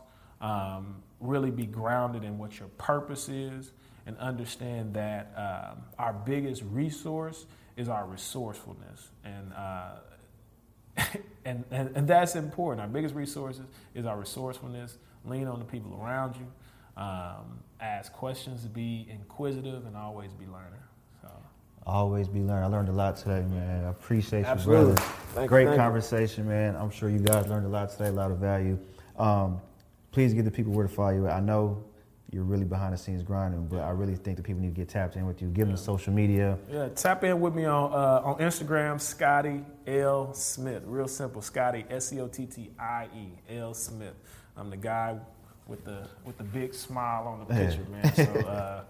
Um, 0.42 1.02
really 1.22 1.50
be 1.50 1.66
grounded 1.66 2.24
in 2.24 2.38
what 2.38 2.60
your 2.60 2.68
purpose 2.78 3.30
is 3.30 3.72
and 4.06 4.16
understand 4.20 4.94
that 4.94 5.32
um, 5.36 5.82
our 5.98 6.14
biggest 6.14 6.62
resource 6.70 7.48
is 7.78 7.90
our 7.90 8.06
resourcefulness. 8.06 9.10
And, 9.24 9.54
uh, 9.54 9.92
and, 11.46 11.64
and, 11.72 11.98
and 11.98 12.08
that's 12.08 12.36
important. 12.36 12.82
Our 12.82 12.94
biggest 12.94 13.16
resources 13.16 13.66
is 13.96 14.06
our 14.06 14.20
resourcefulness. 14.20 15.00
Lean 15.26 15.48
on 15.48 15.58
the 15.58 15.66
people 15.66 16.00
around 16.00 16.36
you. 16.36 16.46
Ask 17.84 18.14
questions, 18.14 18.66
be 18.66 19.06
inquisitive, 19.12 19.86
and 19.86 19.98
always 19.98 20.32
be 20.32 20.46
learning. 20.46 20.80
So. 21.22 21.28
Always 21.86 22.30
be 22.30 22.40
learning. 22.40 22.64
I 22.64 22.68
learned 22.68 22.88
a 22.88 22.94
lot 22.94 23.18
today, 23.18 23.42
man. 23.50 23.84
I 23.84 23.90
appreciate 23.90 24.46
Absolutely. 24.46 24.92
you, 24.92 24.96
brother. 24.96 25.12
Thank 25.34 25.50
Great 25.50 25.70
you. 25.70 25.76
conversation, 25.76 26.48
man. 26.48 26.78
I'm 26.78 26.90
sure 26.90 27.10
you 27.10 27.20
guys 27.20 27.46
learned 27.48 27.66
a 27.66 27.70
lot 27.70 27.90
today, 27.90 28.08
a 28.08 28.12
lot 28.14 28.32
of 28.32 28.38
value. 28.38 28.80
Um, 29.20 29.60
please 30.12 30.34
give 30.34 30.46
the 30.46 30.52
people 30.52 30.72
where 30.72 30.88
to 30.88 30.94
follow 30.94 31.10
you. 31.10 31.28
I 31.28 31.42
know 31.42 31.84
you're 32.32 32.46
really 32.46 32.64
behind 32.64 32.94
the 32.94 32.98
scenes 32.98 33.22
grinding, 33.22 33.68
but 33.68 33.82
I 33.82 33.90
really 33.90 34.16
think 34.16 34.38
the 34.38 34.44
people 34.44 34.62
need 34.62 34.74
to 34.74 34.82
get 34.82 34.88
tapped 34.88 35.18
in 35.18 35.26
with 35.26 35.42
you. 35.42 35.50
Give 35.50 35.68
them 35.68 35.76
the 35.76 35.82
social 35.82 36.14
media. 36.14 36.58
Yeah, 36.72 36.88
tap 36.88 37.26
in 37.26 37.42
with 37.42 37.54
me 37.54 37.66
on 37.66 37.92
uh, 37.92 38.22
on 38.24 38.38
Instagram, 38.38 39.02
Scottie 39.02 39.66
L 39.86 40.34
Smith. 40.34 40.84
Real 40.86 41.10
simple, 41.10 41.42
Scottie 41.42 41.86
S 41.90 42.08
C 42.08 42.22
O 42.22 42.30
T 42.30 42.46
T 42.46 42.72
I 42.80 43.10
E 43.14 43.58
L 43.58 43.74
Smith. 43.74 44.16
I'm 44.56 44.70
the 44.70 44.78
guy 44.78 45.20
with 45.68 45.84
the 45.86 46.08
with 46.26 46.38
the 46.38 46.44
big 46.44 46.74
smile 46.74 47.28
on 47.28 47.40
the 47.40 47.46
picture, 47.46 47.86
man. 47.92 48.14
So 48.16 48.24
uh, 48.48 48.84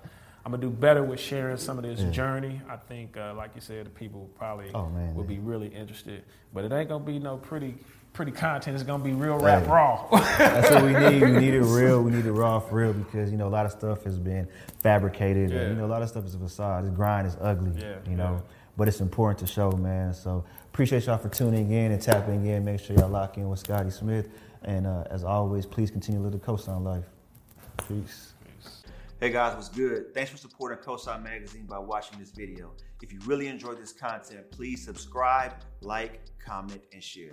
I'm 0.45 0.51
gonna 0.51 0.61
do 0.61 0.69
better 0.69 1.03
with 1.03 1.19
sharing 1.19 1.57
some 1.57 1.77
of 1.77 1.83
this 1.83 2.01
Yeah. 2.01 2.09
journey. 2.11 2.61
I 2.69 2.75
think, 2.75 3.15
uh, 3.15 3.33
like 3.35 3.51
you 3.55 3.61
said, 3.61 3.85
the 3.85 3.89
people 3.91 4.29
probably 4.37 4.69
Oh, 4.73 4.89
man, 4.89 5.15
will 5.15 5.23
man. 5.23 5.35
be 5.35 5.39
really 5.39 5.67
interested. 5.67 6.23
But 6.53 6.65
it 6.65 6.71
ain't 6.71 6.89
gonna 6.89 7.03
be 7.03 7.19
no 7.19 7.37
pretty 7.37 7.75
pretty 8.13 8.31
content. 8.31 8.75
It's 8.75 8.83
gonna 8.83 9.03
be 9.03 9.13
real 9.13 9.39
rap 9.39 9.63
Hey. 9.63 9.69
raw. 9.71 10.07
That's 10.37 10.69
what 10.69 10.83
we 10.83 10.93
need. 11.09 11.21
We 11.21 11.31
need 11.31 11.53
it 11.55 11.63
real. 11.63 12.01
We 12.03 12.11
need 12.11 12.25
it 12.25 12.31
raw 12.31 12.59
for 12.59 12.75
real 12.75 12.93
because 12.93 13.31
you 13.31 13.37
know 13.37 13.47
a 13.47 13.49
lot 13.49 13.65
of 13.65 13.71
stuff 13.71 14.03
has 14.03 14.19
been 14.19 14.47
fabricated. 14.81 15.49
Yeah. 15.51 15.59
And, 15.59 15.69
you 15.75 15.77
know 15.81 15.85
a 15.85 15.87
lot 15.93 16.01
of 16.01 16.09
stuff 16.09 16.25
is 16.25 16.35
a 16.35 16.39
facade. 16.39 16.85
This 16.85 16.91
grind 16.93 17.25
is 17.27 17.37
ugly. 17.41 17.71
Yeah, 17.79 17.95
You 18.07 18.15
know, 18.17 18.33
yeah. 18.33 18.53
but 18.77 18.87
it's 18.87 18.99
important 19.01 19.39
to 19.39 19.47
show, 19.47 19.71
man. 19.71 20.13
So 20.13 20.43
appreciate 20.65 21.05
y'all 21.05 21.17
for 21.17 21.29
tuning 21.29 21.71
in 21.71 21.91
and 21.91 22.01
tapping 22.01 22.45
in. 22.45 22.65
Make 22.65 22.81
sure 22.81 22.95
y'all 22.97 23.09
lock 23.09 23.37
in 23.37 23.49
with 23.49 23.59
Scottie 23.59 23.89
Smith. 23.91 24.27
And 24.63 24.87
uh, 24.87 25.03
as 25.09 25.23
always, 25.23 25.65
please 25.65 25.91
continue 25.91 26.19
to 26.19 26.23
live 26.23 26.33
the 26.33 26.39
coastline 26.39 26.83
life. 26.83 27.05
Peace. 27.87 28.33
Hey 29.19 29.29
guys, 29.29 29.55
what's 29.55 29.69
good? 29.69 30.13
Thanks 30.13 30.31
for 30.31 30.37
supporting 30.37 30.79
Cosign 30.79 31.23
Magazine 31.23 31.65
by 31.65 31.79
watching 31.79 32.19
this 32.19 32.31
video. 32.31 32.71
If 33.01 33.13
you 33.13 33.19
really 33.25 33.47
enjoyed 33.47 33.77
this 33.79 33.93
content, 33.93 34.51
please 34.51 34.83
subscribe, 34.83 35.53
like, 35.81 36.21
comment, 36.45 36.81
and 36.91 37.01
share. 37.01 37.31